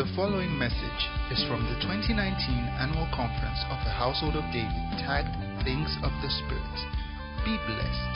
The 0.00 0.16
following 0.16 0.56
message 0.56 1.02
is 1.30 1.44
from 1.46 1.62
the 1.64 1.76
2019 1.82 2.16
Annual 2.16 3.08
Conference 3.14 3.60
of 3.68 3.84
the 3.84 3.92
Household 3.92 4.34
of 4.34 4.44
David, 4.44 4.96
tagged 4.96 5.28
Things 5.62 5.94
of 6.02 6.10
the 6.22 6.30
Spirit. 6.40 6.78
Be 7.44 7.58
blessed. 7.68 8.14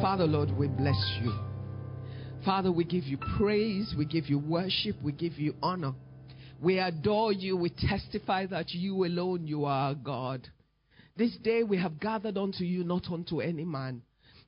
Father, 0.00 0.24
Lord, 0.24 0.50
we 0.56 0.66
bless 0.66 1.18
you. 1.20 1.34
Father, 2.42 2.72
we 2.72 2.84
give 2.84 3.04
you 3.04 3.18
praise, 3.36 3.94
we 3.98 4.06
give 4.06 4.30
you 4.30 4.38
worship, 4.38 4.96
we 5.02 5.12
give 5.12 5.34
you 5.34 5.54
honor. 5.62 5.92
We 6.58 6.78
adore 6.78 7.34
you, 7.34 7.54
we 7.54 7.68
testify 7.68 8.46
that 8.46 8.70
you 8.70 9.04
alone, 9.04 9.46
you 9.46 9.66
are 9.66 9.94
God. 9.94 10.48
This 11.18 11.36
day 11.36 11.64
we 11.64 11.76
have 11.76 12.00
gathered 12.00 12.38
unto 12.38 12.64
you, 12.64 12.82
not 12.82 13.08
unto 13.12 13.42
any 13.42 13.66
man. 13.66 14.00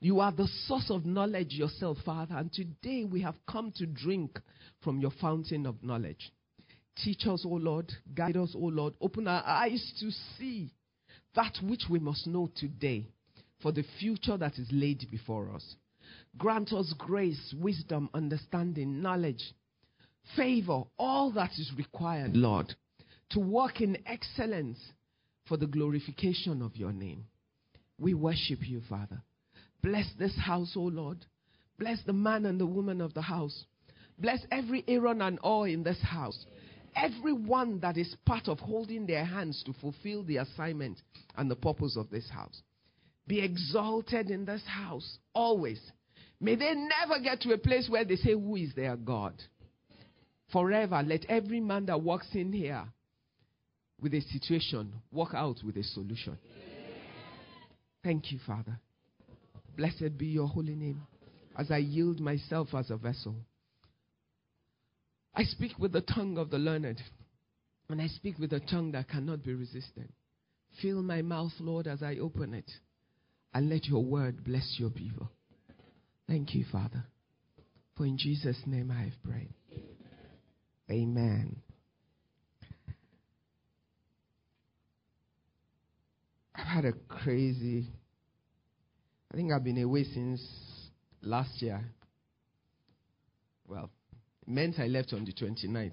You 0.02 0.20
are 0.20 0.32
the 0.32 0.48
source 0.66 0.90
of 0.90 1.04
knowledge 1.04 1.52
yourself, 1.52 1.98
Father, 2.06 2.34
and 2.34 2.50
today 2.50 3.04
we 3.04 3.20
have 3.20 3.34
come 3.46 3.70
to 3.76 3.84
drink 3.84 4.40
from 4.82 4.98
your 4.98 5.10
fountain 5.20 5.66
of 5.66 5.82
knowledge. 5.82 6.32
Teach 7.04 7.26
us, 7.26 7.44
O 7.44 7.50
Lord, 7.50 7.92
guide 8.14 8.38
us, 8.38 8.54
O 8.54 8.64
Lord, 8.64 8.94
open 9.02 9.28
our 9.28 9.44
eyes 9.44 9.92
to 10.00 10.10
see 10.38 10.72
that 11.34 11.58
which 11.62 11.84
we 11.90 11.98
must 11.98 12.26
know 12.26 12.50
today 12.56 13.08
for 13.60 13.72
the 13.72 13.84
future 13.98 14.38
that 14.38 14.58
is 14.58 14.68
laid 14.72 15.06
before 15.10 15.54
us. 15.54 15.76
Grant 16.38 16.72
us 16.72 16.94
grace, 16.96 17.54
wisdom, 17.58 18.08
understanding, 18.14 19.02
knowledge, 19.02 19.52
favor, 20.34 20.82
all 20.98 21.30
that 21.32 21.50
is 21.58 21.70
required, 21.76 22.34
Lord, 22.34 22.74
to 23.30 23.38
walk 23.38 23.82
in 23.82 23.98
excellence 24.06 24.78
for 25.46 25.58
the 25.58 25.66
glorification 25.66 26.62
of 26.62 26.74
your 26.74 26.92
name. 26.92 27.26
We 27.98 28.14
worship 28.14 28.60
you, 28.62 28.80
Father. 28.88 29.22
Bless 29.82 30.06
this 30.18 30.36
house, 30.36 30.72
O 30.76 30.82
Lord. 30.82 31.24
Bless 31.78 32.02
the 32.04 32.12
man 32.12 32.46
and 32.46 32.60
the 32.60 32.66
woman 32.66 33.00
of 33.00 33.14
the 33.14 33.22
house. 33.22 33.64
Bless 34.18 34.44
every 34.50 34.84
Aaron 34.86 35.22
and 35.22 35.38
all 35.38 35.64
in 35.64 35.82
this 35.82 36.00
house. 36.02 36.44
Everyone 36.94 37.80
that 37.80 37.96
is 37.96 38.14
part 38.26 38.48
of 38.48 38.58
holding 38.58 39.06
their 39.06 39.24
hands 39.24 39.62
to 39.64 39.72
fulfill 39.80 40.22
the 40.24 40.38
assignment 40.38 41.00
and 41.36 41.50
the 41.50 41.56
purpose 41.56 41.96
of 41.96 42.10
this 42.10 42.28
house. 42.28 42.60
Be 43.26 43.40
exalted 43.40 44.30
in 44.30 44.44
this 44.44 44.62
house 44.66 45.18
always. 45.34 45.80
May 46.40 46.56
they 46.56 46.74
never 46.74 47.20
get 47.22 47.40
to 47.42 47.52
a 47.52 47.58
place 47.58 47.88
where 47.88 48.04
they 48.04 48.16
say, 48.16 48.32
Who 48.32 48.56
is 48.56 48.74
their 48.74 48.96
God? 48.96 49.34
Forever, 50.52 51.02
let 51.06 51.24
every 51.28 51.60
man 51.60 51.86
that 51.86 52.02
walks 52.02 52.28
in 52.32 52.52
here 52.52 52.84
with 54.00 54.14
a 54.14 54.20
situation 54.20 54.92
walk 55.12 55.30
out 55.34 55.58
with 55.64 55.76
a 55.76 55.84
solution. 55.84 56.36
Thank 58.02 58.32
you, 58.32 58.38
Father. 58.46 58.80
Blessed 59.80 60.18
be 60.18 60.26
your 60.26 60.46
holy 60.46 60.74
name 60.74 61.00
as 61.56 61.70
I 61.70 61.78
yield 61.78 62.20
myself 62.20 62.68
as 62.74 62.90
a 62.90 62.98
vessel. 62.98 63.34
I 65.34 65.44
speak 65.44 65.78
with 65.78 65.92
the 65.92 66.02
tongue 66.02 66.36
of 66.36 66.50
the 66.50 66.58
learned, 66.58 67.00
and 67.88 68.02
I 68.02 68.08
speak 68.08 68.38
with 68.38 68.52
a 68.52 68.60
tongue 68.60 68.92
that 68.92 69.08
cannot 69.08 69.42
be 69.42 69.54
resisted. 69.54 70.12
Fill 70.82 71.00
my 71.00 71.22
mouth, 71.22 71.52
Lord, 71.60 71.86
as 71.86 72.02
I 72.02 72.16
open 72.16 72.52
it, 72.52 72.70
and 73.54 73.70
let 73.70 73.86
your 73.86 74.04
word 74.04 74.44
bless 74.44 74.76
your 74.78 74.90
people. 74.90 75.30
Thank 76.28 76.54
you, 76.54 76.66
Father. 76.70 77.06
For 77.96 78.04
in 78.04 78.18
Jesus' 78.18 78.60
name 78.66 78.90
I 78.90 79.04
have 79.04 79.22
prayed. 79.22 79.54
Amen. 80.90 81.56
I've 86.54 86.66
had 86.66 86.84
a 86.84 86.92
crazy 87.08 87.88
I 89.32 89.36
think 89.36 89.52
I've 89.52 89.62
been 89.62 89.78
away 89.78 90.04
since 90.04 90.42
last 91.22 91.62
year. 91.62 91.80
Well, 93.68 93.90
it 94.42 94.48
meant 94.48 94.80
I 94.80 94.86
left 94.86 95.12
on 95.12 95.24
the 95.24 95.32
29th, 95.32 95.92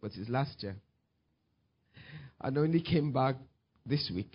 but 0.00 0.12
it's 0.14 0.30
last 0.30 0.62
year. 0.62 0.76
And 2.40 2.56
only 2.56 2.80
came 2.80 3.12
back 3.12 3.34
this 3.84 4.10
week 4.14 4.32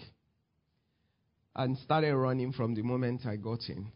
and 1.56 1.78
started 1.78 2.16
running 2.16 2.52
from 2.52 2.76
the 2.76 2.82
moment 2.82 3.26
I 3.26 3.38
got 3.38 3.62
in. 3.70 3.90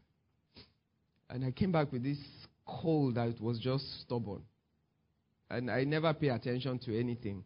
And 1.30 1.44
I 1.44 1.52
came 1.52 1.74
back 1.74 1.92
with 1.92 2.04
this 2.04 2.18
cold 2.66 3.16
that 3.16 3.40
was 3.42 3.60
just 3.60 3.84
stubborn. 4.02 4.44
And 5.50 5.70
I 5.70 5.84
never 5.84 6.14
pay 6.14 6.30
attention 6.30 6.80
to 6.80 6.98
anything 6.98 7.44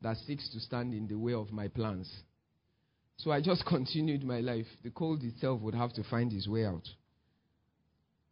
that 0.00 0.16
seeks 0.26 0.48
to 0.50 0.60
stand 0.60 0.94
in 0.94 1.06
the 1.06 1.18
way 1.18 1.34
of 1.34 1.52
my 1.52 1.68
plans. 1.68 2.10
So 3.16 3.30
I 3.30 3.40
just 3.40 3.64
continued 3.66 4.24
my 4.24 4.40
life. 4.40 4.66
The 4.82 4.90
cold 4.90 5.22
itself 5.22 5.60
would 5.62 5.74
have 5.74 5.92
to 5.94 6.04
find 6.04 6.32
its 6.32 6.48
way 6.48 6.66
out. 6.66 6.88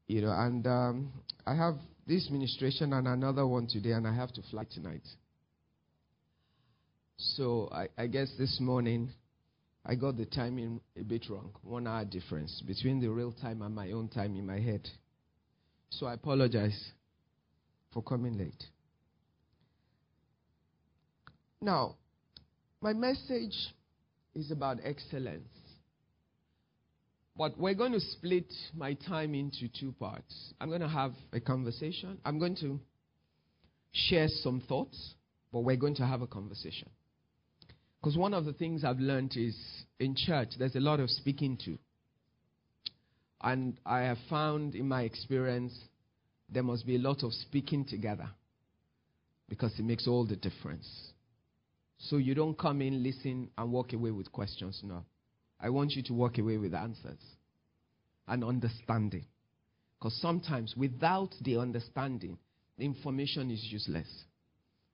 You 0.06 0.22
know, 0.22 0.32
and 0.32 0.66
um, 0.66 1.12
I 1.46 1.54
have 1.54 1.76
this 2.06 2.28
ministration 2.30 2.92
and 2.92 3.06
another 3.06 3.46
one 3.46 3.68
today, 3.68 3.92
and 3.92 4.06
I 4.06 4.14
have 4.14 4.32
to 4.32 4.42
fly 4.50 4.64
tonight. 4.72 5.06
So 7.16 7.68
I, 7.70 7.88
I 7.96 8.06
guess 8.06 8.28
this 8.38 8.58
morning 8.60 9.12
I 9.84 9.94
got 9.94 10.16
the 10.16 10.26
timing 10.26 10.80
a 10.98 11.02
bit 11.02 11.26
wrong. 11.30 11.52
One 11.62 11.86
hour 11.86 12.04
difference 12.04 12.62
between 12.66 13.00
the 13.00 13.08
real 13.08 13.32
time 13.32 13.62
and 13.62 13.74
my 13.74 13.92
own 13.92 14.08
time 14.08 14.34
in 14.36 14.46
my 14.46 14.58
head. 14.58 14.88
So 15.90 16.06
I 16.06 16.14
apologize 16.14 16.92
for 17.92 18.02
coming 18.02 18.38
late. 18.38 18.64
Now, 21.60 21.96
my 22.80 22.92
message 22.92 23.54
is 24.34 24.50
about 24.50 24.78
excellence. 24.84 25.48
But 27.36 27.58
we're 27.58 27.74
going 27.74 27.92
to 27.92 28.00
split 28.00 28.52
my 28.76 28.94
time 28.94 29.34
into 29.34 29.68
two 29.68 29.92
parts. 29.98 30.52
I'm 30.60 30.68
going 30.68 30.82
to 30.82 30.88
have 30.88 31.12
a 31.32 31.40
conversation. 31.40 32.18
I'm 32.24 32.38
going 32.38 32.56
to 32.56 32.78
share 33.92 34.28
some 34.28 34.60
thoughts, 34.68 35.14
but 35.52 35.60
we're 35.60 35.76
going 35.76 35.94
to 35.96 36.06
have 36.06 36.22
a 36.22 36.26
conversation. 36.26 36.90
Because 38.00 38.16
one 38.16 38.34
of 38.34 38.44
the 38.44 38.52
things 38.52 38.84
I've 38.84 38.98
learned 38.98 39.36
is 39.36 39.56
in 39.98 40.14
church, 40.16 40.50
there's 40.58 40.76
a 40.76 40.80
lot 40.80 41.00
of 41.00 41.10
speaking 41.10 41.58
to. 41.64 41.78
And 43.42 43.78
I 43.86 44.00
have 44.00 44.18
found 44.28 44.74
in 44.74 44.88
my 44.88 45.02
experience, 45.02 45.78
there 46.48 46.62
must 46.62 46.86
be 46.86 46.96
a 46.96 46.98
lot 46.98 47.22
of 47.22 47.32
speaking 47.32 47.84
together 47.84 48.28
because 49.48 49.72
it 49.78 49.84
makes 49.84 50.06
all 50.06 50.26
the 50.26 50.36
difference. 50.36 50.86
So 52.04 52.16
you 52.16 52.34
don't 52.34 52.58
come 52.58 52.80
in, 52.80 53.02
listen, 53.02 53.50
and 53.58 53.72
walk 53.72 53.92
away 53.92 54.10
with 54.10 54.32
questions. 54.32 54.80
No. 54.82 55.04
I 55.60 55.68
want 55.68 55.92
you 55.92 56.02
to 56.04 56.14
walk 56.14 56.38
away 56.38 56.56
with 56.56 56.74
answers 56.74 57.20
and 58.26 58.42
understanding. 58.42 59.26
Because 59.98 60.18
sometimes 60.20 60.74
without 60.76 61.34
the 61.42 61.58
understanding, 61.58 62.38
the 62.78 62.84
information 62.86 63.50
is 63.50 63.62
useless. 63.70 64.08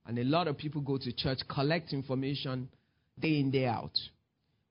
And 0.04 0.18
a 0.18 0.24
lot 0.24 0.48
of 0.48 0.58
people 0.58 0.80
go 0.80 0.98
to 0.98 1.12
church, 1.12 1.38
collect 1.48 1.92
information 1.92 2.68
day 3.18 3.38
in, 3.38 3.50
day 3.52 3.66
out, 3.66 3.96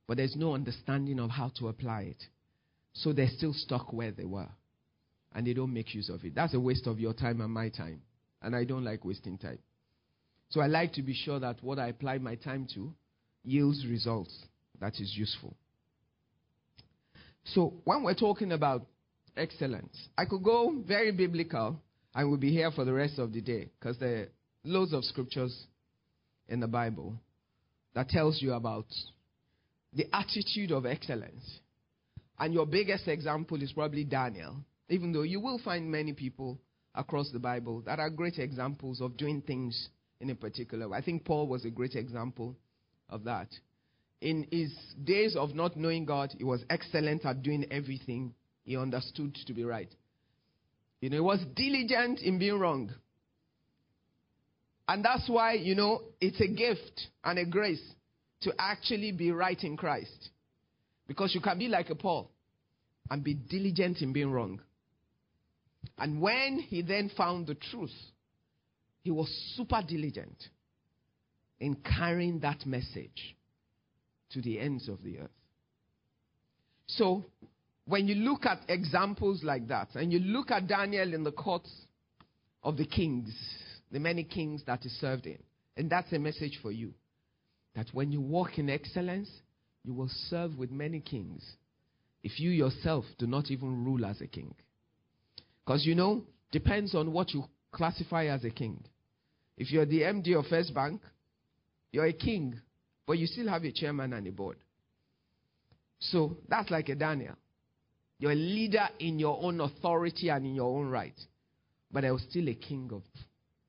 but 0.07 0.17
there's 0.17 0.35
no 0.35 0.53
understanding 0.53 1.19
of 1.19 1.29
how 1.29 1.51
to 1.59 1.69
apply 1.69 2.01
it. 2.01 2.23
So 2.93 3.13
they're 3.13 3.29
still 3.29 3.53
stuck 3.53 3.93
where 3.93 4.11
they 4.11 4.25
were. 4.25 4.49
And 5.33 5.47
they 5.47 5.53
don't 5.53 5.73
make 5.73 5.93
use 5.93 6.09
of 6.09 6.23
it. 6.23 6.35
That's 6.35 6.53
a 6.53 6.59
waste 6.59 6.87
of 6.87 6.99
your 6.99 7.13
time 7.13 7.41
and 7.41 7.51
my 7.51 7.69
time. 7.69 8.01
And 8.41 8.55
I 8.55 8.63
don't 8.63 8.85
like 8.85 9.03
wasting 9.03 9.37
time. 9.37 9.59
So 10.55 10.61
I 10.61 10.67
like 10.67 10.93
to 10.93 11.01
be 11.01 11.13
sure 11.13 11.37
that 11.41 11.61
what 11.61 11.79
I 11.79 11.89
apply 11.89 12.19
my 12.19 12.35
time 12.35 12.65
to 12.75 12.93
yields 13.43 13.85
results 13.85 14.33
that 14.79 14.93
is 15.01 15.13
useful. 15.13 15.53
So 17.43 17.73
when 17.83 18.03
we're 18.03 18.13
talking 18.15 18.53
about 18.53 18.85
excellence, 19.35 20.07
I 20.17 20.23
could 20.23 20.43
go 20.43 20.73
very 20.87 21.11
biblical 21.11 21.77
and 22.15 22.29
we'll 22.29 22.39
be 22.39 22.51
here 22.51 22.71
for 22.71 22.85
the 22.85 22.93
rest 22.93 23.19
of 23.19 23.33
the 23.33 23.41
day 23.41 23.69
because 23.77 23.99
there 23.99 24.15
are 24.15 24.27
loads 24.63 24.93
of 24.93 25.03
scriptures 25.03 25.65
in 26.47 26.61
the 26.61 26.69
Bible 26.69 27.19
that 27.93 28.07
tells 28.07 28.41
you 28.41 28.53
about 28.53 28.85
the 29.91 30.05
attitude 30.13 30.71
of 30.71 30.85
excellence. 30.85 31.59
And 32.39 32.53
your 32.53 32.65
biggest 32.65 33.09
example 33.09 33.61
is 33.61 33.73
probably 33.73 34.05
Daniel, 34.05 34.55
even 34.87 35.11
though 35.11 35.23
you 35.23 35.41
will 35.41 35.59
find 35.65 35.91
many 35.91 36.13
people 36.13 36.57
across 36.93 37.29
the 37.31 37.39
Bible 37.39 37.81
that 37.85 37.99
are 37.99 38.09
great 38.09 38.39
examples 38.39 39.01
of 39.01 39.17
doing 39.17 39.41
things 39.41 39.89
in 40.25 40.31
a 40.31 40.35
particular 40.35 40.89
way. 40.89 40.97
I 40.97 41.01
think 41.01 41.23
Paul 41.23 41.47
was 41.47 41.65
a 41.65 41.69
great 41.69 41.95
example 41.95 42.55
of 43.09 43.23
that. 43.25 43.47
In 44.21 44.47
his 44.51 44.73
days 45.03 45.35
of 45.35 45.53
not 45.53 45.77
knowing 45.77 46.05
God, 46.05 46.33
he 46.37 46.43
was 46.43 46.63
excellent 46.69 47.25
at 47.25 47.43
doing 47.43 47.65
everything 47.69 48.33
he 48.63 48.75
understood 48.75 49.35
to 49.45 49.53
be 49.53 49.63
right. 49.63 49.93
You 50.99 51.09
know, 51.09 51.17
he 51.17 51.21
was 51.21 51.45
diligent 51.55 52.21
in 52.21 52.39
being 52.39 52.57
wrong. 52.59 52.91
And 54.87 55.05
that's 55.05 55.29
why, 55.29 55.53
you 55.53 55.75
know, 55.75 56.01
it's 56.19 56.39
a 56.41 56.47
gift 56.47 57.07
and 57.23 57.37
a 57.37 57.45
grace 57.45 57.83
to 58.41 58.53
actually 58.57 59.11
be 59.11 59.31
right 59.31 59.61
in 59.63 59.77
Christ. 59.77 60.29
Because 61.07 61.35
you 61.35 61.41
can 61.41 61.59
be 61.59 61.67
like 61.67 61.89
a 61.89 61.95
Paul 61.95 62.31
and 63.09 63.23
be 63.23 63.35
diligent 63.35 64.01
in 64.01 64.13
being 64.13 64.31
wrong. 64.31 64.61
And 65.99 66.19
when 66.21 66.59
he 66.59 66.81
then 66.81 67.11
found 67.15 67.45
the 67.45 67.55
truth, 67.55 67.91
he 69.05 69.11
was 69.11 69.29
super 69.55 69.83
diligent 69.87 70.35
in 71.59 71.75
carrying 71.75 72.39
that 72.39 72.65
message 72.65 73.37
to 74.31 74.41
the 74.41 74.59
ends 74.59 74.89
of 74.89 75.03
the 75.03 75.19
earth. 75.19 75.29
So, 76.87 77.23
when 77.85 78.07
you 78.07 78.15
look 78.15 78.47
at 78.47 78.61
examples 78.67 79.43
like 79.43 79.67
that, 79.67 79.89
and 79.93 80.11
you 80.11 80.17
look 80.17 80.49
at 80.49 80.67
Daniel 80.67 81.13
in 81.13 81.23
the 81.23 81.31
courts 81.31 81.69
of 82.63 82.77
the 82.77 82.85
kings, 82.87 83.31
the 83.91 83.99
many 83.99 84.23
kings 84.23 84.63
that 84.65 84.79
he 84.81 84.89
served 84.89 85.27
in, 85.27 85.37
and 85.77 85.87
that's 85.87 86.11
a 86.11 86.17
message 86.17 86.57
for 86.63 86.71
you. 86.71 86.91
That 87.75 87.85
when 87.93 88.11
you 88.11 88.21
walk 88.21 88.57
in 88.57 88.71
excellence, 88.71 89.29
you 89.83 89.93
will 89.93 90.09
serve 90.29 90.57
with 90.57 90.71
many 90.71 90.99
kings 90.99 91.45
if 92.23 92.39
you 92.39 92.49
yourself 92.49 93.05
do 93.19 93.27
not 93.27 93.51
even 93.51 93.85
rule 93.85 94.03
as 94.03 94.19
a 94.21 94.27
king. 94.27 94.55
Because 95.63 95.85
you 95.85 95.93
know, 95.93 96.23
depends 96.51 96.95
on 96.95 97.13
what 97.13 97.35
you 97.35 97.43
classify 97.71 98.25
as 98.25 98.43
a 98.43 98.49
king. 98.49 98.83
If 99.57 99.71
you're 99.71 99.85
the 99.85 100.01
MD 100.01 100.37
of 100.37 100.45
First 100.47 100.73
Bank, 100.73 101.01
you're 101.91 102.05
a 102.05 102.13
king, 102.13 102.59
but 103.07 103.17
you 103.17 103.25
still 103.25 103.47
have 103.47 103.63
a 103.63 103.71
chairman 103.71 104.13
and 104.13 104.27
a 104.27 104.31
board. 104.31 104.57
So 105.99 106.37
that's 106.49 106.69
like 106.69 106.89
a 106.89 106.95
Daniel. 106.95 107.35
You're 108.19 108.31
a 108.31 108.35
leader 108.35 108.87
in 108.99 109.19
your 109.19 109.41
own 109.41 109.61
authority 109.61 110.29
and 110.29 110.45
in 110.45 110.55
your 110.55 110.77
own 110.77 110.89
right. 110.89 111.19
But 111.91 112.05
I 112.05 112.11
was 112.11 112.23
still 112.29 112.47
a 112.49 112.53
king 112.53 112.89
of 112.93 113.03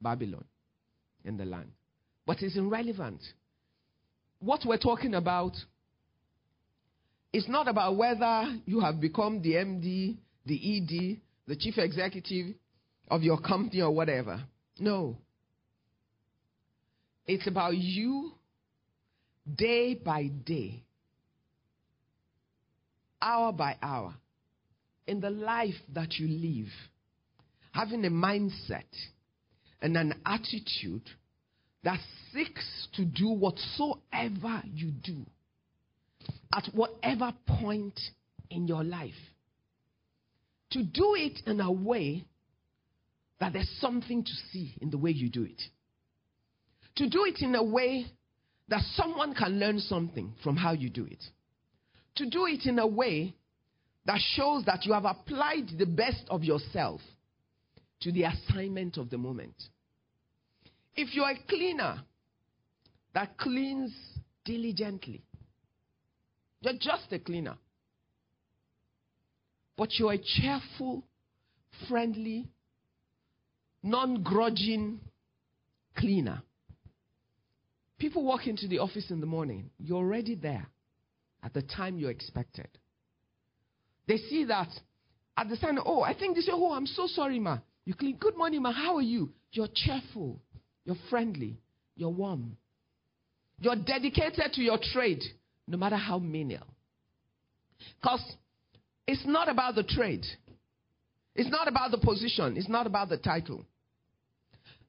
Babylon 0.00 0.44
in 1.24 1.36
the 1.36 1.44
land. 1.44 1.70
But 2.26 2.42
it's 2.42 2.56
irrelevant. 2.56 3.22
What 4.40 4.62
we're 4.64 4.78
talking 4.78 5.14
about 5.14 5.52
is 7.32 7.46
not 7.48 7.68
about 7.68 7.96
whether 7.96 8.56
you 8.66 8.80
have 8.80 9.00
become 9.00 9.42
the 9.42 9.52
MD, 9.52 10.16
the 10.44 10.54
ED, 10.54 11.20
the 11.46 11.56
chief 11.56 11.78
executive 11.78 12.54
of 13.08 13.22
your 13.22 13.38
company 13.38 13.82
or 13.82 13.92
whatever. 13.92 14.42
No. 14.78 15.18
It's 17.26 17.46
about 17.46 17.76
you 17.76 18.32
day 19.52 19.94
by 19.94 20.28
day, 20.28 20.84
hour 23.20 23.52
by 23.52 23.76
hour, 23.82 24.14
in 25.06 25.20
the 25.20 25.31
life 25.31 25.75
that 25.94 26.14
you 26.14 26.28
live, 26.28 26.73
having 27.73 28.05
a 28.05 28.11
mindset 28.11 28.84
and 29.82 29.96
an 29.96 30.20
attitude 30.25 31.08
that 31.82 32.00
seeks 32.32 32.88
to 32.94 33.05
do 33.05 33.31
whatsoever 33.31 34.62
you 34.73 34.90
do 34.90 35.25
at 36.52 36.69
whatever 36.73 37.32
point 37.46 37.99
in 38.50 38.67
your 38.67 38.84
life. 38.84 39.12
To 40.73 40.82
do 40.82 41.14
it 41.17 41.40
in 41.46 41.61
a 41.61 41.70
way 41.70 42.25
that 43.40 43.52
there's 43.52 43.70
something 43.81 44.25
to 44.25 44.32
see 44.52 44.75
in 44.81 44.90
the 44.90 44.99
way 44.99 45.11
you 45.11 45.28
do 45.28 45.44
it. 45.44 45.62
To 46.96 47.08
do 47.08 47.25
it 47.25 47.40
in 47.40 47.54
a 47.54 47.62
way 47.62 48.06
that 48.69 48.82
someone 48.94 49.34
can 49.34 49.58
learn 49.58 49.78
something 49.78 50.34
from 50.43 50.56
how 50.56 50.72
you 50.72 50.90
do 50.90 51.04
it. 51.04 51.22
To 52.16 52.28
do 52.28 52.46
it 52.46 52.66
in 52.66 52.78
a 52.78 52.87
way 52.87 53.34
that 54.06 54.19
shows 54.34 54.64
that 54.64 54.84
you 54.84 54.93
have 54.93 55.04
applied 55.04 55.70
the 55.78 55.87
best 55.87 56.25
of 56.28 56.43
yourself 56.43 57.00
to 58.00 58.12
the 58.12 58.25
assignment 58.25 58.96
of 58.96 59.10
the 59.10 59.19
moment. 59.19 59.54
If 60.94 61.14
you're 61.14 61.28
a 61.28 61.38
cleaner 61.48 62.02
that 63.14 63.37
cleans 63.37 63.94
diligently, 64.44 65.22
you're 66.60 66.75
just 66.75 67.12
a 67.12 67.19
cleaner. 67.19 67.56
But 69.76 69.90
you're 69.99 70.14
a 70.14 70.19
cheerful, 70.19 71.04
friendly, 71.88 72.49
non 73.82 74.22
grudging 74.22 75.00
cleaner. 75.96 76.42
People 77.98 78.25
walk 78.25 78.46
into 78.46 78.69
the 78.69 78.78
office 78.78 79.10
in 79.10 79.20
the 79.20 79.26
morning, 79.26 79.70
you're 79.78 79.98
already 79.98 80.34
there 80.34 80.66
at 81.43 81.54
the 81.54 81.62
time 81.62 81.98
you 81.98 82.08
expected. 82.08 82.69
They 84.06 84.19
see 84.19 84.44
that 84.44 84.69
at 85.37 85.48
the 85.48 85.56
sign, 85.56 85.78
oh, 85.84 86.02
I 86.02 86.14
think 86.14 86.37
they 86.37 86.43
say, 86.43 86.52
oh, 86.54 86.72
I'm 86.72 86.87
so 86.87 87.06
sorry, 87.06 87.38
ma. 87.38 87.58
You 87.84 87.94
clean. 87.94 88.16
Good 88.16 88.37
morning, 88.37 88.62
ma. 88.62 88.72
How 88.72 88.96
are 88.96 89.02
you? 89.02 89.31
You're 89.52 89.69
cheerful. 89.72 90.40
You're 90.84 90.96
friendly. 91.10 91.58
You're 91.94 92.10
warm. 92.10 92.56
You're 93.58 93.76
dedicated 93.76 94.52
to 94.52 94.62
your 94.62 94.78
trade, 94.92 95.22
no 95.66 95.78
matter 95.78 95.96
how 95.96 96.19
menial. 96.19 96.66
Because 98.00 98.22
it's 99.06 99.25
not 99.26 99.49
about 99.49 99.75
the 99.75 99.82
trade. 99.82 100.25
It's 101.34 101.50
not 101.50 101.69
about 101.69 101.90
the 101.90 101.99
position. 101.99 102.56
It's 102.56 102.69
not 102.69 102.87
about 102.87 103.08
the 103.08 103.19
title. 103.19 103.66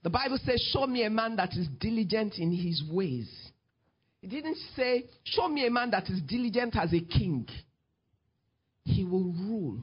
The 0.03 0.09
Bible 0.09 0.39
says, 0.45 0.61
Show 0.71 0.87
me 0.87 1.03
a 1.03 1.09
man 1.09 1.35
that 1.37 1.53
is 1.53 1.67
diligent 1.79 2.35
in 2.37 2.51
his 2.51 2.83
ways. 2.89 3.29
It 4.21 4.29
didn't 4.29 4.57
say, 4.75 5.05
Show 5.23 5.47
me 5.47 5.65
a 5.65 5.71
man 5.71 5.91
that 5.91 6.09
is 6.09 6.21
diligent 6.21 6.75
as 6.75 6.93
a 6.93 6.99
king. 6.99 7.47
He 8.83 9.03
will 9.03 9.33
rule, 9.33 9.79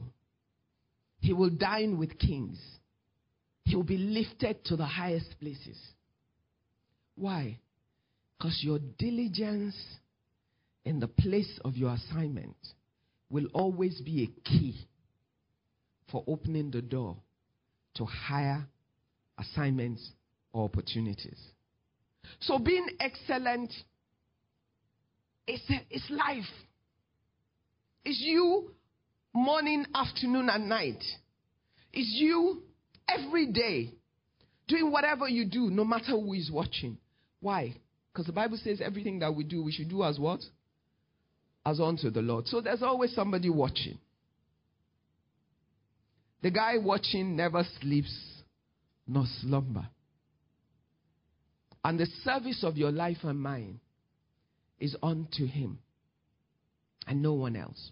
he 1.19 1.31
will 1.31 1.51
dine 1.51 1.97
with 1.97 2.17
kings, 2.17 2.59
he 3.63 3.75
will 3.75 3.83
be 3.83 3.97
lifted 3.97 4.65
to 4.65 4.75
the 4.75 4.85
highest 4.85 5.35
places. 5.39 5.77
Why? 7.15 7.59
Because 8.37 8.59
your 8.63 8.79
diligence 8.97 9.75
in 10.83 10.99
the 10.99 11.07
place 11.07 11.59
of 11.63 11.75
your 11.75 11.93
assignment 11.93 12.55
will 13.29 13.47
always 13.53 14.01
be 14.01 14.23
a 14.23 14.49
key 14.49 14.87
for 16.11 16.23
opening 16.27 16.71
the 16.71 16.81
door 16.81 17.17
to 17.95 18.05
higher 18.05 18.67
assignments 19.37 20.11
or 20.53 20.65
opportunities. 20.65 21.39
So 22.39 22.57
being 22.59 22.87
excellent 22.99 23.73
is, 25.47 25.61
is 25.89 26.03
life. 26.09 26.43
It's 28.03 28.19
you 28.19 28.71
morning, 29.33 29.85
afternoon, 29.93 30.49
and 30.49 30.69
night. 30.69 31.03
It's 31.93 32.13
you 32.19 32.63
every 33.07 33.51
day 33.51 33.93
doing 34.67 34.91
whatever 34.91 35.27
you 35.27 35.45
do, 35.45 35.69
no 35.69 35.83
matter 35.83 36.11
who 36.11 36.33
is 36.33 36.49
watching. 36.51 36.97
Why? 37.39 37.75
Because 38.11 38.25
the 38.25 38.33
Bible 38.33 38.57
says 38.63 38.81
everything 38.83 39.19
that 39.19 39.35
we 39.35 39.43
do, 39.43 39.63
we 39.63 39.71
should 39.71 39.89
do 39.89 40.03
as 40.03 40.17
what? 40.17 40.39
As 41.65 41.79
unto 41.79 42.09
the 42.09 42.21
Lord. 42.21 42.47
So 42.47 42.61
there's 42.61 42.81
always 42.81 43.13
somebody 43.13 43.49
watching. 43.49 43.97
The 46.41 46.51
guy 46.51 46.77
watching 46.77 47.35
never 47.35 47.65
sleeps 47.81 48.34
nor 49.07 49.25
slumber. 49.41 49.87
And 51.83 51.99
the 51.99 52.07
service 52.23 52.63
of 52.63 52.77
your 52.77 52.91
life 52.91 53.23
and 53.23 53.39
mine 53.39 53.79
is 54.79 54.95
unto 55.03 55.45
him 55.45 55.79
and 57.07 57.21
no 57.21 57.33
one 57.33 57.55
else. 57.55 57.91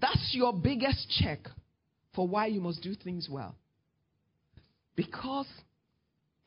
That's 0.00 0.30
your 0.32 0.52
biggest 0.52 1.08
check 1.20 1.40
for 2.14 2.28
why 2.28 2.46
you 2.46 2.60
must 2.60 2.82
do 2.82 2.94
things 2.94 3.28
well. 3.30 3.56
Because 4.96 5.48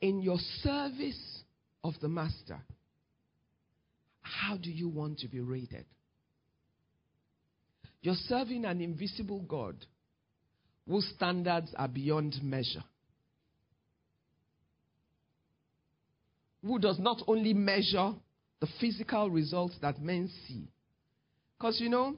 in 0.00 0.20
your 0.22 0.38
service 0.62 1.42
of 1.84 1.94
the 2.00 2.08
Master, 2.08 2.58
how 4.22 4.56
do 4.56 4.70
you 4.70 4.88
want 4.88 5.18
to 5.20 5.28
be 5.28 5.40
rated? 5.40 5.84
You're 8.00 8.14
serving 8.14 8.64
an 8.64 8.80
invisible 8.80 9.40
God 9.40 9.76
whose 10.88 11.10
standards 11.16 11.74
are 11.76 11.88
beyond 11.88 12.36
measure. 12.42 12.84
Who 16.64 16.78
does 16.78 16.98
not 16.98 17.22
only 17.26 17.54
measure 17.54 18.14
the 18.60 18.68
physical 18.80 19.30
results 19.30 19.76
that 19.80 20.00
men 20.00 20.30
see. 20.46 20.68
Because 21.56 21.80
you 21.80 21.88
know, 21.88 22.16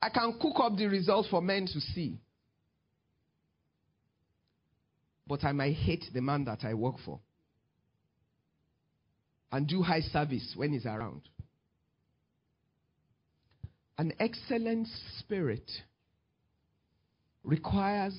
I 0.00 0.10
can 0.10 0.38
cook 0.40 0.56
up 0.58 0.76
the 0.76 0.86
results 0.86 1.28
for 1.28 1.40
men 1.40 1.66
to 1.66 1.80
see. 1.80 2.18
But 5.26 5.44
I 5.44 5.52
might 5.52 5.74
hate 5.74 6.04
the 6.12 6.20
man 6.20 6.44
that 6.44 6.64
I 6.64 6.74
work 6.74 6.96
for 7.04 7.20
and 9.50 9.66
do 9.66 9.82
high 9.82 10.00
service 10.00 10.52
when 10.56 10.72
he's 10.72 10.84
around. 10.84 11.22
An 13.96 14.12
excellent 14.18 14.88
spirit 15.18 15.70
requires 17.42 18.18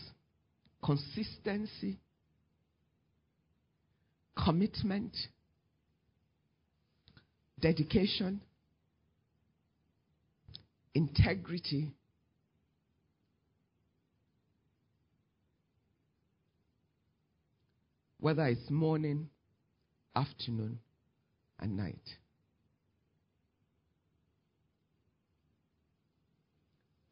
consistency, 0.83 1.99
commitment, 4.35 5.15
dedication, 7.59 8.41
integrity, 10.93 11.93
whether 18.19 18.45
it's 18.47 18.69
morning, 18.69 19.29
afternoon, 20.15 20.79
and 21.59 21.77
night. 21.77 21.95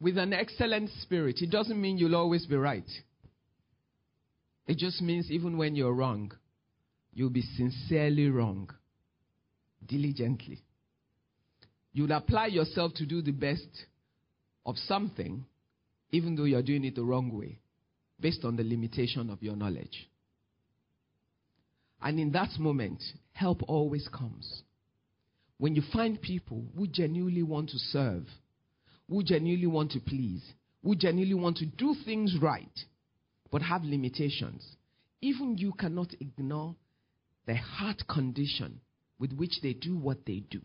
With 0.00 0.18
an 0.18 0.32
excellent 0.32 0.90
spirit, 1.00 1.36
it 1.40 1.50
doesn't 1.50 1.80
mean 1.80 1.98
you'll 1.98 2.16
always 2.16 2.44
be 2.46 2.56
right. 2.56 2.90
It 4.66 4.76
just 4.76 5.00
means 5.00 5.30
even 5.30 5.56
when 5.56 5.76
you're 5.76 5.94
wrong, 5.94 6.32
you'll 7.14 7.30
be 7.30 7.42
sincerely 7.56 8.28
wrong, 8.28 8.70
diligently. 9.86 10.62
You'll 11.92 12.12
apply 12.12 12.46
yourself 12.48 12.92
to 12.94 13.06
do 13.06 13.22
the 13.22 13.30
best 13.30 13.68
of 14.66 14.76
something, 14.76 15.44
even 16.10 16.34
though 16.34 16.44
you're 16.44 16.62
doing 16.62 16.84
it 16.84 16.96
the 16.96 17.04
wrong 17.04 17.30
way, 17.32 17.58
based 18.20 18.44
on 18.44 18.56
the 18.56 18.64
limitation 18.64 19.30
of 19.30 19.42
your 19.42 19.54
knowledge. 19.54 20.08
And 22.02 22.18
in 22.18 22.32
that 22.32 22.50
moment, 22.58 23.02
help 23.32 23.62
always 23.68 24.08
comes. 24.08 24.62
When 25.58 25.74
you 25.74 25.82
find 25.92 26.20
people 26.20 26.64
who 26.76 26.88
genuinely 26.88 27.44
want 27.44 27.70
to 27.70 27.78
serve, 27.78 28.26
who 29.08 29.22
genuinely 29.22 29.68
want 29.68 29.92
to 29.92 30.00
please, 30.00 30.42
who 30.82 30.96
genuinely 30.96 31.34
want 31.34 31.58
to 31.58 31.66
do 31.66 31.94
things 32.04 32.36
right, 32.42 32.78
but 33.50 33.62
have 33.62 33.84
limitations, 33.84 34.66
even 35.20 35.56
you 35.56 35.72
cannot 35.72 36.08
ignore 36.20 36.74
the 37.46 37.54
heart 37.54 38.02
condition 38.08 38.80
with 39.18 39.32
which 39.32 39.60
they 39.62 39.72
do 39.72 39.96
what 39.96 40.24
they 40.26 40.42
do. 40.50 40.60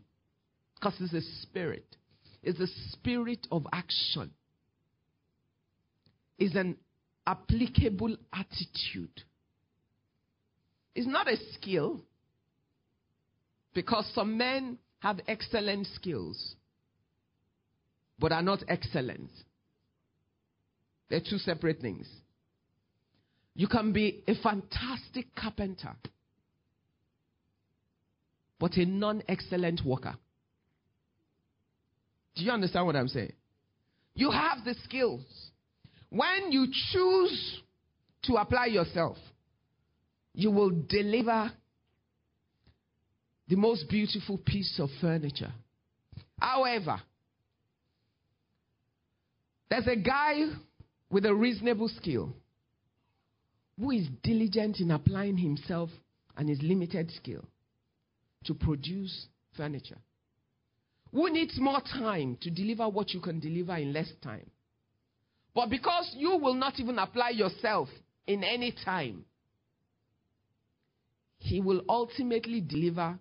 Because 0.74 0.94
it's 1.00 1.12
a 1.12 1.42
spirit, 1.42 1.96
it's 2.42 2.58
a 2.58 2.66
spirit 2.92 3.46
of 3.52 3.66
action, 3.72 4.30
it's 6.38 6.54
an 6.54 6.76
applicable 7.26 8.16
attitude. 8.32 9.22
It's 10.94 11.06
not 11.06 11.28
a 11.28 11.36
skill, 11.54 12.02
because 13.74 14.10
some 14.14 14.36
men 14.36 14.78
have 15.00 15.20
excellent 15.28 15.86
skills, 15.94 16.56
but 18.18 18.32
are 18.32 18.42
not 18.42 18.64
excellent. 18.68 19.30
They're 21.08 21.20
two 21.20 21.38
separate 21.38 21.80
things. 21.80 22.08
You 23.54 23.68
can 23.68 23.92
be 23.92 24.22
a 24.26 24.34
fantastic 24.34 25.34
carpenter, 25.34 25.96
but 28.60 28.76
a 28.76 28.84
non 28.84 29.22
excellent 29.26 29.80
worker. 29.84 30.14
Do 32.36 32.44
you 32.44 32.52
understand 32.52 32.86
what 32.86 32.94
I'm 32.94 33.08
saying? 33.08 33.32
You 34.14 34.30
have 34.30 34.58
the 34.64 34.74
skills. 34.84 35.22
When 36.10 36.52
you 36.52 36.66
choose 36.92 37.60
to 38.24 38.34
apply 38.34 38.66
yourself, 38.66 39.16
you 40.34 40.50
will 40.50 40.70
deliver 40.70 41.50
the 43.48 43.56
most 43.56 43.88
beautiful 43.88 44.38
piece 44.38 44.78
of 44.78 44.90
furniture. 45.00 45.52
However, 46.38 47.00
there's 49.70 49.86
a 49.86 49.96
guy 49.96 50.44
with 51.10 51.24
a 51.24 51.34
reasonable 51.34 51.88
skill 51.88 52.34
who 53.78 53.90
is 53.90 54.06
diligent 54.22 54.80
in 54.80 54.90
applying 54.90 55.38
himself 55.38 55.88
and 56.36 56.48
his 56.48 56.60
limited 56.62 57.10
skill 57.12 57.44
to 58.44 58.54
produce 58.54 59.26
furniture. 59.56 59.98
Who 61.12 61.30
needs 61.30 61.58
more 61.58 61.80
time 61.80 62.38
to 62.42 62.50
deliver 62.50 62.88
what 62.88 63.10
you 63.10 63.20
can 63.20 63.40
deliver 63.40 63.76
in 63.76 63.92
less 63.92 64.10
time? 64.22 64.48
But 65.54 65.70
because 65.70 66.14
you 66.16 66.36
will 66.36 66.54
not 66.54 66.78
even 66.78 66.98
apply 66.98 67.30
yourself 67.30 67.88
in 68.26 68.44
any 68.44 68.72
time, 68.84 69.24
he 71.38 71.60
will 71.60 71.82
ultimately 71.88 72.60
deliver 72.60 73.18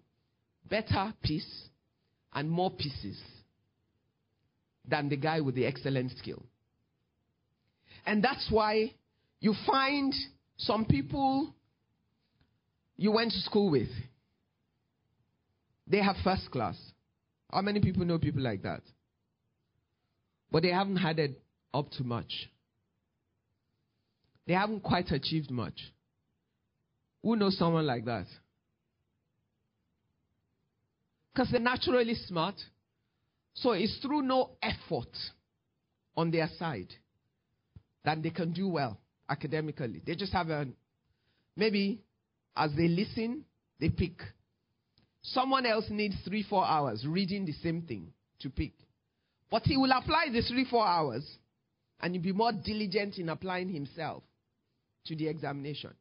better 0.70 1.14
piece 1.24 1.70
and 2.34 2.50
more 2.50 2.70
pieces 2.70 3.20
than 4.88 5.10
the 5.10 5.18
guy 5.18 5.40
with 5.40 5.56
the 5.56 5.66
excellent 5.66 6.12
skill. 6.18 6.44
And 8.06 8.24
that's 8.24 8.48
why 8.52 8.94
you 9.40 9.56
find 9.66 10.14
some 10.58 10.86
people 10.86 11.54
you 12.98 13.12
went 13.12 13.32
to 13.32 13.40
school 13.40 13.72
with, 13.72 13.90
they 15.90 16.02
have 16.02 16.16
first 16.24 16.50
class. 16.52 16.78
How 17.52 17.62
many 17.62 17.80
people 17.82 18.06
know 18.06 18.20
people 18.20 18.42
like 18.42 18.62
that? 18.62 18.82
But 20.52 20.64
they 20.64 20.70
haven't 20.70 20.98
had 20.98 21.20
it 21.20 21.42
up 21.74 21.90
to 21.92 22.04
much. 22.04 22.50
They 24.48 24.54
haven't 24.54 24.82
quite 24.82 25.12
achieved 25.12 25.52
much. 25.52 25.80
Who 27.24 27.36
knows 27.36 27.58
someone 27.58 27.86
like 27.86 28.06
that? 28.06 28.26
Because 31.34 31.52
they're 31.52 31.60
naturally 31.60 32.16
smart. 32.16 32.56
So 33.54 33.72
it's 33.72 33.98
through 34.02 34.22
no 34.24 34.52
effort 34.62 35.16
on 36.16 36.32
their 36.32 36.50
side 36.58 36.94
that 38.06 38.24
they 38.24 38.30
can 38.30 38.54
do 38.54 38.68
well 38.68 38.98
academically. 39.30 40.02
They 40.06 40.16
just 40.16 40.34
have 40.34 40.50
a, 40.50 40.68
maybe 41.56 42.02
as 42.56 42.72
they 42.76 42.88
listen, 42.88 43.46
they 43.80 43.90
pick. 43.90 44.18
Someone 45.22 45.66
else 45.66 45.86
needs 45.90 46.16
three, 46.26 46.44
four 46.44 46.66
hours 46.66 47.06
reading 47.08 47.46
the 47.46 47.54
same 47.54 47.82
thing 47.84 48.14
to 48.40 48.50
pick. 48.50 48.74
But 49.52 49.64
he 49.64 49.78
will 49.78 49.92
apply 49.92 50.28
the 50.32 50.42
three, 50.42 50.66
four 50.66 50.86
hours 50.86 51.26
and 52.00 52.14
he'll 52.14 52.24
be 52.24 52.32
more 52.32 52.52
diligent 52.52 53.18
in 53.18 53.30
applying 53.30 53.70
himself 53.70 54.24
to 55.06 55.16
the 55.16 55.28
examination. 55.28 55.92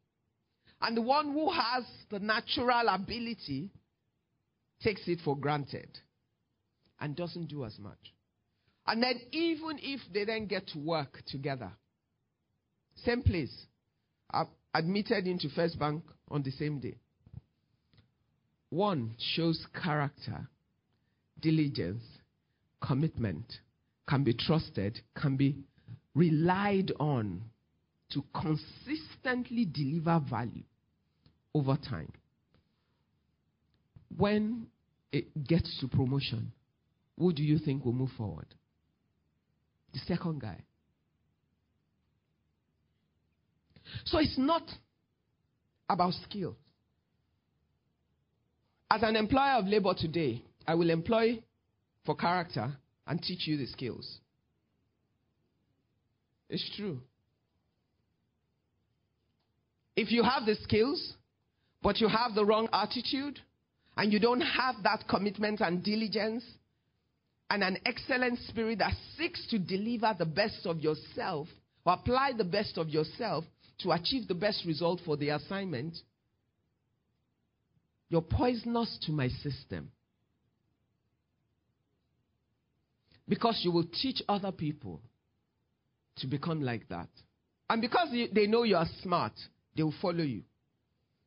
And 0.80 0.96
the 0.96 1.02
one 1.02 1.32
who 1.32 1.50
has 1.50 1.84
the 2.10 2.20
natural 2.20 2.88
ability 2.88 3.70
takes 4.80 5.02
it 5.08 5.18
for 5.24 5.36
granted 5.36 5.88
and 7.00 7.16
doesn't 7.16 7.46
do 7.46 7.64
as 7.64 7.78
much. 7.78 7.98
And 8.86 9.02
then, 9.02 9.20
even 9.32 9.78
if 9.82 10.00
they 10.14 10.24
then 10.24 10.46
get 10.46 10.68
to 10.68 10.78
work 10.78 11.20
together, 11.26 11.70
same 13.04 13.22
place, 13.22 13.54
admitted 14.72 15.26
into 15.26 15.48
First 15.50 15.78
Bank 15.78 16.04
on 16.28 16.42
the 16.42 16.50
same 16.52 16.78
day. 16.80 16.96
One 18.70 19.14
shows 19.18 19.66
character, 19.82 20.48
diligence, 21.40 22.02
commitment, 22.80 23.60
can 24.08 24.24
be 24.24 24.34
trusted, 24.34 25.00
can 25.16 25.36
be 25.36 25.56
relied 26.14 26.92
on 26.98 27.42
to 28.10 28.24
consistently 28.34 29.64
deliver 29.64 30.20
value 30.28 30.64
over 31.54 31.76
time 31.76 32.12
when 34.16 34.66
it 35.12 35.44
gets 35.44 35.78
to 35.80 35.88
promotion, 35.88 36.52
who 37.18 37.32
do 37.32 37.42
you 37.42 37.58
think 37.58 37.84
will 37.84 37.92
move 37.92 38.10
forward? 38.16 38.46
The 39.92 40.00
second 40.00 40.40
guy. 40.40 40.60
So 44.04 44.18
it's 44.18 44.36
not 44.36 44.62
about 45.88 46.12
skill. 46.28 46.56
As 48.90 49.02
an 49.02 49.16
employer 49.16 49.58
of 49.58 49.66
labor 49.66 49.94
today, 49.94 50.42
I 50.66 50.74
will 50.74 50.90
employ 50.90 51.42
for 52.04 52.16
character 52.16 52.72
and 53.06 53.22
teach 53.22 53.46
you 53.46 53.56
the 53.56 53.66
skills. 53.66 54.18
It's 56.48 56.70
true. 56.76 57.00
If 59.94 60.10
you 60.10 60.22
have 60.22 60.46
the 60.46 60.54
skills, 60.56 61.14
but 61.82 62.00
you 62.00 62.08
have 62.08 62.34
the 62.34 62.44
wrong 62.44 62.68
attitude, 62.72 63.40
and 63.96 64.12
you 64.12 64.20
don't 64.20 64.40
have 64.40 64.76
that 64.84 65.04
commitment 65.08 65.60
and 65.60 65.82
diligence 65.82 66.44
and 67.50 67.64
an 67.64 67.78
excellent 67.84 68.38
spirit 68.46 68.78
that 68.78 68.92
seeks 69.16 69.46
to 69.48 69.58
deliver 69.58 70.14
the 70.16 70.24
best 70.24 70.66
of 70.66 70.78
yourself 70.80 71.48
or 71.84 71.94
apply 71.94 72.32
the 72.36 72.44
best 72.44 72.78
of 72.78 72.88
yourself 72.88 73.44
to 73.78 73.92
achieve 73.92 74.28
the 74.28 74.34
best 74.34 74.64
result 74.66 75.00
for 75.04 75.16
the 75.16 75.30
assignment, 75.30 75.96
you're 78.08 78.22
poisonous 78.22 78.98
to 79.02 79.12
my 79.12 79.28
system. 79.28 79.90
Because 83.28 83.60
you 83.62 83.70
will 83.70 83.84
teach 83.84 84.22
other 84.28 84.52
people 84.52 85.02
to 86.16 86.26
become 86.26 86.62
like 86.62 86.88
that. 86.88 87.08
And 87.68 87.82
because 87.82 88.08
they 88.32 88.46
know 88.46 88.62
you 88.62 88.76
are 88.76 88.88
smart, 89.02 89.34
they 89.76 89.82
will 89.82 89.94
follow 90.00 90.24
you. 90.24 90.42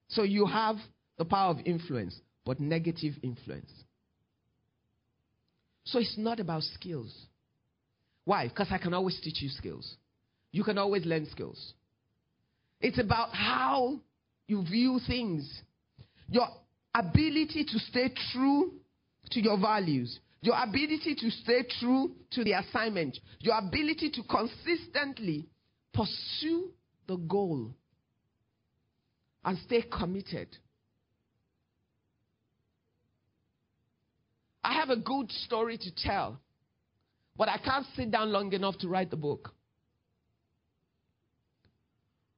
So 0.09 0.23
you 0.23 0.45
have 0.47 0.77
the 1.17 1.25
power 1.25 1.51
of 1.51 1.59
influence 1.65 2.19
but 2.45 2.59
negative 2.59 3.13
influence. 3.21 3.71
So 5.85 6.00
it's 6.00 6.17
not 6.17 6.39
about 6.39 6.63
skills. 6.63 7.13
Why? 8.25 8.47
Because 8.47 8.67
I 8.71 8.77
can 8.77 8.93
always 8.93 9.19
teach 9.21 9.41
you 9.41 9.50
skills. 9.50 9.95
You 10.51 10.63
can 10.63 10.77
always 10.77 11.05
learn 11.05 11.27
skills. 11.29 11.73
It's 12.79 13.00
about 13.00 13.29
how 13.33 14.00
you 14.47 14.63
view 14.63 15.00
things, 15.05 15.61
your 16.29 16.47
ability 16.93 17.65
to 17.65 17.79
stay 17.79 18.12
true 18.31 18.74
to 19.31 19.41
your 19.41 19.60
values, 19.60 20.19
your 20.41 20.55
ability 20.62 21.15
to 21.15 21.29
stay 21.29 21.65
true 21.79 22.12
to 22.31 22.43
the 22.43 22.53
assignment, 22.53 23.17
your 23.39 23.57
ability 23.57 24.10
to 24.12 24.24
consistently 24.24 25.48
pursue 25.93 26.71
the 27.07 27.17
goal 27.17 27.74
and 29.43 29.57
stay 29.65 29.83
committed 29.83 30.48
I 34.63 34.74
have 34.74 34.89
a 34.89 34.95
good 34.95 35.31
story 35.31 35.77
to 35.77 35.91
tell, 36.03 36.39
but 37.36 37.50
I 37.50 37.57
can't 37.57 37.86
sit 37.95 38.12
down 38.12 38.31
long 38.31 38.53
enough 38.53 38.77
to 38.79 38.88
write 38.88 39.10
the 39.10 39.17
book. 39.17 39.53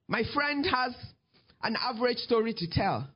My 0.07 0.23
friend 0.33 0.65
has 0.65 0.93
an 1.61 1.75
average 1.81 2.17
story 2.17 2.53
to 2.53 2.67
tell, 2.69 3.07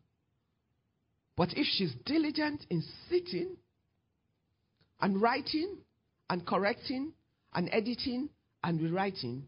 but 1.37 1.49
if 1.55 1.67
she's 1.67 1.93
diligent 2.03 2.65
in 2.71 2.83
sitting 3.09 3.55
and 4.99 5.21
writing 5.21 5.77
and 6.29 6.45
correcting 6.45 7.13
and 7.53 7.69
editing 7.71 8.29
and 8.63 8.81
rewriting, 8.81 9.43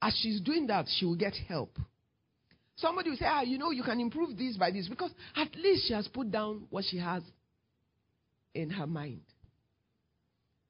as 0.00 0.18
she's 0.20 0.40
doing 0.40 0.66
that, 0.68 0.86
she 0.88 1.04
will 1.04 1.16
get 1.16 1.34
help. 1.46 1.78
Somebody 2.76 3.10
will 3.10 3.16
say, 3.18 3.26
ah, 3.28 3.42
you 3.42 3.58
know, 3.58 3.72
you 3.72 3.82
can 3.82 4.00
improve 4.00 4.38
this 4.38 4.56
by 4.56 4.70
this 4.70 4.88
because 4.88 5.10
at 5.36 5.54
least 5.54 5.86
she 5.86 5.92
has 5.92 6.08
put 6.08 6.30
down 6.30 6.66
what 6.70 6.84
she 6.88 6.96
has 6.98 7.22
in 8.54 8.70
her 8.70 8.86
mind. 8.86 9.20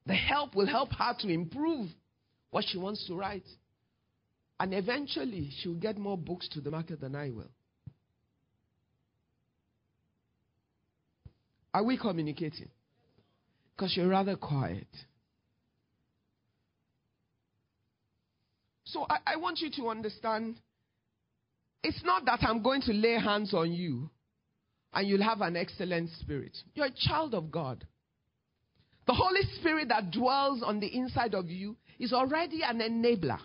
The 0.07 0.15
help 0.15 0.57
will 0.57 0.67
help 0.67 0.91
her 0.93 1.15
to 1.21 1.29
improve 1.29 1.89
what 2.51 2.65
she 2.67 2.79
wants 2.79 3.07
to 3.07 3.15
write. 3.15 3.47
And 4.59 4.75
eventually, 4.75 5.51
she 5.61 5.69
will 5.69 5.77
get 5.77 5.99
more 5.99 6.19
books 6.19 6.49
to 6.49 6.61
the 6.61 6.71
market 6.71 7.01
than 7.01 7.15
I 7.15 7.31
will. 7.31 7.51
Are 11.75 11.85
we 11.85 11.99
communicating? 11.99 12.71
Because 13.77 13.97
you're 13.97 14.09
rather 14.09 14.37
quiet. 14.37 14.89
So 18.85 19.07
I, 19.09 19.35
I, 19.35 19.37
want 19.37 19.59
you 19.61 19.71
to 19.77 19.89
understand 19.89 20.57
it's 21.85 22.03
not 22.05 22.25
that 22.25 22.41
I'm 22.43 22.63
going 22.63 22.81
to 22.83 22.93
lay 22.93 23.21
hands 23.21 23.53
on 23.53 23.71
you 23.71 24.09
and 24.95 25.07
you'll 25.07 25.23
have 25.23 25.43
an 25.43 25.57
excellent 25.57 26.11
spirit. 26.21 26.57
You're 26.75 26.87
a 26.87 26.95
child 27.09 27.35
of 27.35 27.51
God. 27.51 27.87
The 29.07 29.13
Holy 29.13 29.43
Spirit 29.59 29.89
that 29.89 30.11
dwells 30.11 30.63
on 30.63 30.81
the 30.81 30.87
inside 30.87 31.35
of 31.35 31.51
you 31.51 31.77
is 31.99 32.13
already 32.13 32.63
an 32.63 32.81
enabler. 32.81 33.39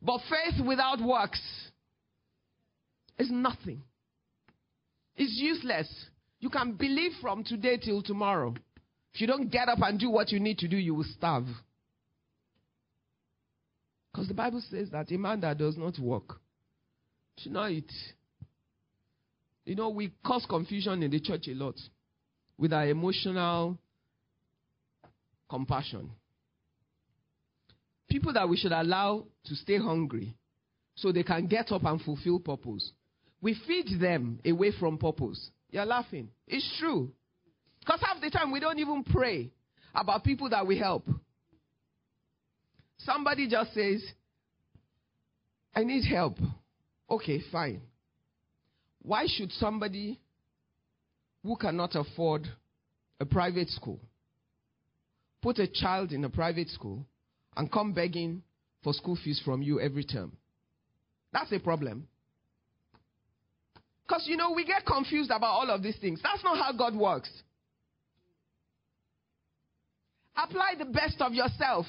But 0.00 0.20
faith 0.30 0.64
without 0.64 1.00
works 1.00 1.40
is 3.18 3.30
nothing. 3.30 3.82
It's 5.20 5.36
useless. 5.36 5.86
You 6.38 6.48
can 6.48 6.72
believe 6.72 7.12
from 7.20 7.44
today 7.44 7.76
till 7.76 8.00
tomorrow. 8.00 8.54
If 9.12 9.20
you 9.20 9.26
don't 9.26 9.50
get 9.50 9.68
up 9.68 9.80
and 9.82 10.00
do 10.00 10.08
what 10.08 10.32
you 10.32 10.40
need 10.40 10.56
to 10.60 10.68
do, 10.68 10.78
you 10.78 10.94
will 10.94 11.04
starve. 11.04 11.44
Because 14.10 14.28
the 14.28 14.34
Bible 14.34 14.62
says 14.70 14.88
that 14.92 15.12
a 15.12 15.18
man 15.18 15.42
that 15.42 15.58
does 15.58 15.76
not 15.76 15.98
work 15.98 16.40
should 17.36 17.52
not 17.52 17.70
eat. 17.70 17.92
You 19.66 19.74
know, 19.74 19.90
we 19.90 20.10
cause 20.24 20.46
confusion 20.48 21.02
in 21.02 21.10
the 21.10 21.20
church 21.20 21.48
a 21.48 21.54
lot 21.54 21.76
with 22.56 22.72
our 22.72 22.88
emotional 22.88 23.76
compassion. 25.50 26.12
People 28.08 28.32
that 28.32 28.48
we 28.48 28.56
should 28.56 28.72
allow 28.72 29.26
to 29.44 29.54
stay 29.54 29.76
hungry 29.76 30.34
so 30.94 31.12
they 31.12 31.24
can 31.24 31.46
get 31.46 31.70
up 31.72 31.84
and 31.84 32.00
fulfill 32.00 32.40
purpose. 32.40 32.90
We 33.40 33.56
feed 33.66 34.00
them 34.00 34.40
away 34.44 34.72
from 34.78 34.98
purpose. 34.98 35.50
You're 35.70 35.86
laughing. 35.86 36.28
It's 36.46 36.68
true. 36.78 37.10
Because 37.80 38.00
half 38.02 38.20
the 38.20 38.30
time 38.30 38.52
we 38.52 38.60
don't 38.60 38.78
even 38.78 39.04
pray 39.04 39.50
about 39.94 40.24
people 40.24 40.50
that 40.50 40.66
we 40.66 40.78
help. 40.78 41.08
Somebody 42.98 43.48
just 43.48 43.72
says, 43.72 44.04
I 45.74 45.84
need 45.84 46.04
help. 46.04 46.36
Okay, 47.08 47.40
fine. 47.50 47.80
Why 49.02 49.26
should 49.26 49.50
somebody 49.52 50.20
who 51.42 51.56
cannot 51.56 51.94
afford 51.94 52.46
a 53.18 53.24
private 53.24 53.68
school 53.70 54.00
put 55.40 55.58
a 55.58 55.66
child 55.66 56.12
in 56.12 56.22
a 56.24 56.28
private 56.28 56.68
school 56.68 57.06
and 57.56 57.72
come 57.72 57.94
begging 57.94 58.42
for 58.84 58.92
school 58.92 59.16
fees 59.24 59.40
from 59.42 59.62
you 59.62 59.80
every 59.80 60.04
term? 60.04 60.36
That's 61.32 61.52
a 61.52 61.58
problem. 61.58 62.08
Because, 64.10 64.26
you 64.26 64.36
know, 64.36 64.50
we 64.50 64.64
get 64.64 64.84
confused 64.84 65.30
about 65.30 65.52
all 65.52 65.70
of 65.70 65.84
these 65.84 65.96
things. 66.00 66.18
That's 66.20 66.42
not 66.42 66.58
how 66.58 66.72
God 66.72 66.96
works. 66.96 67.30
Apply 70.36 70.74
the 70.76 70.86
best 70.86 71.20
of 71.20 71.32
yourself 71.32 71.86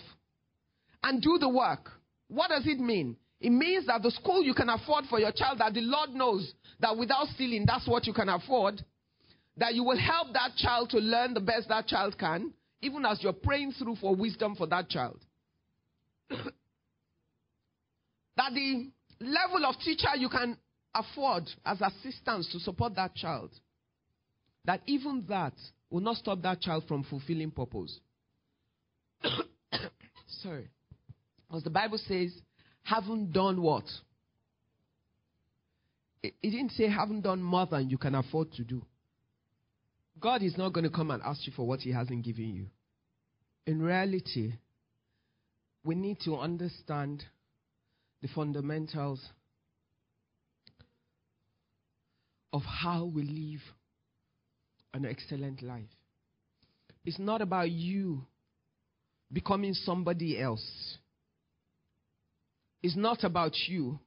and 1.02 1.20
do 1.20 1.40
the 1.40 1.50
work. 1.50 1.90
What 2.28 2.50
does 2.50 2.68
it 2.68 2.80
mean? 2.80 3.18
It 3.40 3.50
means 3.50 3.88
that 3.88 4.04
the 4.04 4.12
school 4.12 4.44
you 4.44 4.54
can 4.54 4.70
afford 4.70 5.06
for 5.10 5.20
your 5.20 5.32
child, 5.32 5.58
that 5.62 5.74
the 5.74 5.82
Lord 5.82 6.12
knows 6.12 6.54
that 6.80 6.96
without 6.96 7.26
stealing, 7.34 7.66
that's 7.66 7.88
what 7.88 8.06
you 8.06 8.14
can 8.14 8.30
afford, 8.30 8.86
that 9.58 9.74
you 9.74 9.84
will 9.84 9.98
help 9.98 10.32
that 10.34 10.56
child 10.58 10.92
to 10.92 11.00
learn 11.00 11.34
the 11.34 11.40
best 11.40 11.70
that 11.70 11.88
child 11.88 12.20
can, 12.20 12.54
even 12.82 13.04
as 13.04 13.24
you're 13.24 13.34
praying 13.34 13.72
through 13.72 13.96
for 13.96 14.16
wisdom 14.16 14.54
for 14.54 14.68
that 14.68 14.90
child. 14.90 15.20
that 16.30 16.44
the 18.54 18.92
level 19.20 19.66
of 19.66 19.80
teacher 19.80 20.16
you 20.18 20.30
can 20.30 20.56
afford 20.94 21.50
as 21.66 21.80
assistance 21.82 22.50
to 22.52 22.60
support 22.60 22.96
that 22.96 23.16
child, 23.16 23.52
that 24.66 24.82
even 24.86 25.26
that 25.30 25.54
will 25.90 26.02
not 26.02 26.18
stop 26.18 26.42
that 26.42 26.62
child 26.62 26.84
from 26.88 27.04
fulfilling 27.04 27.52
purpose. 27.52 28.00
Sorry. 30.42 30.70
Because 31.48 31.64
the 31.64 31.70
Bible 31.70 32.00
says, 32.08 32.32
haven't 32.84 33.32
done 33.34 33.62
what? 33.62 33.86
It, 36.24 36.34
it 36.42 36.52
didn't 36.52 36.72
say 36.72 36.88
haven't 36.88 37.22
done 37.22 37.42
more 37.42 37.66
than 37.66 37.90
you 37.90 37.98
can 37.98 38.16
afford 38.16 38.52
to 38.54 38.64
do. 38.64 38.86
God 40.20 40.44
is 40.44 40.58
not 40.58 40.74
going 40.74 40.84
to 40.84 40.90
come 40.90 41.12
and 41.12 41.22
ask 41.24 41.46
you 41.48 41.54
for 41.56 41.68
what 41.68 41.80
He 41.80 41.92
hasn't 41.92 42.24
given 42.24 42.54
you. 42.54 42.68
In 43.66 43.82
reality, 43.82 44.54
we 45.84 45.96
need 45.96 46.20
to 46.26 46.38
understand 46.38 47.24
the 48.22 48.28
fundamentals 48.28 49.20
of 52.54 52.64
how 52.64 53.06
we 53.06 53.24
live 53.24 53.62
an 54.94 55.06
excellent 55.06 55.62
life. 55.62 55.84
It's 57.06 57.20
not 57.20 57.42
about 57.42 57.70
you 57.72 58.26
becoming 59.32 59.74
somebody 59.74 60.40
else. 60.40 60.98
It's 62.84 62.96
not 62.96 63.24
about 63.24 63.54
you 63.68 64.00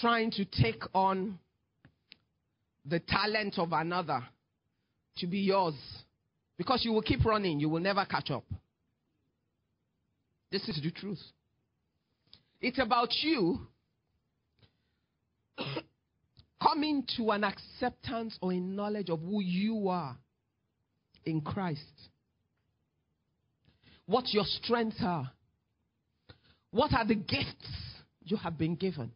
trying 0.00 0.30
to 0.32 0.44
take 0.44 0.82
on 0.94 1.38
the 2.84 3.00
talent 3.00 3.58
of 3.58 3.72
another 3.72 4.22
to 5.18 5.26
be 5.26 5.38
yours. 5.38 5.74
Because 6.58 6.84
you 6.84 6.92
will 6.92 7.02
keep 7.02 7.24
running, 7.24 7.60
you 7.60 7.68
will 7.68 7.80
never 7.80 8.04
catch 8.04 8.30
up. 8.30 8.44
This 10.50 10.68
is 10.68 10.80
the 10.82 10.90
truth. 10.90 11.20
It's 12.60 12.78
about 12.78 13.10
you 13.22 13.66
coming 16.66 17.04
to 17.16 17.30
an 17.30 17.44
acceptance 17.44 18.36
or 18.40 18.52
a 18.52 18.60
knowledge 18.60 19.10
of 19.10 19.20
who 19.20 19.40
you 19.40 19.88
are 19.88 20.16
in 21.24 21.40
Christ. 21.40 21.80
What 24.06 24.32
your 24.32 24.44
strengths 24.44 25.00
are. 25.00 25.30
What 26.70 26.92
are 26.92 27.06
the 27.06 27.14
gifts 27.14 27.68
you 28.24 28.36
have 28.36 28.58
been 28.58 28.74
given? 28.74 29.12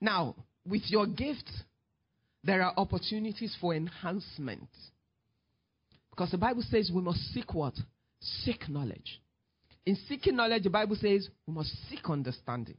Now, 0.00 0.34
with 0.66 0.82
your 0.86 1.06
gift, 1.06 1.50
there 2.44 2.62
are 2.62 2.74
opportunities 2.76 3.56
for 3.60 3.74
enhancement. 3.74 4.68
Because 6.10 6.30
the 6.30 6.38
Bible 6.38 6.64
says 6.68 6.90
we 6.92 7.00
must 7.00 7.20
seek 7.32 7.54
what? 7.54 7.74
Seek 8.20 8.68
knowledge. 8.68 9.20
In 9.86 9.96
seeking 10.08 10.36
knowledge, 10.36 10.64
the 10.64 10.70
Bible 10.70 10.96
says 10.96 11.28
we 11.46 11.54
must 11.54 11.70
seek 11.88 12.08
understanding. 12.08 12.76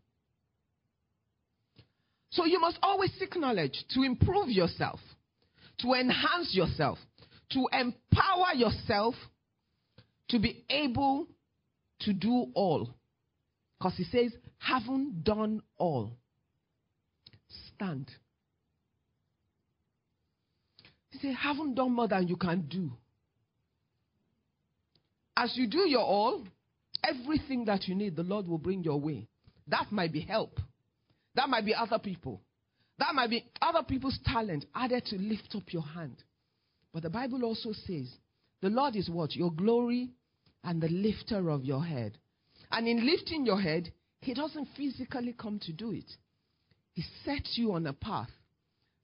So 2.34 2.46
you 2.46 2.60
must 2.60 2.80
always 2.82 3.12
seek 3.20 3.36
knowledge 3.36 3.86
to 3.92 4.02
improve 4.02 4.50
yourself, 4.50 5.00
to 5.80 5.94
enhance 5.94 6.54
yourself, 6.54 6.98
to 7.52 7.68
empower 7.72 8.54
yourself 8.56 9.14
to 10.30 10.40
be 10.40 10.66
able 10.70 11.28
to 12.02 12.14
do 12.14 12.48
all. 12.56 12.90
Because 13.78 13.96
he 13.98 14.04
says, 14.06 14.32
haven't 14.58 15.24
done 15.24 15.62
all. 15.78 16.12
Stand. 17.76 18.10
He 21.12 21.20
said, 21.20 21.36
haven't 21.36 21.76
done 21.76 21.92
more 21.92 22.08
than 22.08 22.28
you 22.28 22.36
can 22.36 22.62
do. 22.62 22.94
As 25.38 25.56
you 25.56 25.68
do 25.68 25.88
your 25.88 26.02
all, 26.02 26.44
everything 27.04 27.66
that 27.66 27.88
you 27.88 27.94
need, 27.94 28.16
the 28.16 28.24
Lord 28.24 28.48
will 28.48 28.58
bring 28.58 28.84
your 28.84 29.00
way. 29.00 29.28
That 29.68 29.92
might 29.92 30.12
be 30.12 30.22
help. 30.22 30.60
That 31.36 31.50
might 31.50 31.66
be 31.66 31.74
other 31.74 32.00
people. 32.00 32.42
That 33.00 33.16
might 33.16 33.30
be 33.30 33.46
other 33.62 33.84
people's 33.84 34.20
talent 34.26 34.66
added 34.76 35.06
to 35.08 35.18
lift 35.18 35.56
up 35.56 35.64
your 35.74 35.84
hand. 35.84 36.24
But 36.94 37.04
the 37.04 37.10
Bible 37.10 37.44
also 37.44 37.72
says, 37.74 38.08
the 38.62 38.70
Lord 38.70 38.96
is 38.96 39.10
what? 39.10 39.36
Your 39.36 39.52
glory 39.52 40.12
and 40.64 40.82
the 40.82 40.88
lifter 40.88 41.50
of 41.50 41.66
your 41.66 41.84
head. 41.84 42.18
And 42.72 42.88
in 42.88 43.06
lifting 43.06 43.46
your 43.46 43.60
head, 43.60 43.92
He 44.22 44.34
doesn't 44.34 44.70
physically 44.78 45.34
come 45.38 45.60
to 45.64 45.74
do 45.74 45.92
it. 45.92 46.10
He 46.94 47.04
sets 47.26 47.58
you 47.58 47.74
on 47.74 47.88
a 47.88 47.94
path 47.94 48.30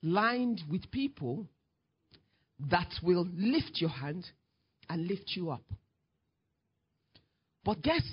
lined 0.02 0.62
with 0.70 0.90
people 0.92 1.48
that 2.70 2.90
will 3.04 3.28
lift 3.34 3.82
your 3.82 3.90
hand 3.90 4.26
and 4.88 5.08
lift 5.08 5.32
you 5.36 5.50
up. 5.50 5.64
But 7.64 7.82
guess 7.82 8.04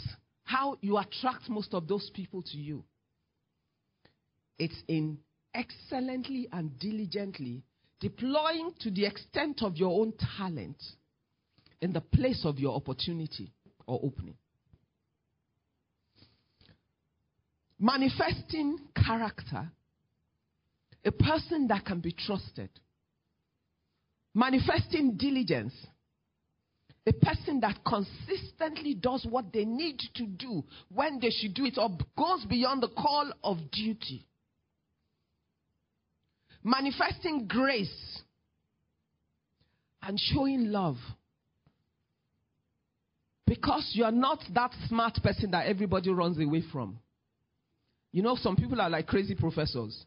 how 0.45 0.79
you 0.81 0.99
attract 0.99 1.49
most 1.49 1.75
of 1.75 1.87
those 1.87 2.11
people 2.15 2.43
to 2.43 2.57
you? 2.57 2.85
It's 4.59 4.77
in 4.89 5.19
excellently 5.55 6.49
and 6.53 6.79
diligently 6.79 7.63
deploying 8.01 8.73
to 8.81 8.91
the 8.91 9.07
extent 9.07 9.63
of 9.63 9.77
your 9.77 10.01
own 10.01 10.13
talent 10.39 10.83
in 11.81 11.93
the 11.93 12.01
place 12.01 12.43
of 12.45 12.59
your 12.59 12.75
opportunity 12.75 13.53
or 13.87 14.01
opening. 14.03 14.37
Manifesting 17.79 18.79
character, 18.95 19.71
a 21.05 21.13
person 21.13 21.69
that 21.69 21.85
can 21.85 22.01
be 22.01 22.13
trusted. 22.13 22.71
Manifesting 24.35 25.17
diligence, 25.17 25.75
a 27.07 27.13
person 27.13 27.61
that 27.61 27.79
consistently 27.87 28.95
does 28.95 29.27
what 29.29 29.53
they 29.53 29.65
need 29.65 30.01
to 30.15 30.27
do 30.27 30.65
when 30.93 31.21
they 31.21 31.31
should 31.31 31.55
do 31.55 31.65
it 31.67 31.79
or 31.79 31.91
goes 32.19 32.45
beyond 32.47 32.83
the 32.83 32.89
call 32.89 33.31
of 33.45 33.59
duty. 33.71 34.27
Manifesting 36.67 37.47
grace 37.47 38.19
and 40.03 40.19
showing 40.19 40.73
love. 40.73 40.97
Because 43.47 43.93
you're 43.95 44.11
not 44.11 44.41
that 44.53 44.73
smart 44.89 45.15
person 45.23 45.53
that 45.53 45.69
everybody 45.69 46.11
runs 46.11 46.41
away 46.41 46.65
from. 46.73 46.99
You 48.11 48.25
know, 48.25 48.35
some 48.35 48.57
people 48.57 48.81
are 48.81 48.91
like 48.91 49.07
crazy 49.07 49.37
professors. 49.37 50.07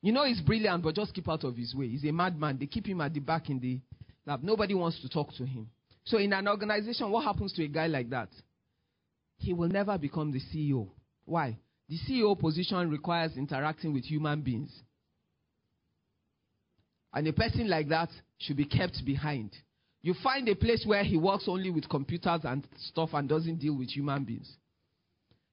You 0.00 0.12
know, 0.12 0.24
he's 0.24 0.40
brilliant, 0.40 0.84
but 0.84 0.94
just 0.94 1.12
keep 1.12 1.28
out 1.28 1.42
of 1.42 1.56
his 1.56 1.74
way. 1.74 1.88
He's 1.88 2.04
a 2.04 2.12
madman. 2.12 2.56
They 2.56 2.66
keep 2.66 2.86
him 2.86 3.00
at 3.00 3.12
the 3.12 3.18
back 3.18 3.50
in 3.50 3.58
the 3.58 3.80
lab. 4.26 4.44
Nobody 4.44 4.74
wants 4.74 5.00
to 5.00 5.08
talk 5.08 5.34
to 5.38 5.44
him. 5.44 5.68
So, 6.04 6.18
in 6.18 6.32
an 6.32 6.46
organization, 6.46 7.10
what 7.10 7.24
happens 7.24 7.52
to 7.54 7.64
a 7.64 7.68
guy 7.68 7.88
like 7.88 8.10
that? 8.10 8.28
He 9.38 9.52
will 9.52 9.68
never 9.68 9.98
become 9.98 10.30
the 10.30 10.38
CEO. 10.38 10.86
Why? 11.24 11.58
The 11.88 11.98
CEO 12.08 12.38
position 12.38 12.88
requires 12.90 13.36
interacting 13.36 13.92
with 13.92 14.04
human 14.04 14.40
beings. 14.40 14.70
And 17.14 17.26
a 17.26 17.32
person 17.32 17.68
like 17.68 17.88
that 17.88 18.10
should 18.38 18.56
be 18.56 18.66
kept 18.66 19.04
behind. 19.04 19.52
You 20.02 20.14
find 20.22 20.46
a 20.48 20.54
place 20.54 20.84
where 20.84 21.02
he 21.02 21.16
works 21.16 21.44
only 21.46 21.70
with 21.70 21.88
computers 21.88 22.40
and 22.44 22.66
stuff 22.88 23.10
and 23.14 23.26
doesn't 23.28 23.60
deal 23.60 23.78
with 23.78 23.88
human 23.88 24.24
beings. 24.24 24.52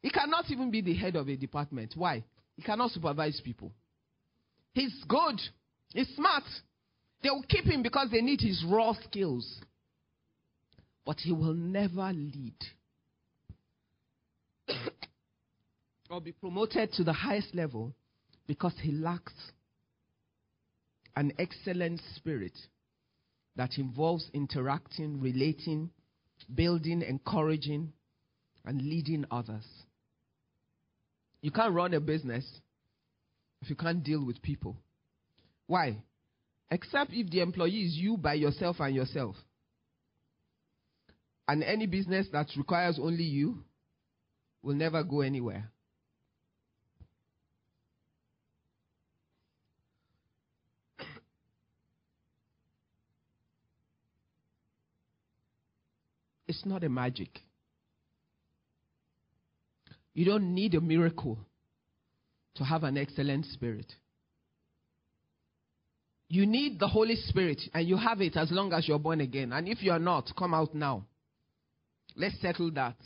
He 0.02 0.10
cannot 0.10 0.50
even 0.50 0.72
be 0.72 0.82
the 0.82 0.96
head 0.96 1.16
of 1.16 1.30
a 1.30 1.38
department. 1.38 1.94
Why? 1.96 2.24
He 2.58 2.64
cannot 2.64 2.92
supervise 2.92 3.40
people. 3.42 3.72
He's 4.74 4.94
good. 5.08 5.40
He's 5.94 6.10
smart. 6.16 6.44
They 7.24 7.30
will 7.30 7.46
keep 7.48 7.66
him 7.66 7.84
because 7.84 8.10
they 8.12 8.22
need 8.22 8.42
his 8.42 8.66
raw 8.68 8.94
skills 9.06 9.62
but 11.06 11.18
he 11.20 11.32
will 11.32 11.54
never 11.54 12.12
lead 12.14 12.56
or 16.10 16.22
be 16.22 16.32
promoted 16.32 16.92
to 16.94 17.04
the 17.04 17.14
highest 17.14 17.54
level 17.56 17.94
because 18.48 18.74
he 18.82 18.92
lacks 18.92 19.34
an 21.16 21.34
excellent 21.38 22.02
spirit 22.16 22.58
that 23.56 23.78
involves 23.78 24.30
interacting, 24.34 25.20
relating, 25.20 25.90
building, 26.54 27.02
encouraging, 27.02 27.92
and 28.66 28.82
leading 28.82 29.26
others. 29.32 29.66
You 31.42 31.52
can't 31.52 31.74
run 31.74 31.94
a 31.94 32.00
business 32.00 32.46
if 33.62 33.70
you 33.70 33.76
can't 33.76 34.04
deal 34.04 34.26
with 34.26 34.42
people. 34.42 34.78
Why? 35.68 36.04
Except 36.70 37.12
if 37.14 37.30
the 37.30 37.42
employee 37.42 37.82
is 37.82 37.96
you 37.96 38.18
by 38.18 38.36
yourself 38.36 38.78
and 38.80 38.96
yourself. 38.96 39.36
And 41.48 41.64
any 41.64 41.86
business 41.86 42.28
that 42.32 42.48
requires 42.56 43.00
only 43.02 43.24
you 43.24 43.64
will 44.64 44.76
never 44.76 45.04
go 45.04 45.22
anywhere. 45.22 45.70
It's 56.52 56.66
not 56.66 56.84
a 56.84 56.90
magic. 56.90 57.30
You 60.14 60.26
don't 60.26 60.54
need 60.54 60.76
a 60.76 60.82
miracle 60.82 61.40
to 62.56 62.66
have 62.66 62.84
an 62.84 62.98
excellent 62.98 63.46
spirit. 63.46 63.86
You 66.28 66.46
need 66.46 66.78
the 66.78 66.90
Holy 66.90 67.16
Spirit, 67.16 67.62
and 67.74 67.88
you 67.88 67.96
have 67.96 68.20
it 68.20 68.36
as 68.36 68.52
long 68.52 68.74
as 68.74 68.86
you're 68.86 69.00
born 69.00 69.22
again. 69.22 69.54
And 69.54 69.66
if 69.70 69.82
you're 69.82 69.98
not, 69.98 70.30
come 70.38 70.54
out 70.54 70.76
now. 70.76 71.06
Let's 72.18 72.42
settle 72.42 72.70
that. 72.72 72.98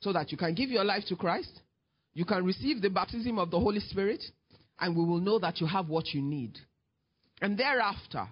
So 0.00 0.12
that 0.12 0.32
you 0.32 0.36
can 0.36 0.56
give 0.56 0.70
your 0.70 0.82
life 0.82 1.04
to 1.06 1.14
Christ, 1.14 1.60
you 2.12 2.24
can 2.24 2.44
receive 2.44 2.82
the 2.82 2.90
baptism 2.90 3.38
of 3.38 3.52
the 3.52 3.60
Holy 3.60 3.78
Spirit, 3.78 4.24
and 4.80 4.96
we 4.96 5.04
will 5.04 5.20
know 5.20 5.38
that 5.38 5.60
you 5.60 5.68
have 5.68 5.88
what 5.88 6.08
you 6.08 6.22
need. 6.22 6.58
And 7.40 7.56
thereafter, 7.56 8.26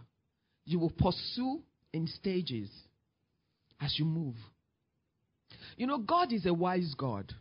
you 0.64 0.80
will 0.80 0.90
pursue 0.90 1.62
in 1.92 2.09
stages 2.09 2.68
as 3.80 3.98
you 3.98 4.04
move. 4.04 4.37
You 5.76 5.87
know, 5.87 5.98
God 5.98 6.32
is 6.32 6.46
a 6.46 6.54
wise 6.54 6.94
God. 6.96 7.32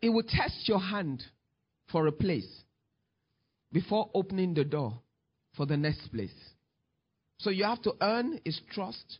He 0.00 0.08
will 0.08 0.22
test 0.22 0.68
your 0.68 0.80
hand 0.80 1.22
for 1.90 2.06
a 2.06 2.12
place 2.12 2.62
before 3.72 4.10
opening 4.14 4.54
the 4.54 4.64
door 4.64 5.00
for 5.56 5.66
the 5.66 5.76
next 5.76 6.08
place. 6.08 6.34
So 7.38 7.50
you 7.50 7.64
have 7.64 7.82
to 7.82 7.94
earn 8.00 8.40
his 8.44 8.60
trust 8.70 9.18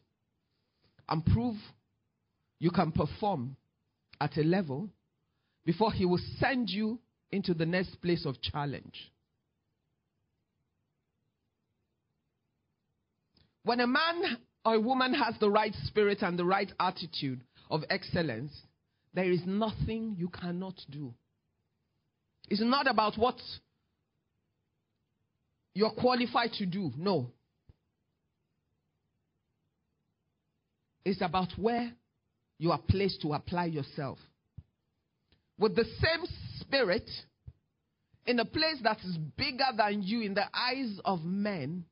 and 1.08 1.24
prove 1.24 1.56
you 2.58 2.70
can 2.70 2.92
perform 2.92 3.56
at 4.20 4.36
a 4.36 4.42
level 4.42 4.88
before 5.64 5.92
he 5.92 6.04
will 6.04 6.20
send 6.38 6.70
you 6.70 6.98
into 7.30 7.54
the 7.54 7.66
next 7.66 8.00
place 8.00 8.24
of 8.24 8.40
challenge. 8.40 9.12
When 13.64 13.80
a 13.80 13.86
man 13.86 14.38
or 14.64 14.74
a 14.74 14.80
woman 14.80 15.14
has 15.14 15.34
the 15.40 15.50
right 15.50 15.74
spirit 15.84 16.22
and 16.22 16.38
the 16.38 16.44
right 16.44 16.70
attitude 16.78 17.42
of 17.70 17.82
excellence, 17.90 18.52
there 19.14 19.30
is 19.30 19.40
nothing 19.46 20.16
you 20.18 20.28
cannot 20.28 20.74
do. 20.90 21.14
It's 22.48 22.60
not 22.60 22.86
about 22.86 23.16
what 23.16 23.36
you're 25.74 25.90
qualified 25.90 26.52
to 26.58 26.66
do. 26.66 26.92
No. 26.96 27.30
It's 31.04 31.22
about 31.22 31.52
where 31.56 31.90
you 32.58 32.70
are 32.70 32.80
placed 32.88 33.22
to 33.22 33.32
apply 33.32 33.66
yourself. 33.66 34.18
With 35.58 35.74
the 35.74 35.84
same 35.84 36.24
spirit, 36.60 37.08
in 38.26 38.38
a 38.38 38.44
place 38.44 38.78
that 38.82 38.98
is 39.04 39.16
bigger 39.36 39.66
than 39.76 40.02
you 40.02 40.22
in 40.22 40.34
the 40.34 40.44
eyes 40.54 40.98
of 41.04 41.24
men, 41.24 41.84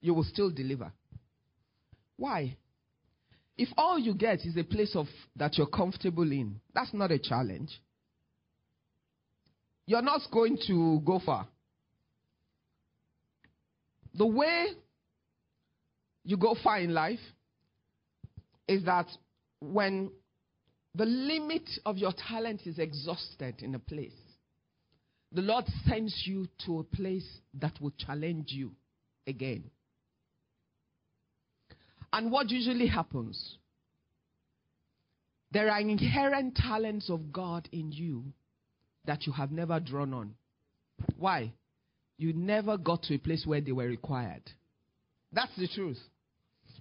you 0.00 0.14
will 0.14 0.24
still 0.24 0.50
deliver. 0.50 0.92
Why? 2.16 2.56
If 3.56 3.68
all 3.76 3.98
you 3.98 4.14
get 4.14 4.40
is 4.46 4.56
a 4.56 4.64
place 4.64 4.96
of 4.96 5.06
that 5.36 5.58
you're 5.58 5.66
comfortable 5.66 6.30
in, 6.30 6.60
that's 6.74 6.94
not 6.94 7.10
a 7.10 7.18
challenge. 7.18 7.70
You're 9.86 10.02
not 10.02 10.22
going 10.30 10.58
to 10.66 11.00
go 11.04 11.20
far. 11.24 11.46
The 14.14 14.26
way 14.26 14.68
you 16.24 16.36
go 16.36 16.56
far 16.62 16.78
in 16.78 16.94
life 16.94 17.18
is 18.66 18.84
that 18.84 19.06
when 19.60 20.10
the 20.94 21.04
limit 21.04 21.68
of 21.84 21.98
your 21.98 22.12
talent 22.28 22.62
is 22.66 22.78
exhausted 22.78 23.62
in 23.62 23.74
a 23.74 23.78
place, 23.78 24.12
the 25.32 25.42
Lord 25.42 25.64
sends 25.86 26.22
you 26.24 26.48
to 26.66 26.80
a 26.80 26.84
place 26.84 27.26
that 27.54 27.80
will 27.80 27.92
challenge 27.92 28.46
you 28.48 28.72
again. 29.26 29.70
And 32.12 32.30
what 32.32 32.50
usually 32.50 32.86
happens? 32.86 33.56
There 35.52 35.70
are 35.70 35.80
inherent 35.80 36.56
talents 36.56 37.10
of 37.10 37.32
God 37.32 37.68
in 37.72 37.92
you 37.92 38.24
that 39.04 39.26
you 39.26 39.32
have 39.32 39.50
never 39.50 39.80
drawn 39.80 40.14
on. 40.14 40.34
Why? 41.16 41.52
You 42.18 42.32
never 42.32 42.76
got 42.76 43.02
to 43.04 43.14
a 43.14 43.18
place 43.18 43.44
where 43.46 43.60
they 43.60 43.72
were 43.72 43.86
required. 43.86 44.42
That's 45.32 45.54
the 45.56 45.68
truth. 45.68 45.98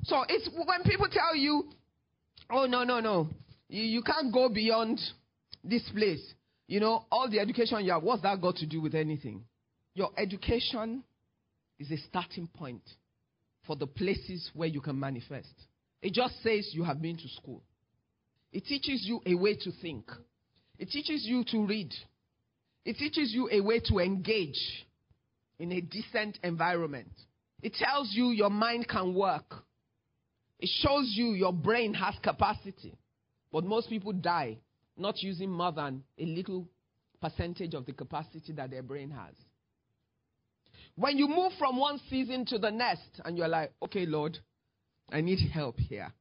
So 0.04 0.24
it's 0.28 0.50
when 0.54 0.84
people 0.84 1.08
tell 1.12 1.36
you, 1.36 1.70
oh, 2.50 2.65
no, 2.65 2.84
no, 2.84 3.00
no, 3.00 3.30
you, 3.70 3.84
you 3.84 4.02
can't 4.02 4.34
go 4.34 4.50
beyond 4.50 5.00
this 5.63 5.88
place. 5.96 6.22
You 6.68 6.80
know, 6.80 7.06
all 7.12 7.30
the 7.30 7.39
education 7.39 7.84
you 7.86 7.92
have, 7.92 8.04
what's 8.04 8.22
that 8.24 8.42
got 8.42 8.58
to 8.58 8.65
do 8.65 8.82
with 8.82 8.96
anything? 8.96 9.44
Your 9.94 10.12
education 10.18 11.04
is 11.80 11.89
a 11.92 11.98
starting 12.08 12.48
point 12.48 12.84
for 13.69 13.75
the 13.75 13.86
places 13.86 14.49
where 14.55 14.67
you 14.67 14.82
can 14.82 14.99
manifest. 14.99 15.53
It 16.01 16.13
just 16.13 16.41
says 16.41 16.71
you 16.73 16.84
have 16.86 16.99
been 17.03 17.17
to 17.17 17.27
school. 17.27 17.62
It 18.51 18.65
teaches 18.65 19.05
you 19.05 19.21
a 19.27 19.36
way 19.36 19.58
to 19.58 19.71
think. 19.79 20.10
It 20.79 20.89
teaches 20.89 21.23
you 21.23 21.43
to 21.51 21.67
read. 21.67 21.93
It 22.84 22.97
teaches 22.97 23.32
you 23.32 23.47
a 23.51 23.62
way 23.62 23.79
to 23.82 23.99
engage 23.99 24.60
in 25.60 25.71
a 25.71 25.82
decent 25.82 26.39
environment. 26.43 27.12
It 27.62 27.75
tells 27.75 28.12
you 28.12 28.32
your 28.32 28.49
mind 28.49 28.88
can 28.88 29.13
work. 29.13 29.63
It 30.58 30.71
shows 30.82 31.13
you 31.15 31.34
your 31.34 31.53
brain 31.53 31.93
has 31.93 32.15
capacity. 32.23 32.97
But 33.51 33.65
most 33.65 33.88
people 33.88 34.13
die 34.13 34.58
not 34.97 35.21
using 35.21 35.51
more 35.51 35.73
than 35.73 36.01
a 36.17 36.25
little 36.25 36.67
percentage 37.21 37.75
of 37.75 37.86
the 37.86 37.93
capacity 37.93 38.51
that 38.53 38.71
their 38.71 38.82
brain 38.82 39.12
has. 39.12 39.36
When 40.99 41.17
you 41.17 41.29
move 41.29 41.53
from 41.57 41.77
one 41.77 41.97
season 42.09 42.43
to 42.47 42.59
the 42.59 42.71
next 42.71 43.21
and 43.23 43.38
you're 43.38 43.47
like, 43.47 43.71
okay, 43.81 44.05
Lord, 44.05 44.38
I 45.09 45.21
need 45.21 45.39
help 45.49 45.79
here. 45.79 46.12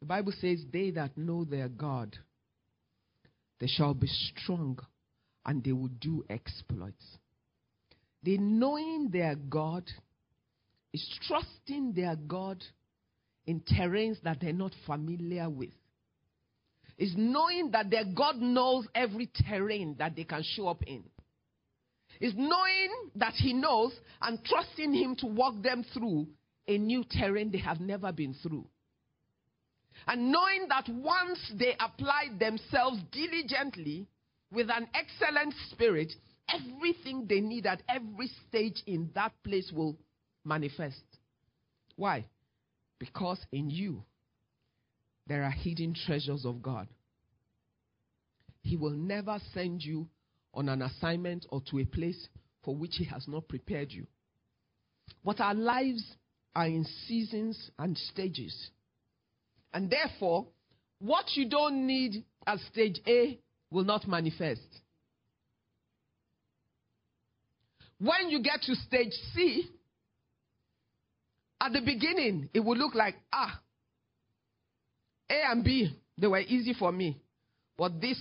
The 0.00 0.06
Bible 0.06 0.34
says, 0.38 0.62
They 0.70 0.90
that 0.90 1.16
know 1.16 1.44
their 1.44 1.70
God, 1.70 2.14
they 3.58 3.68
shall 3.68 3.94
be 3.94 4.06
strong 4.06 4.78
and 5.46 5.64
they 5.64 5.72
will 5.72 5.88
do 5.98 6.26
exploits. 6.28 7.16
The 8.22 8.36
knowing 8.36 9.08
their 9.10 9.34
God 9.34 9.84
is 10.92 11.08
trusting 11.26 11.94
their 11.94 12.16
God 12.16 12.62
in 13.46 13.60
terrains 13.60 14.20
that 14.24 14.40
they're 14.42 14.52
not 14.52 14.74
familiar 14.84 15.48
with. 15.48 15.70
Is 17.00 17.14
knowing 17.16 17.70
that 17.70 17.88
their 17.88 18.04
God 18.04 18.36
knows 18.36 18.86
every 18.94 19.30
terrain 19.48 19.96
that 19.98 20.14
they 20.14 20.24
can 20.24 20.42
show 20.44 20.68
up 20.68 20.82
in. 20.86 21.02
Is 22.20 22.34
knowing 22.36 22.90
that 23.16 23.32
He 23.32 23.54
knows 23.54 23.98
and 24.20 24.38
trusting 24.44 24.92
Him 24.92 25.16
to 25.16 25.26
walk 25.26 25.62
them 25.62 25.82
through 25.94 26.28
a 26.68 26.76
new 26.76 27.02
terrain 27.10 27.50
they 27.50 27.58
have 27.58 27.80
never 27.80 28.12
been 28.12 28.34
through. 28.34 28.66
And 30.06 30.30
knowing 30.30 30.66
that 30.68 30.90
once 30.90 31.40
they 31.58 31.74
apply 31.80 32.32
themselves 32.38 32.98
diligently 33.10 34.06
with 34.52 34.68
an 34.68 34.86
excellent 34.94 35.54
spirit, 35.70 36.12
everything 36.52 37.24
they 37.26 37.40
need 37.40 37.64
at 37.64 37.82
every 37.88 38.30
stage 38.46 38.82
in 38.86 39.08
that 39.14 39.32
place 39.42 39.72
will 39.74 39.96
manifest. 40.44 41.02
Why? 41.96 42.26
Because 42.98 43.38
in 43.52 43.70
you, 43.70 44.02
there 45.26 45.44
are 45.44 45.50
hidden 45.50 45.94
treasures 45.94 46.44
of 46.44 46.62
God. 46.62 46.88
He 48.62 48.76
will 48.76 48.90
never 48.90 49.38
send 49.54 49.82
you 49.82 50.08
on 50.52 50.68
an 50.68 50.82
assignment 50.82 51.46
or 51.50 51.62
to 51.70 51.78
a 51.78 51.84
place 51.84 52.28
for 52.62 52.74
which 52.74 52.96
He 52.96 53.04
has 53.04 53.26
not 53.28 53.48
prepared 53.48 53.92
you. 53.92 54.06
But 55.24 55.40
our 55.40 55.54
lives 55.54 56.04
are 56.54 56.66
in 56.66 56.84
seasons 57.06 57.70
and 57.78 57.96
stages. 57.96 58.70
And 59.72 59.90
therefore, 59.90 60.46
what 60.98 61.24
you 61.34 61.48
don't 61.48 61.86
need 61.86 62.24
at 62.46 62.58
stage 62.72 63.00
A 63.06 63.38
will 63.70 63.84
not 63.84 64.06
manifest. 64.08 64.60
When 67.98 68.30
you 68.30 68.42
get 68.42 68.62
to 68.62 68.74
stage 68.74 69.12
C, 69.34 69.68
at 71.60 71.72
the 71.72 71.82
beginning, 71.82 72.48
it 72.54 72.60
will 72.60 72.76
look 72.76 72.94
like, 72.94 73.16
ah, 73.32 73.60
A 75.30 75.50
and 75.50 75.62
B, 75.64 75.96
they 76.18 76.26
were 76.26 76.40
easy 76.40 76.74
for 76.74 76.90
me. 76.90 77.22
But 77.78 78.00
this 78.00 78.18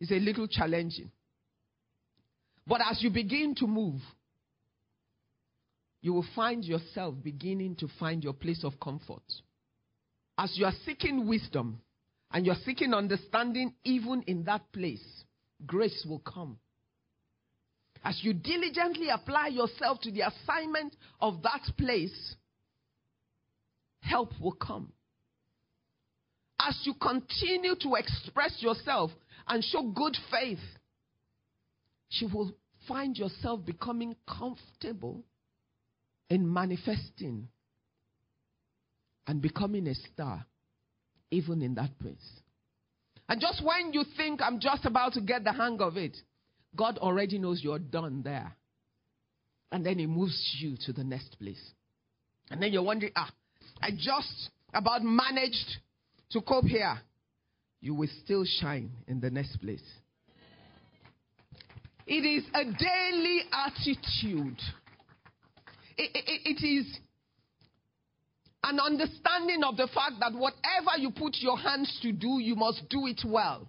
is 0.00 0.10
a 0.10 0.18
little 0.18 0.48
challenging. 0.48 1.10
But 2.66 2.80
as 2.90 3.02
you 3.02 3.10
begin 3.10 3.54
to 3.56 3.66
move, 3.66 4.00
you 6.00 6.14
will 6.14 6.26
find 6.34 6.64
yourself 6.64 7.14
beginning 7.22 7.76
to 7.76 7.88
find 8.00 8.24
your 8.24 8.32
place 8.32 8.64
of 8.64 8.80
comfort. 8.80 9.22
As 10.38 10.52
you 10.56 10.64
are 10.64 10.72
seeking 10.84 11.28
wisdom 11.28 11.80
and 12.32 12.46
you're 12.46 12.56
seeking 12.64 12.94
understanding, 12.94 13.74
even 13.84 14.22
in 14.26 14.44
that 14.44 14.72
place, 14.72 15.04
grace 15.66 16.04
will 16.08 16.20
come. 16.20 16.58
As 18.02 18.18
you 18.22 18.32
diligently 18.32 19.10
apply 19.10 19.48
yourself 19.48 20.00
to 20.00 20.10
the 20.10 20.22
assignment 20.22 20.96
of 21.20 21.42
that 21.42 21.62
place, 21.78 22.34
help 24.00 24.32
will 24.40 24.52
come. 24.52 24.92
As 26.66 26.78
you 26.84 26.94
continue 26.94 27.74
to 27.80 27.94
express 27.94 28.56
yourself 28.60 29.10
and 29.48 29.64
show 29.64 29.82
good 29.82 30.16
faith, 30.30 30.60
you 32.10 32.28
will 32.28 32.54
find 32.86 33.16
yourself 33.16 33.64
becoming 33.64 34.14
comfortable 34.28 35.24
in 36.30 36.52
manifesting 36.52 37.48
and 39.26 39.40
becoming 39.40 39.88
a 39.88 39.94
star, 39.94 40.44
even 41.30 41.62
in 41.62 41.74
that 41.74 41.98
place. 41.98 42.40
And 43.28 43.40
just 43.40 43.64
when 43.64 43.92
you 43.92 44.04
think 44.16 44.40
I'm 44.42 44.60
just 44.60 44.84
about 44.84 45.14
to 45.14 45.20
get 45.20 45.44
the 45.44 45.52
hang 45.52 45.80
of 45.80 45.96
it, 45.96 46.16
God 46.76 46.98
already 46.98 47.38
knows 47.38 47.60
you're 47.62 47.78
done 47.78 48.22
there. 48.22 48.56
And 49.70 49.86
then 49.86 49.98
He 49.98 50.06
moves 50.06 50.56
you 50.60 50.76
to 50.86 50.92
the 50.92 51.04
next 51.04 51.38
place. 51.38 51.62
And 52.50 52.62
then 52.62 52.72
you're 52.72 52.82
wondering, 52.82 53.12
ah, 53.16 53.30
I 53.80 53.90
just 53.90 54.50
about 54.74 55.02
managed 55.02 55.78
to 56.32 56.40
cope 56.40 56.64
here. 56.64 56.98
You 57.80 57.94
will 57.94 58.08
still 58.24 58.44
shine 58.44 58.90
in 59.08 59.20
the 59.20 59.30
next 59.30 59.56
place. 59.56 59.82
It 62.06 62.24
is 62.24 62.44
a 62.54 62.64
daily 62.64 63.42
attitude. 63.52 64.58
it, 65.96 66.10
it, 66.14 66.40
it 66.44 66.66
is 66.66 66.98
an 68.64 68.78
understanding 68.78 69.62
of 69.64 69.76
the 69.76 69.88
fact 69.88 70.14
that 70.20 70.32
whatever 70.32 70.98
you 70.98 71.10
put 71.10 71.36
your 71.40 71.58
hands 71.58 71.98
to 72.02 72.12
do, 72.12 72.38
you 72.40 72.54
must 72.54 72.88
do 72.88 73.06
it 73.06 73.20
well. 73.24 73.68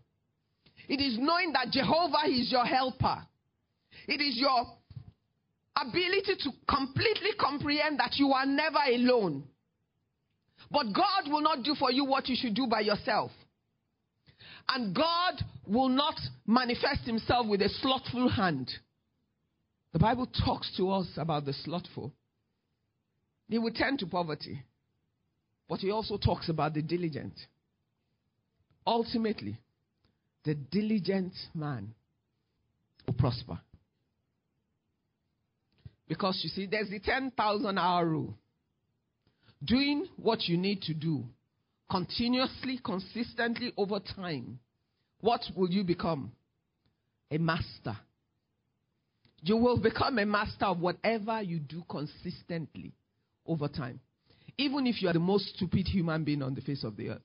It 0.87 1.01
is 1.01 1.17
knowing 1.19 1.53
that 1.53 1.71
Jehovah 1.71 2.27
is 2.27 2.51
your 2.51 2.65
helper. 2.65 3.25
It 4.07 4.21
is 4.21 4.37
your 4.37 4.65
ability 5.75 6.35
to 6.43 6.51
completely 6.67 7.31
comprehend 7.39 7.99
that 7.99 8.17
you 8.17 8.31
are 8.33 8.45
never 8.45 8.79
alone. 8.91 9.43
But 10.71 10.93
God 10.93 11.31
will 11.31 11.41
not 11.41 11.63
do 11.63 11.75
for 11.75 11.91
you 11.91 12.05
what 12.05 12.27
you 12.27 12.35
should 12.35 12.53
do 12.53 12.67
by 12.67 12.81
yourself. 12.81 13.31
And 14.67 14.95
God 14.95 15.43
will 15.67 15.89
not 15.89 16.15
manifest 16.47 17.01
himself 17.05 17.47
with 17.47 17.61
a 17.61 17.69
slothful 17.69 18.29
hand. 18.29 18.71
The 19.91 19.99
Bible 19.99 20.27
talks 20.45 20.71
to 20.77 20.91
us 20.91 21.07
about 21.17 21.45
the 21.45 21.53
slothful. 21.53 22.13
He 23.49 23.59
will 23.59 23.73
tend 23.73 23.99
to 23.99 24.07
poverty. 24.07 24.63
But 25.69 25.79
he 25.79 25.91
also 25.91 26.17
talks 26.17 26.49
about 26.49 26.73
the 26.73 26.81
diligent. 26.81 27.33
Ultimately, 28.85 29.57
the 30.43 30.55
diligent 30.55 31.33
man 31.53 31.93
will 33.05 33.13
prosper. 33.13 33.59
Because 36.07 36.39
you 36.43 36.49
see, 36.49 36.65
there's 36.65 36.89
the 36.89 36.99
10,000 36.99 37.77
hour 37.77 38.05
rule. 38.05 38.33
Doing 39.63 40.07
what 40.17 40.47
you 40.47 40.57
need 40.57 40.81
to 40.83 40.93
do 40.93 41.23
continuously, 41.89 42.79
consistently 42.83 43.71
over 43.77 43.99
time, 43.99 44.59
what 45.21 45.41
will 45.55 45.69
you 45.69 45.83
become? 45.83 46.31
A 47.31 47.37
master. 47.37 47.97
You 49.41 49.57
will 49.57 49.77
become 49.77 50.19
a 50.19 50.25
master 50.25 50.65
of 50.65 50.79
whatever 50.79 51.41
you 51.41 51.59
do 51.59 51.83
consistently 51.89 52.93
over 53.45 53.67
time. 53.67 53.99
Even 54.57 54.85
if 54.85 55.01
you 55.01 55.09
are 55.09 55.13
the 55.13 55.19
most 55.19 55.55
stupid 55.55 55.87
human 55.87 56.23
being 56.23 56.41
on 56.41 56.55
the 56.55 56.61
face 56.61 56.83
of 56.83 56.95
the 56.95 57.09
earth. 57.09 57.21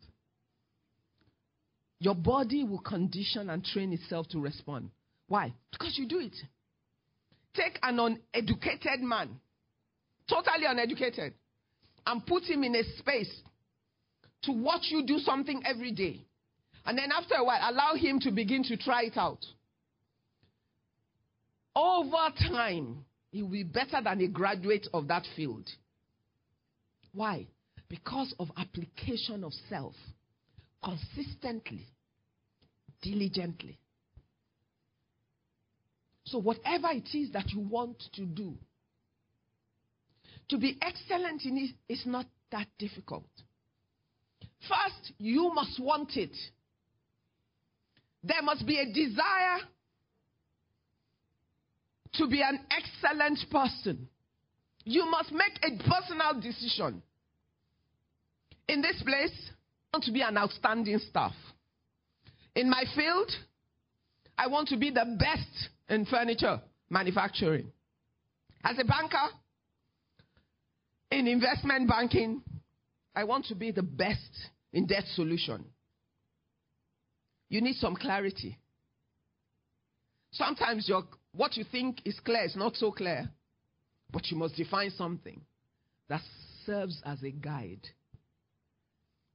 Your 2.00 2.14
body 2.14 2.62
will 2.62 2.78
condition 2.78 3.50
and 3.50 3.64
train 3.64 3.92
itself 3.92 4.28
to 4.28 4.40
respond. 4.40 4.90
Why? 5.26 5.52
Because 5.72 5.98
you 5.98 6.06
do 6.06 6.20
it. 6.20 6.36
Take 7.54 7.78
an 7.82 7.98
uneducated 7.98 9.00
man, 9.00 9.40
totally 10.28 10.66
uneducated, 10.66 11.34
and 12.08 12.24
put 12.26 12.44
him 12.44 12.64
in 12.64 12.74
a 12.74 12.82
space 12.96 13.30
to 14.42 14.52
watch 14.52 14.86
you 14.88 15.04
do 15.04 15.18
something 15.18 15.62
every 15.66 15.92
day. 15.92 16.24
And 16.86 16.96
then 16.96 17.12
after 17.12 17.34
a 17.34 17.44
while, 17.44 17.60
allow 17.62 17.94
him 17.96 18.18
to 18.20 18.30
begin 18.30 18.62
to 18.64 18.78
try 18.78 19.02
it 19.02 19.16
out. 19.18 19.44
Over 21.76 22.32
time, 22.50 23.04
he 23.30 23.42
will 23.42 23.50
be 23.50 23.62
better 23.62 24.00
than 24.02 24.22
a 24.22 24.26
graduate 24.26 24.88
of 24.94 25.08
that 25.08 25.26
field. 25.36 25.68
Why? 27.12 27.46
Because 27.90 28.34
of 28.40 28.48
application 28.56 29.44
of 29.44 29.52
self 29.68 29.94
consistently, 30.82 31.86
diligently. 33.02 33.78
So, 36.24 36.38
whatever 36.38 36.88
it 36.90 37.08
is 37.14 37.32
that 37.32 37.50
you 37.50 37.60
want 37.60 38.02
to 38.14 38.24
do, 38.24 38.54
to 40.48 40.58
be 40.58 40.78
excellent 40.80 41.44
in 41.44 41.58
it 41.58 41.92
is 41.92 42.02
not 42.06 42.26
that 42.50 42.66
difficult. 42.78 43.28
First, 44.60 45.12
you 45.18 45.52
must 45.54 45.78
want 45.80 46.16
it. 46.16 46.36
There 48.24 48.42
must 48.42 48.66
be 48.66 48.78
a 48.78 48.86
desire 48.86 49.60
to 52.14 52.26
be 52.26 52.42
an 52.42 52.60
excellent 52.70 53.38
person. 53.50 54.08
You 54.84 55.08
must 55.10 55.30
make 55.32 55.58
a 55.62 55.76
personal 55.88 56.40
decision. 56.40 57.02
In 58.68 58.82
this 58.82 59.02
place, 59.04 59.50
I 59.92 59.96
want 59.96 60.04
to 60.04 60.12
be 60.12 60.22
an 60.22 60.36
outstanding 60.36 60.98
staff. 60.98 61.34
In 62.54 62.68
my 62.68 62.84
field, 62.94 63.30
I 64.36 64.46
want 64.48 64.68
to 64.68 64.76
be 64.76 64.90
the 64.90 65.16
best 65.18 65.70
in 65.88 66.04
furniture 66.06 66.60
manufacturing. 66.90 67.70
As 68.64 68.76
a 68.78 68.84
banker, 68.84 69.28
in 71.10 71.26
investment 71.26 71.88
banking, 71.88 72.42
I 73.14 73.24
want 73.24 73.46
to 73.46 73.54
be 73.54 73.70
the 73.70 73.82
best 73.82 74.30
in 74.72 74.86
debt 74.86 75.04
solution. 75.14 75.64
You 77.48 77.60
need 77.60 77.76
some 77.76 77.96
clarity. 77.96 78.58
Sometimes 80.32 80.88
your, 80.88 81.04
what 81.32 81.56
you 81.56 81.64
think 81.70 82.02
is 82.04 82.20
clear 82.20 82.44
is 82.44 82.54
not 82.54 82.76
so 82.76 82.92
clear, 82.92 83.28
but 84.12 84.30
you 84.30 84.36
must 84.36 84.56
define 84.56 84.90
something 84.90 85.40
that 86.08 86.20
serves 86.66 87.00
as 87.04 87.22
a 87.22 87.30
guide. 87.30 87.80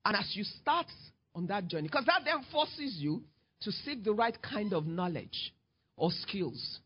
And 0.05 0.15
as 0.15 0.31
you 0.36 0.43
start 0.43 0.88
on 1.33 1.47
that 1.47 1.67
journey, 1.67 1.88
because 1.88 2.05
that 2.05 2.21
then 2.25 2.43
forces 2.51 2.95
you 2.97 3.23
to 3.62 3.71
seek 3.71 4.03
the 4.03 4.13
right 4.13 4.39
kind 4.41 4.73
of 4.73 4.86
knowledge 4.86 5.53
or 5.95 6.12
skills 6.12 6.79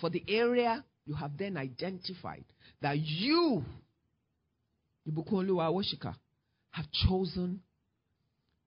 for 0.00 0.10
the 0.10 0.22
area 0.28 0.84
you 1.06 1.14
have 1.14 1.36
then 1.38 1.56
identified 1.56 2.44
that 2.82 2.98
you, 2.98 3.64
Ibukunluwa 5.08 5.66
Awosika, 5.66 6.14
have 6.70 6.86
chosen 6.92 7.60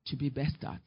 to 0.07 0.15
be 0.15 0.29
best 0.29 0.63
at. 0.63 0.81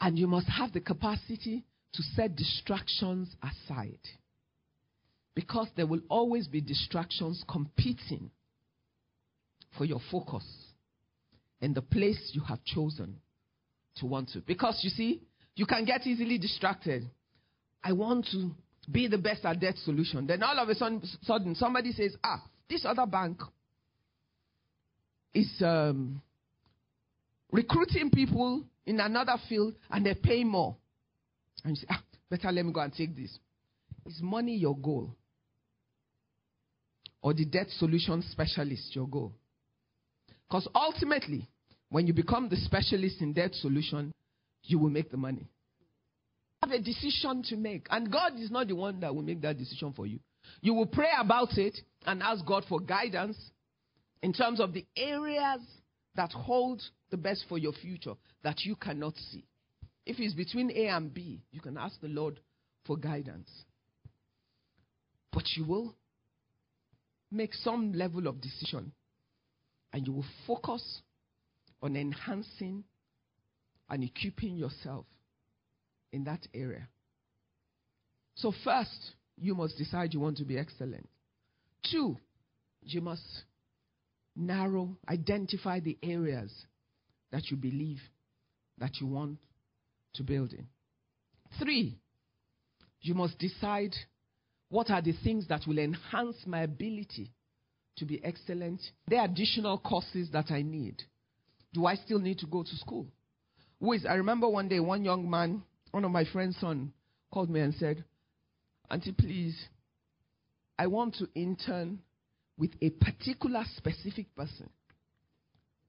And 0.00 0.18
you 0.18 0.26
must 0.26 0.48
have 0.48 0.72
the 0.72 0.80
capacity 0.80 1.64
to 1.94 2.02
set 2.02 2.36
distractions 2.36 3.34
aside. 3.42 3.98
Because 5.34 5.68
there 5.76 5.86
will 5.86 6.00
always 6.08 6.46
be 6.46 6.60
distractions 6.60 7.44
competing 7.48 8.30
for 9.76 9.84
your 9.84 10.00
focus 10.10 10.44
in 11.60 11.74
the 11.74 11.82
place 11.82 12.30
you 12.32 12.42
have 12.42 12.62
chosen 12.64 13.16
to 13.96 14.06
want 14.06 14.30
to. 14.30 14.40
Because 14.40 14.80
you 14.82 14.90
see, 14.90 15.22
you 15.54 15.66
can 15.66 15.84
get 15.84 16.06
easily 16.06 16.38
distracted. 16.38 17.08
I 17.82 17.92
want 17.92 18.26
to 18.32 18.50
be 18.90 19.08
the 19.08 19.18
best 19.18 19.44
at 19.44 19.60
debt 19.60 19.76
solution. 19.84 20.26
Then 20.26 20.42
all 20.42 20.58
of 20.58 20.68
a 20.68 20.74
sudden, 20.74 21.54
somebody 21.54 21.92
says, 21.92 22.16
ah, 22.22 22.42
this 22.68 22.84
other 22.84 23.06
bank 23.06 23.40
is 25.34 25.50
um, 25.60 26.20
recruiting 27.50 28.10
people 28.10 28.64
in 28.86 29.00
another 29.00 29.36
field 29.48 29.74
and 29.90 30.06
they 30.06 30.14
pay 30.14 30.44
more. 30.44 30.76
And 31.64 31.76
you 31.76 31.80
say, 31.80 31.86
ah, 31.90 32.02
better 32.30 32.52
let 32.52 32.64
me 32.64 32.72
go 32.72 32.80
and 32.80 32.92
take 32.92 33.16
this. 33.16 33.38
Is 34.06 34.20
money 34.22 34.56
your 34.56 34.76
goal? 34.76 35.14
Or 37.22 37.34
the 37.34 37.44
debt 37.44 37.66
solution 37.70 38.22
specialist 38.30 38.94
your 38.94 39.08
goal? 39.08 39.32
Because 40.48 40.68
ultimately, 40.74 41.48
when 41.88 42.06
you 42.06 42.12
become 42.12 42.48
the 42.48 42.56
specialist 42.56 43.20
in 43.20 43.32
debt 43.32 43.52
solution, 43.54 44.12
you 44.62 44.78
will 44.78 44.90
make 44.90 45.10
the 45.10 45.16
money. 45.16 45.48
Have 46.66 46.80
a 46.80 46.82
decision 46.82 47.44
to 47.44 47.56
make. 47.56 47.86
And 47.90 48.10
God 48.10 48.32
is 48.40 48.50
not 48.50 48.66
the 48.66 48.74
one 48.74 48.98
that 48.98 49.14
will 49.14 49.22
make 49.22 49.40
that 49.42 49.56
decision 49.56 49.92
for 49.92 50.04
you. 50.04 50.18
You 50.60 50.74
will 50.74 50.86
pray 50.86 51.10
about 51.16 51.56
it 51.58 51.78
and 52.04 52.20
ask 52.20 52.44
God 52.44 52.64
for 52.68 52.80
guidance 52.80 53.36
in 54.20 54.32
terms 54.32 54.58
of 54.58 54.72
the 54.72 54.84
areas 54.96 55.60
that 56.16 56.32
hold 56.32 56.82
the 57.10 57.16
best 57.16 57.44
for 57.48 57.56
your 57.56 57.72
future 57.72 58.14
that 58.42 58.64
you 58.64 58.74
cannot 58.74 59.14
see. 59.30 59.44
If 60.04 60.18
it's 60.18 60.34
between 60.34 60.72
A 60.72 60.88
and 60.88 61.14
B, 61.14 61.40
you 61.52 61.60
can 61.60 61.78
ask 61.78 62.00
the 62.00 62.08
Lord 62.08 62.40
for 62.84 62.96
guidance. 62.96 63.48
But 65.32 65.44
you 65.54 65.66
will 65.66 65.94
make 67.30 67.54
some 67.54 67.92
level 67.92 68.26
of 68.26 68.40
decision 68.40 68.90
and 69.92 70.04
you 70.04 70.12
will 70.12 70.26
focus 70.48 71.00
on 71.80 71.94
enhancing 71.94 72.82
and 73.88 74.02
equipping 74.02 74.56
yourself 74.56 75.06
in 76.16 76.24
that 76.24 76.46
area. 76.52 76.88
So, 78.34 78.52
first, 78.64 79.12
you 79.36 79.54
must 79.54 79.78
decide 79.78 80.12
you 80.12 80.20
want 80.20 80.38
to 80.38 80.44
be 80.44 80.58
excellent. 80.58 81.08
Two, 81.90 82.16
you 82.82 83.00
must 83.00 83.22
narrow, 84.34 84.96
identify 85.08 85.80
the 85.80 85.96
areas 86.02 86.52
that 87.32 87.50
you 87.50 87.56
believe 87.56 88.00
that 88.78 89.00
you 89.00 89.06
want 89.06 89.38
to 90.14 90.22
build 90.22 90.52
in. 90.52 90.66
Three, 91.58 91.98
you 93.00 93.14
must 93.14 93.38
decide 93.38 93.94
what 94.68 94.90
are 94.90 95.02
the 95.02 95.14
things 95.24 95.46
that 95.48 95.62
will 95.66 95.78
enhance 95.78 96.36
my 96.46 96.62
ability 96.62 97.32
to 97.96 98.04
be 98.04 98.22
excellent. 98.24 98.80
There 99.06 99.20
are 99.20 99.26
additional 99.26 99.78
courses 99.78 100.28
that 100.32 100.50
I 100.50 100.62
need. 100.62 101.02
Do 101.72 101.86
I 101.86 101.94
still 101.94 102.18
need 102.18 102.38
to 102.38 102.46
go 102.46 102.62
to 102.62 102.76
school? 102.76 103.06
Who 103.80 103.92
is, 103.92 104.04
I 104.06 104.14
remember 104.14 104.48
one 104.48 104.68
day 104.68 104.80
one 104.80 105.04
young 105.04 105.28
man, 105.28 105.62
one 105.90 106.04
of 106.04 106.10
my 106.10 106.24
friend's 106.24 106.58
son, 106.58 106.92
called 107.32 107.50
me 107.50 107.60
and 107.60 107.74
said, 107.74 108.04
Auntie, 108.90 109.12
please, 109.12 109.56
I 110.78 110.86
want 110.86 111.16
to 111.16 111.28
intern 111.34 112.00
with 112.58 112.70
a 112.80 112.90
particular 112.90 113.64
specific 113.76 114.34
person. 114.34 114.70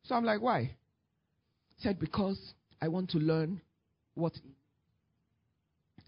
So 0.03 0.15
I'm 0.15 0.25
like, 0.25 0.41
why? 0.41 0.75
Said, 1.77 1.99
because 1.99 2.39
I 2.81 2.87
want 2.87 3.11
to 3.11 3.17
learn 3.17 3.61
what 4.15 4.33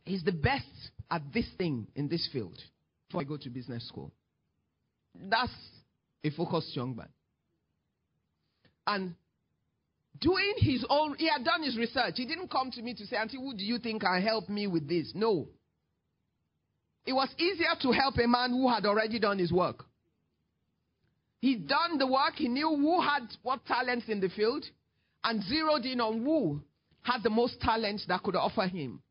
he's 0.06 0.24
the 0.24 0.32
best 0.32 0.66
at 1.12 1.22
this 1.34 1.46
thing 1.58 1.88
in 1.96 2.08
this 2.08 2.28
field 2.32 2.58
before 3.08 3.22
I 3.22 3.24
go 3.24 3.38
to 3.38 3.50
business 3.50 3.88
school. 3.88 4.12
That's 5.16 5.52
a 6.24 6.30
focused 6.32 6.76
young 6.76 6.96
man. 6.96 7.10
And 8.88 9.16
doing 10.20 10.54
his 10.58 10.86
own, 10.90 11.16
he 11.18 11.28
had 11.28 11.44
done 11.44 11.64
his 11.64 11.78
research. 11.78 12.16
He 12.16 12.26
didn't 12.26 12.52
come 12.52 12.72
to 12.72 12.82
me 12.82 12.94
to 12.96 13.06
say, 13.06 13.18
Auntie, 13.18 13.38
who 13.38 13.56
do 13.56 13.64
you 13.64 13.80
think 13.80 14.02
can 14.02 14.22
help 14.22 14.50
me 14.50 14.68
with 14.68 14.88
this? 14.88 15.12
No. 15.16 15.48
It 17.06 17.14
was 17.14 17.30
easier 17.38 17.76
to 17.82 17.92
help 17.92 18.18
a 18.18 18.28
man 18.28 18.52
who 18.52 18.70
had 18.70 18.86
already 18.86 19.20
done 19.20 19.40
his 19.40 19.52
work. 19.52 19.86
He'd 21.42 21.68
done 21.68 21.98
the 21.98 22.08
work, 22.08 22.34
he 22.36 22.50
knew 22.50 22.68
who 22.68 23.02
had 23.02 23.24
what 23.42 23.66
talents 23.66 24.06
in 24.10 24.20
the 24.20 24.30
field, 24.30 24.66
and 25.24 25.42
zeroed 25.44 25.86
in 25.86 26.02
on 26.02 26.24
who 26.24 26.62
had 27.02 27.24
the 27.24 27.30
most 27.30 27.60
talents 27.62 28.06
that 28.08 28.22
could 28.24 28.36
offer 28.36 28.68
him. 28.68 29.02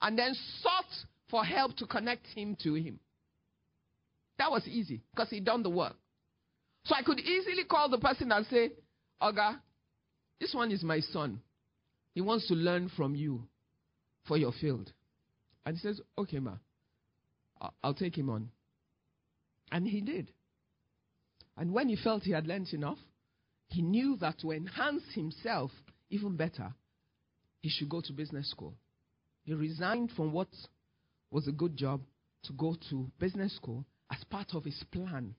And 0.00 0.18
then 0.18 0.34
sought 0.62 0.84
for 1.30 1.44
help 1.44 1.76
to 1.76 1.86
connect 1.86 2.26
him 2.28 2.56
to 2.62 2.74
him. 2.74 2.98
That 4.38 4.50
was 4.50 4.66
easy 4.66 5.02
because 5.14 5.30
he'd 5.30 5.44
done 5.44 5.62
the 5.62 5.70
work. 5.70 5.94
So 6.84 6.94
I 6.94 7.02
could 7.02 7.18
easily 7.20 7.64
call 7.64 7.88
the 7.90 7.98
person 7.98 8.32
and 8.32 8.46
say, 8.46 8.70
Oga, 9.20 9.58
this 10.40 10.54
one 10.54 10.70
is 10.70 10.82
my 10.82 11.00
son. 11.00 11.40
He 12.14 12.20
wants 12.20 12.48
to 12.48 12.54
learn 12.54 12.90
from 12.96 13.14
you 13.14 13.44
for 14.26 14.36
your 14.36 14.52
field. 14.52 14.92
And 15.64 15.76
he 15.76 15.80
says, 15.80 16.00
Okay, 16.16 16.38
ma, 16.38 16.54
I'll 17.82 17.94
take 17.94 18.16
him 18.16 18.30
on. 18.30 18.50
And 19.70 19.86
he 19.86 20.00
did. 20.00 20.32
And 21.56 21.72
when 21.72 21.88
he 21.88 21.96
felt 21.96 22.22
he 22.22 22.32
had 22.32 22.46
learnt 22.46 22.72
enough, 22.72 22.98
he 23.68 23.82
knew 23.82 24.16
that 24.20 24.38
to 24.40 24.52
enhance 24.52 25.02
himself 25.12 25.70
even 26.10 26.36
better, 26.36 26.72
he 27.60 27.68
should 27.68 27.88
go 27.88 28.00
to 28.00 28.12
business 28.12 28.50
school. 28.50 28.74
He 29.44 29.52
resigned 29.52 30.12
from 30.12 30.32
what 30.32 30.48
was 31.30 31.48
a 31.48 31.52
good 31.52 31.76
job 31.76 32.00
to 32.44 32.52
go 32.52 32.76
to 32.90 33.10
business 33.18 33.54
school 33.56 33.84
as 34.10 34.22
part 34.30 34.54
of 34.54 34.64
his 34.64 34.82
plan 34.90 35.34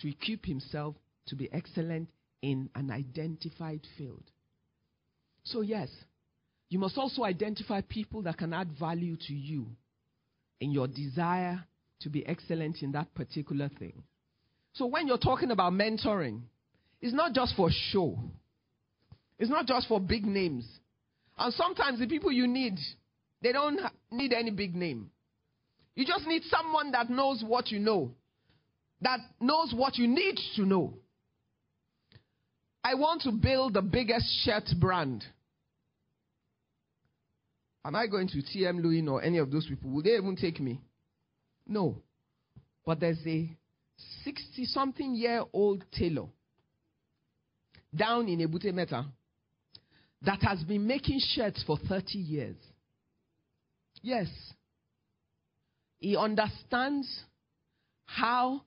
to 0.00 0.08
equip 0.08 0.44
himself 0.44 0.96
to 1.26 1.36
be 1.36 1.50
excellent 1.52 2.08
in 2.42 2.70
an 2.74 2.90
identified 2.90 3.86
field. 3.96 4.24
So, 5.44 5.60
yes, 5.60 5.88
you 6.68 6.78
must 6.78 6.96
also 6.96 7.24
identify 7.24 7.80
people 7.80 8.22
that 8.22 8.38
can 8.38 8.52
add 8.52 8.70
value 8.78 9.16
to 9.26 9.34
you 9.34 9.66
in 10.60 10.70
your 10.70 10.86
desire 10.86 11.64
to 12.00 12.08
be 12.08 12.26
excellent 12.26 12.82
in 12.82 12.92
that 12.92 13.12
particular 13.14 13.68
thing. 13.78 14.02
So 14.72 14.86
when 14.86 15.06
you're 15.06 15.18
talking 15.18 15.50
about 15.50 15.72
mentoring, 15.72 16.42
it's 17.00 17.14
not 17.14 17.32
just 17.32 17.56
for 17.56 17.70
show. 17.70 18.18
It's 19.38 19.50
not 19.50 19.66
just 19.66 19.88
for 19.88 20.00
big 20.00 20.24
names. 20.24 20.66
And 21.38 21.52
sometimes 21.54 21.98
the 21.98 22.06
people 22.06 22.30
you 22.30 22.46
need, 22.46 22.78
they 23.42 23.52
don't 23.52 23.80
need 24.10 24.32
any 24.32 24.50
big 24.50 24.74
name. 24.74 25.10
You 25.96 26.06
just 26.06 26.26
need 26.26 26.42
someone 26.44 26.92
that 26.92 27.10
knows 27.10 27.42
what 27.46 27.70
you 27.70 27.78
know, 27.78 28.12
that 29.00 29.18
knows 29.40 29.72
what 29.74 29.96
you 29.96 30.06
need 30.06 30.38
to 30.56 30.64
know. 30.64 30.94
I 32.82 32.94
want 32.94 33.22
to 33.22 33.32
build 33.32 33.74
the 33.74 33.82
biggest 33.82 34.26
shirt 34.44 34.64
brand. 34.78 35.24
Am 37.84 37.94
I 37.94 38.06
going 38.06 38.28
to 38.28 38.38
TM 38.38 38.82
Lewin 38.82 39.08
or 39.08 39.22
any 39.22 39.38
of 39.38 39.50
those 39.50 39.66
people? 39.66 39.90
Will 39.90 40.02
they 40.02 40.16
even 40.16 40.36
take 40.36 40.60
me? 40.60 40.80
No. 41.66 42.02
But 42.84 43.00
there's 43.00 43.20
a 43.26 43.50
60 44.24 44.64
something 44.66 45.14
year 45.14 45.44
old 45.52 45.84
tailor 45.92 46.26
down 47.94 48.28
in 48.28 48.38
Ebute 48.38 48.72
Metta 48.72 49.06
that 50.22 50.42
has 50.42 50.62
been 50.64 50.86
making 50.86 51.20
shirts 51.20 51.62
for 51.66 51.78
30 51.88 52.18
years. 52.18 52.56
Yes. 54.02 54.28
He 55.98 56.16
understands 56.16 57.08
how 58.06 58.62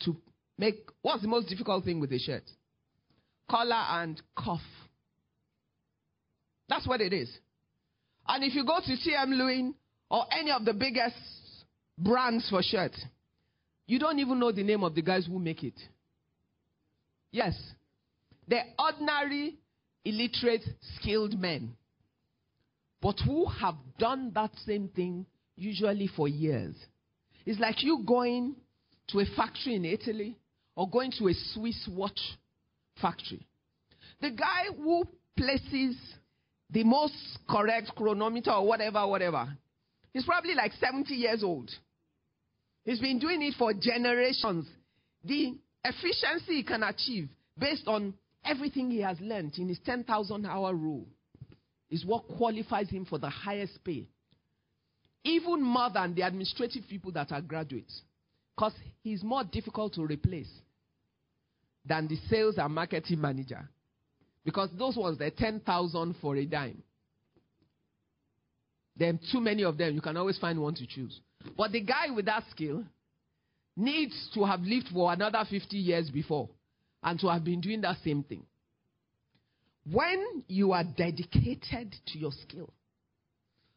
to 0.00 0.16
make 0.58 0.88
what's 1.02 1.22
the 1.22 1.28
most 1.28 1.48
difficult 1.48 1.84
thing 1.84 2.00
with 2.00 2.12
a 2.12 2.18
shirt? 2.18 2.44
Collar 3.48 3.84
and 3.88 4.20
cuff. 4.36 4.60
That's 6.68 6.86
what 6.86 7.00
it 7.00 7.12
is. 7.12 7.30
And 8.26 8.42
if 8.42 8.54
you 8.54 8.64
go 8.64 8.78
to 8.84 8.92
TM 8.92 9.28
Lewin 9.36 9.74
or 10.10 10.24
any 10.32 10.50
of 10.50 10.64
the 10.64 10.72
biggest 10.72 11.16
brands 11.98 12.48
for 12.48 12.62
shirts, 12.62 13.04
you 13.86 13.98
don't 13.98 14.18
even 14.18 14.38
know 14.38 14.50
the 14.50 14.62
name 14.62 14.82
of 14.82 14.94
the 14.94 15.02
guys 15.02 15.26
who 15.26 15.38
make 15.38 15.62
it. 15.62 15.78
Yes. 17.30 17.54
They're 18.48 18.64
ordinary, 18.78 19.58
illiterate, 20.04 20.62
skilled 20.96 21.38
men. 21.38 21.76
but 23.04 23.20
who 23.26 23.44
have 23.44 23.74
done 23.98 24.32
that 24.34 24.50
same 24.64 24.88
thing 24.88 25.26
usually 25.56 26.06
for 26.16 26.26
years. 26.26 26.74
It's 27.44 27.60
like 27.60 27.82
you 27.82 28.02
going 28.06 28.56
to 29.08 29.20
a 29.20 29.26
factory 29.36 29.74
in 29.74 29.84
Italy 29.84 30.38
or 30.74 30.88
going 30.88 31.12
to 31.18 31.28
a 31.28 31.34
Swiss 31.52 31.86
watch 31.92 32.18
factory. 33.00 33.46
The 34.20 34.30
guy 34.30 34.66
who 34.76 35.04
places 35.36 35.96
the 36.70 36.84
most 36.84 37.14
correct 37.48 37.92
chronometer 37.96 38.52
or 38.52 38.66
whatever, 38.66 39.06
whatever, 39.06 39.56
he's 40.12 40.24
probably 40.24 40.54
like 40.54 40.72
70 40.72 41.14
years 41.14 41.42
old. 41.42 41.70
He's 42.84 43.00
been 43.00 43.18
doing 43.18 43.42
it 43.42 43.54
for 43.58 43.72
generations. 43.72 44.66
The 45.24 45.54
efficiency 45.84 46.56
he 46.56 46.62
can 46.62 46.82
achieve 46.82 47.28
based 47.58 47.86
on 47.86 48.14
everything 48.44 48.90
he 48.90 49.00
has 49.00 49.18
learned 49.20 49.54
in 49.58 49.68
his 49.68 49.78
10,000 49.84 50.46
hour 50.46 50.74
rule 50.74 51.06
is 51.90 52.04
what 52.04 52.26
qualifies 52.36 52.88
him 52.90 53.04
for 53.04 53.18
the 53.18 53.30
highest 53.30 53.82
pay. 53.84 54.06
Even 55.22 55.62
more 55.62 55.90
than 55.92 56.14
the 56.14 56.22
administrative 56.22 56.82
people 56.88 57.12
that 57.12 57.32
are 57.32 57.40
graduates. 57.40 58.02
Because 58.54 58.74
he's 59.02 59.22
more 59.22 59.44
difficult 59.44 59.94
to 59.94 60.04
replace 60.04 60.50
than 61.84 62.08
the 62.08 62.16
sales 62.28 62.56
and 62.58 62.74
marketing 62.74 63.20
manager. 63.20 63.68
Because 64.44 64.70
those 64.78 64.96
ones, 64.96 65.18
they're 65.18 65.30
10,000 65.30 66.16
for 66.20 66.36
a 66.36 66.44
dime. 66.44 66.82
There 68.96 69.10
are 69.10 69.18
too 69.32 69.40
many 69.40 69.64
of 69.64 69.76
them. 69.76 69.94
You 69.94 70.00
can 70.00 70.16
always 70.16 70.38
find 70.38 70.60
one 70.60 70.74
to 70.74 70.86
choose. 70.86 71.20
But 71.56 71.72
the 71.72 71.80
guy 71.80 72.10
with 72.14 72.26
that 72.26 72.44
skill 72.50 72.84
needs 73.76 74.30
to 74.34 74.44
have 74.44 74.60
lived 74.60 74.88
for 74.92 75.12
another 75.12 75.44
50 75.48 75.76
years 75.76 76.10
before 76.10 76.48
and 77.02 77.18
to 77.20 77.28
have 77.28 77.44
been 77.44 77.60
doing 77.60 77.80
that 77.80 77.96
same 78.04 78.22
thing. 78.22 78.44
When 79.90 80.44
you 80.48 80.72
are 80.72 80.84
dedicated 80.84 81.94
to 82.06 82.18
your 82.18 82.32
skill 82.32 82.72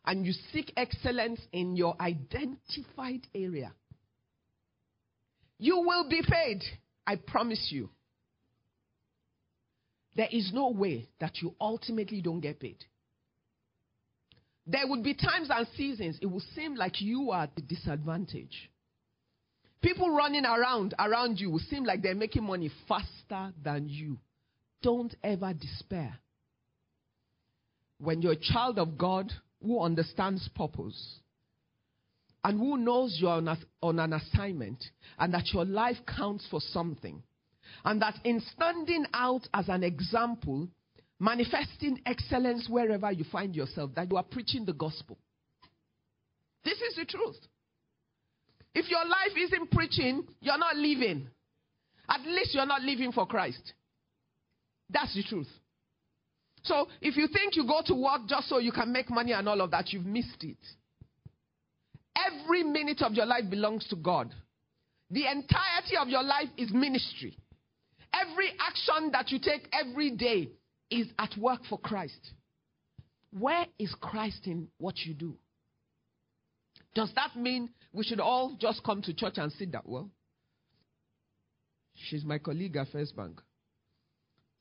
and 0.06 0.26
you 0.26 0.34
seek 0.54 0.72
excellence 0.78 1.42
in 1.52 1.76
your 1.76 1.96
identified 2.00 3.28
area, 3.36 3.74
you 5.58 5.80
will 5.80 6.08
be 6.08 6.22
paid. 6.26 6.62
I 7.06 7.16
promise 7.16 7.68
you. 7.72 7.90
There 10.18 10.28
is 10.32 10.52
no 10.52 10.72
way 10.72 11.08
that 11.20 11.44
you 11.44 11.54
ultimately 11.62 12.22
don't 12.22 12.40
get 12.40 12.60
paid. 12.60 12.84
There 14.66 14.86
would 14.88 15.04
be 15.04 15.14
times 15.14 15.50
and 15.52 15.68
seasons 15.78 16.18
it 16.22 16.26
will 16.26 16.44
seem 16.56 16.76
like 16.76 17.00
you 17.00 17.30
are 17.30 17.44
at 17.44 17.56
the 17.56 17.62
disadvantage. 17.62 18.72
People 19.80 20.10
running 20.10 20.44
around 20.44 20.96
around 20.98 21.40
you 21.40 21.52
will 21.52 21.62
seem 21.70 21.84
like 21.84 22.02
they're 22.02 22.16
making 22.16 22.44
money 22.44 22.72
faster 22.88 23.54
than 23.64 23.88
you. 23.88 24.18
Don't 24.82 25.16
ever 25.24 25.54
despair. 25.54 26.18
When 28.00 28.24
you're 28.24 28.34
a 28.34 28.54
child 28.54 28.80
of 28.80 28.98
God 28.98 29.32
who 29.64 29.80
understands 29.80 30.50
purpose 30.56 31.20
and 32.44 32.60
who 32.60 32.78
knows 32.78 33.18
you're 33.22 33.30
on, 33.30 33.48
a, 33.48 33.58
on 33.84 34.00
an 34.00 34.14
assignment 34.14 34.84
and 35.20 35.32
that 35.36 35.54
your 35.54 35.66
life 35.66 35.98
counts 36.08 36.48
for 36.50 36.60
something, 36.60 37.22
and 37.86 38.02
that 38.02 38.16
in 38.24 38.42
standing 38.54 39.06
out 39.14 39.48
as 39.54 39.70
an 39.70 39.84
example, 39.84 40.68
manifesting 41.20 42.02
excellence 42.06 42.68
wherever 42.70 43.12
you 43.12 43.24
find 43.32 43.56
yourself, 43.56 43.92
that 43.96 44.10
you 44.10 44.18
are 44.18 44.24
preaching 44.24 44.66
the 44.66 44.74
gospel. 44.74 45.18
This 46.64 46.80
is 46.82 46.96
the 46.96 47.06
truth. 47.06 47.38
If 48.76 48.90
your 48.90 49.06
life 49.06 49.36
isn't 49.36 49.72
preaching, 49.72 50.28
you're 50.42 50.58
not 50.58 50.76
living. 50.76 51.28
At 52.10 52.22
least 52.22 52.54
you're 52.54 52.66
not 52.66 52.82
living 52.82 53.12
for 53.12 53.26
Christ. 53.26 53.74
That's 54.90 55.14
the 55.16 55.24
truth. 55.24 55.50
So 56.64 56.88
if 57.02 57.16
you 57.16 57.28
think 57.28 57.56
you 57.56 57.66
go 57.66 57.82
to 57.86 57.94
work 57.96 58.22
just 58.28 58.50
so 58.50 58.60
you 58.60 58.72
can 58.72 58.92
make 58.92 59.10
money 59.10 59.32
and 59.32 59.48
all 59.48 59.62
of 59.62 59.72
that, 59.72 59.92
you've 59.94 60.06
missed 60.06 60.44
it. 60.44 60.58
Every 62.16 62.64
minute 62.64 63.02
of 63.02 63.14
your 63.14 63.26
life 63.26 63.50
belongs 63.50 63.88
to 63.88 63.96
God. 63.96 64.34
The 65.10 65.26
entirety 65.26 65.96
of 66.00 66.10
your 66.10 66.24
life 66.24 66.50
is 66.58 66.72
ministry. 66.72 67.38
Every 68.22 68.50
action 68.60 69.12
that 69.12 69.32
you 69.32 69.40
take 69.40 69.68
every 69.72 70.12
day 70.12 70.50
is 70.90 71.08
at 71.20 71.36
work 71.38 71.62
for 71.70 71.78
Christ. 71.78 72.32
Where 73.38 73.66
is 73.78 73.94
Christ 74.00 74.46
in 74.46 74.70
what 74.78 74.96
you 75.06 75.14
do? 75.14 75.36
Does 76.96 77.12
that 77.16 77.36
mean 77.36 77.70
we 77.94 78.04
should 78.04 78.20
all 78.20 78.56
just 78.60 78.84
come 78.84 79.02
to 79.04 79.14
church 79.14 79.34
and 79.38 79.52
sit 79.52 79.72
down? 79.72 79.84
Well, 79.86 80.10
she's 81.94 82.24
my 82.24 82.40
colleague 82.40 82.76
at 82.76 82.88
First 82.88 83.16
Bank. 83.16 83.40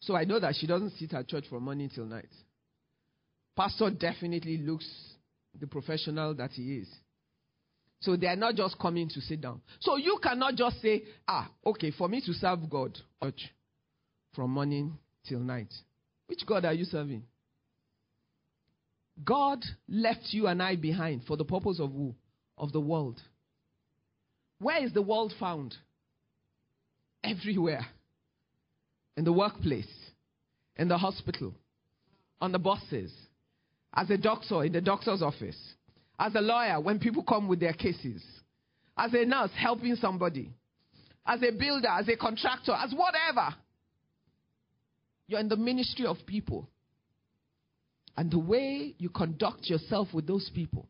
So 0.01 0.15
I 0.15 0.25
know 0.25 0.39
that 0.39 0.55
she 0.57 0.67
doesn't 0.67 0.91
sit 0.99 1.15
at 1.15 1.29
church 1.29 1.45
from 1.49 1.65
morning 1.65 1.91
till 1.95 2.05
night. 2.05 2.29
Pastor 3.57 3.91
definitely 3.91 4.59
looks 4.59 4.87
the 5.59 5.67
professional 5.67 6.35
that 6.35 6.51
he 6.51 6.79
is. 6.79 6.89
So 8.01 8.17
they 8.17 8.27
are 8.27 8.37
not 8.37 8.55
just 8.55 8.79
coming 8.79 9.09
to 9.09 9.21
sit 9.21 9.41
down. 9.41 9.61
So 9.81 9.97
you 9.97 10.19
cannot 10.23 10.55
just 10.55 10.81
say, 10.81 11.05
ah, 11.27 11.51
okay, 11.65 11.91
for 11.91 12.09
me 12.09 12.21
to 12.21 12.33
serve 12.33 12.69
God, 12.69 12.99
church, 13.23 13.51
from 14.35 14.51
morning 14.51 14.99
till 15.27 15.41
night. 15.41 15.73
Which 16.27 16.45
God 16.47 16.65
are 16.65 16.75
you 16.75 16.85
serving? 16.85 17.23
God 19.25 19.65
left 19.89 20.27
you 20.31 20.47
and 20.47 20.63
I 20.63 20.77
behind 20.77 21.23
for 21.27 21.37
the 21.37 21.45
purpose 21.45 21.81
of 21.81 21.91
who? 21.91 22.15
Of 22.59 22.73
the 22.73 22.81
world. 22.81 23.21
Where 24.59 24.85
is 24.85 24.93
the 24.93 25.03
world 25.03 25.33
found? 25.39 25.75
Everywhere. 27.25 27.87
In 29.17 29.25
the 29.25 29.33
workplace, 29.33 29.89
in 30.77 30.89
the 30.89 30.99
hospital, 30.99 31.55
on 32.41 32.53
the 32.53 32.59
buses, 32.59 33.13
as 33.95 34.11
a 34.11 34.19
doctor 34.19 34.65
in 34.65 34.73
the 34.73 34.83
doctor's 34.83 35.23
office, 35.23 35.57
as 36.19 36.35
a 36.35 36.41
lawyer 36.41 36.81
when 36.81 36.99
people 36.99 37.23
come 37.23 37.49
with 37.49 37.61
their 37.61 37.73
cases, 37.73 38.23
as 38.97 39.12
a 39.12 39.25
nurse 39.25 39.51
helping 39.57 39.95
somebody, 39.97 40.51
as 41.27 41.43
a 41.43 41.51
builder, 41.51 41.89
as 41.89 42.09
a 42.09 42.17
contractor, 42.17 42.73
as 42.73 42.93
whatever. 42.95 43.55
You're 45.27 45.41
in 45.41 45.49
the 45.49 45.57
ministry 45.57 46.07
of 46.07 46.19
people. 46.27 46.69
And 48.17 48.31
the 48.31 48.39
way 48.39 48.95
you 48.99 49.11
conduct 49.11 49.69
yourself 49.69 50.09
with 50.14 50.27
those 50.27 50.51
people 50.55 50.89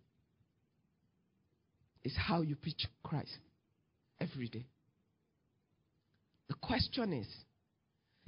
is 2.05 2.14
how 2.16 2.43
you 2.43 2.55
preach 2.55 2.87
Christ 3.03 3.39
every 4.20 4.49
day. 4.49 4.66
The 6.49 6.55
question 6.55 7.12
is 7.12 7.27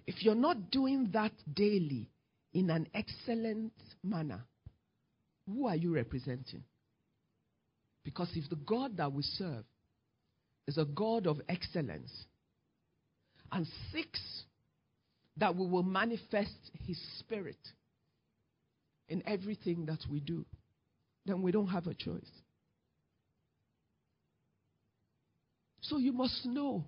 if 0.07 0.25
you're 0.25 0.35
not 0.35 0.73
doing 0.73 1.11
that 1.13 1.33
daily 1.55 2.11
in 2.53 2.71
an 2.71 2.89
excellent 2.93 3.73
manner, 4.03 4.43
who 5.47 5.69
are 5.69 5.77
you 5.77 5.95
representing? 5.95 6.65
Because 8.09 8.31
if 8.37 8.49
the 8.49 8.57
God 8.57 8.97
that 8.97 9.13
we 9.13 9.23
serve 9.23 9.65
is 10.67 10.79
a 10.79 10.87
God 10.87 11.27
of 11.27 11.43
excellence 11.47 12.11
and 13.53 13.67
seeks 13.93 14.45
that 15.37 15.55
we 15.55 15.67
will 15.67 15.83
manifest 15.83 16.57
His 16.87 16.99
Spirit 17.19 17.59
in 19.11 19.23
everything 19.27 19.85
that 19.85 19.99
we 20.11 20.21
do, 20.21 20.47
then 21.27 21.43
we 21.43 21.53
don't 21.53 21.67
have 21.67 21.87
a 21.87 21.93
choice. 21.93 22.31
So 25.83 25.99
you 25.99 26.15
must 26.15 26.47
know. 26.47 26.85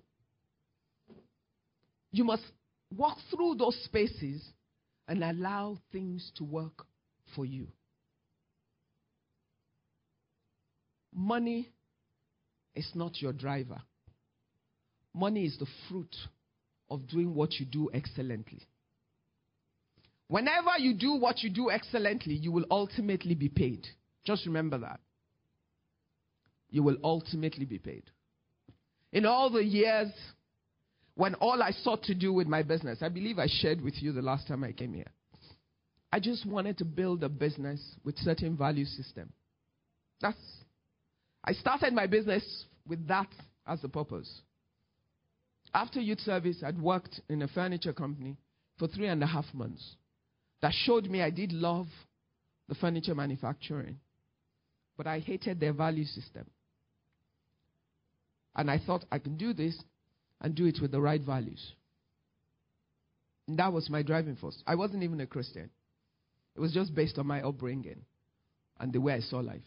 You 2.11 2.23
must 2.23 2.41
walk 2.97 3.19
through 3.29 3.57
those 3.59 3.79
spaces 3.83 4.43
and 5.07 5.23
allow 5.23 5.77
things 5.91 6.31
to 6.37 6.43
work 6.43 6.83
for 7.35 7.45
you. 7.45 7.67
Money 11.13 11.69
is 12.75 12.89
not 12.95 13.21
your 13.21 13.33
driver. 13.33 13.81
Money 15.13 15.45
is 15.45 15.57
the 15.57 15.67
fruit 15.89 16.15
of 16.89 17.07
doing 17.07 17.35
what 17.35 17.53
you 17.59 17.65
do 17.65 17.89
excellently. 17.93 18.67
Whenever 20.27 20.77
you 20.79 20.93
do 20.93 21.15
what 21.15 21.43
you 21.43 21.49
do 21.49 21.69
excellently, 21.69 22.33
you 22.33 22.51
will 22.51 22.65
ultimately 22.71 23.35
be 23.35 23.49
paid. 23.49 23.85
Just 24.25 24.45
remember 24.45 24.77
that. 24.77 24.99
You 26.69 26.83
will 26.83 26.97
ultimately 27.03 27.65
be 27.65 27.79
paid. 27.79 28.03
In 29.11 29.25
all 29.25 29.49
the 29.49 29.63
years 29.63 30.11
when 31.15 31.35
all 31.35 31.61
I 31.61 31.71
sought 31.71 32.03
to 32.03 32.15
do 32.15 32.31
with 32.31 32.47
my 32.47 32.63
business, 32.63 32.99
I 33.01 33.09
believe 33.09 33.37
I 33.37 33.47
shared 33.47 33.81
with 33.81 34.01
you 34.01 34.11
the 34.11 34.21
last 34.21 34.47
time 34.47 34.63
I 34.63 34.71
came 34.71 34.93
here. 34.93 35.11
I 36.11 36.19
just 36.19 36.45
wanted 36.45 36.77
to 36.79 36.85
build 36.85 37.23
a 37.23 37.29
business 37.29 37.79
with 38.03 38.17
certain 38.17 38.57
value 38.57 38.85
system. 38.85 39.31
That's 40.21 40.37
I 41.43 41.53
started 41.53 41.93
my 41.93 42.07
business 42.07 42.65
with 42.87 43.07
that 43.07 43.29
as 43.65 43.81
the 43.81 43.89
purpose. 43.89 44.41
After 45.73 45.99
youth 45.99 46.19
service, 46.19 46.57
I'd 46.65 46.81
worked 46.81 47.21
in 47.29 47.41
a 47.41 47.47
furniture 47.47 47.93
company 47.93 48.37
for 48.77 48.87
three 48.87 49.07
and 49.07 49.23
a 49.23 49.27
half 49.27 49.45
months. 49.53 49.95
That 50.61 50.73
showed 50.73 51.07
me 51.07 51.21
I 51.21 51.29
did 51.29 51.51
love 51.51 51.87
the 52.67 52.75
furniture 52.75 53.15
manufacturing, 53.15 53.99
but 54.97 55.07
I 55.07 55.19
hated 55.19 55.59
their 55.59 55.73
value 55.73 56.05
system. 56.05 56.45
And 58.55 58.69
I 58.69 58.79
thought 58.79 59.05
I 59.11 59.19
can 59.19 59.37
do 59.37 59.53
this 59.53 59.81
and 60.41 60.53
do 60.53 60.65
it 60.65 60.79
with 60.81 60.91
the 60.91 61.01
right 61.01 61.21
values. 61.21 61.73
And 63.47 63.57
that 63.59 63.71
was 63.73 63.89
my 63.89 64.03
driving 64.03 64.35
force. 64.35 64.61
I 64.67 64.75
wasn't 64.75 65.03
even 65.03 65.21
a 65.21 65.27
Christian, 65.27 65.69
it 66.55 66.59
was 66.59 66.73
just 66.73 66.93
based 66.93 67.17
on 67.17 67.27
my 67.27 67.41
upbringing. 67.41 68.05
and 68.79 68.91
the 68.91 68.99
way 68.99 69.13
I 69.13 69.19
saw 69.19 69.37
life. 69.37 69.61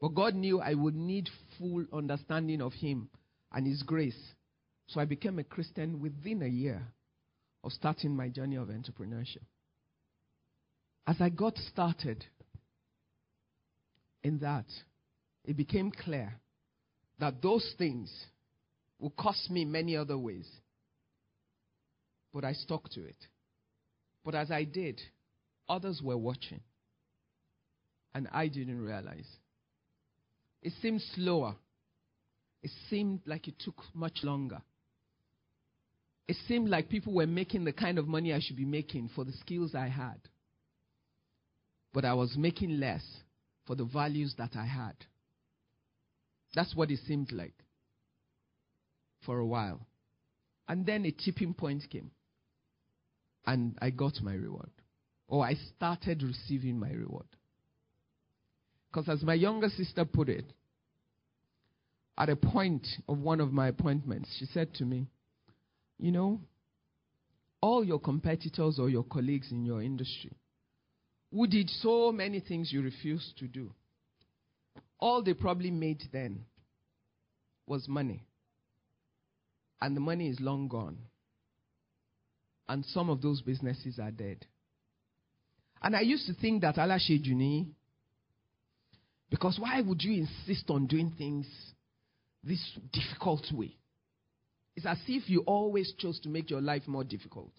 But 0.00 0.14
God 0.14 0.34
knew 0.34 0.60
I 0.60 0.74
would 0.74 0.94
need 0.94 1.28
full 1.58 1.84
understanding 1.92 2.60
of 2.60 2.72
Him 2.74 3.08
and 3.52 3.66
His 3.66 3.82
grace. 3.82 4.18
So 4.88 5.00
I 5.00 5.04
became 5.04 5.38
a 5.38 5.44
Christian 5.44 6.00
within 6.00 6.42
a 6.42 6.48
year 6.48 6.82
of 7.64 7.72
starting 7.72 8.14
my 8.14 8.28
journey 8.28 8.56
of 8.56 8.68
entrepreneurship. 8.68 9.42
As 11.06 11.16
I 11.20 11.30
got 11.30 11.56
started 11.56 12.24
in 14.22 14.38
that, 14.40 14.66
it 15.44 15.56
became 15.56 15.90
clear 15.90 16.34
that 17.18 17.40
those 17.42 17.74
things 17.78 18.12
would 18.98 19.16
cost 19.16 19.50
me 19.50 19.64
many 19.64 19.96
other 19.96 20.18
ways. 20.18 20.48
But 22.32 22.44
I 22.44 22.52
stuck 22.52 22.88
to 22.90 23.04
it. 23.04 23.16
But 24.24 24.34
as 24.34 24.50
I 24.50 24.64
did, 24.64 25.00
others 25.68 26.00
were 26.02 26.16
watching. 26.16 26.60
And 28.14 28.28
I 28.32 28.48
didn't 28.48 28.80
realize. 28.80 29.28
It 30.66 30.72
seemed 30.82 31.00
slower. 31.14 31.54
It 32.60 32.72
seemed 32.90 33.20
like 33.24 33.46
it 33.46 33.54
took 33.60 33.76
much 33.94 34.24
longer. 34.24 34.60
It 36.26 36.36
seemed 36.48 36.68
like 36.68 36.88
people 36.88 37.14
were 37.14 37.24
making 37.28 37.62
the 37.62 37.72
kind 37.72 38.00
of 38.00 38.08
money 38.08 38.32
I 38.32 38.40
should 38.40 38.56
be 38.56 38.64
making 38.64 39.10
for 39.14 39.24
the 39.24 39.30
skills 39.30 39.76
I 39.76 39.86
had. 39.86 40.18
But 41.94 42.04
I 42.04 42.14
was 42.14 42.36
making 42.36 42.80
less 42.80 43.04
for 43.64 43.76
the 43.76 43.84
values 43.84 44.34
that 44.38 44.56
I 44.56 44.66
had. 44.66 44.96
That's 46.56 46.74
what 46.74 46.90
it 46.90 46.98
seemed 47.06 47.30
like 47.30 47.54
for 49.24 49.38
a 49.38 49.46
while. 49.46 49.86
And 50.66 50.84
then 50.84 51.04
a 51.06 51.12
tipping 51.12 51.54
point 51.54 51.84
came. 51.88 52.10
And 53.46 53.78
I 53.80 53.90
got 53.90 54.20
my 54.20 54.34
reward. 54.34 54.72
Or 55.28 55.46
I 55.46 55.54
started 55.76 56.24
receiving 56.24 56.76
my 56.76 56.90
reward. 56.90 57.28
Because 58.90 59.08
as 59.08 59.22
my 59.22 59.34
younger 59.34 59.68
sister 59.68 60.04
put 60.04 60.28
it, 60.28 60.52
at 62.18 62.28
a 62.28 62.36
point 62.36 62.86
of 63.08 63.18
one 63.18 63.40
of 63.40 63.52
my 63.52 63.68
appointments, 63.68 64.34
she 64.38 64.46
said 64.46 64.74
to 64.74 64.84
me, 64.84 65.06
You 65.98 66.12
know, 66.12 66.40
all 67.60 67.84
your 67.84 67.98
competitors 68.00 68.78
or 68.78 68.88
your 68.88 69.04
colleagues 69.04 69.50
in 69.50 69.64
your 69.64 69.82
industry 69.82 70.32
who 71.32 71.46
did 71.46 71.68
so 71.68 72.12
many 72.12 72.40
things 72.40 72.72
you 72.72 72.82
refused 72.82 73.36
to 73.38 73.46
do, 73.46 73.72
all 74.98 75.22
they 75.22 75.34
probably 75.34 75.70
made 75.70 76.02
then 76.12 76.44
was 77.66 77.88
money. 77.88 78.24
And 79.80 79.94
the 79.94 80.00
money 80.00 80.28
is 80.28 80.40
long 80.40 80.68
gone. 80.68 80.96
And 82.68 82.84
some 82.86 83.10
of 83.10 83.20
those 83.20 83.42
businesses 83.42 83.98
are 83.98 84.10
dead. 84.10 84.46
And 85.82 85.94
I 85.94 86.00
used 86.00 86.26
to 86.26 86.34
think 86.34 86.62
that 86.62 86.78
Allah 86.78 86.98
Juni, 86.98 87.66
because 89.28 89.58
why 89.60 89.80
would 89.82 90.02
you 90.02 90.22
insist 90.22 90.70
on 90.70 90.86
doing 90.86 91.12
things 91.18 91.46
this 92.46 92.78
difficult 92.92 93.44
way? 93.52 93.76
It's 94.76 94.86
as 94.86 94.98
if 95.08 95.28
you 95.28 95.40
always 95.46 95.92
chose 95.98 96.20
to 96.20 96.28
make 96.28 96.50
your 96.50 96.60
life 96.60 96.86
more 96.86 97.04
difficult. 97.04 97.52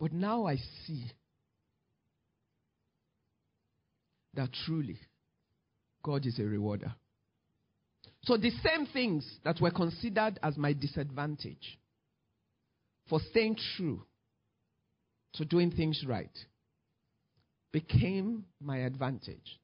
But 0.00 0.12
now 0.12 0.46
I 0.46 0.56
see 0.56 1.04
that 4.34 4.48
truly 4.64 4.98
God 6.02 6.26
is 6.26 6.38
a 6.38 6.44
rewarder. 6.44 6.92
So 8.24 8.36
the 8.36 8.50
same 8.64 8.86
things 8.86 9.28
that 9.44 9.60
were 9.60 9.70
considered 9.70 10.38
as 10.42 10.56
my 10.56 10.72
disadvantage 10.72 11.78
for 13.08 13.20
staying 13.30 13.56
true 13.76 14.02
to 15.34 15.44
doing 15.44 15.70
things 15.70 16.04
right 16.06 16.36
became 17.72 18.44
my 18.60 18.78
advantage 18.78 19.58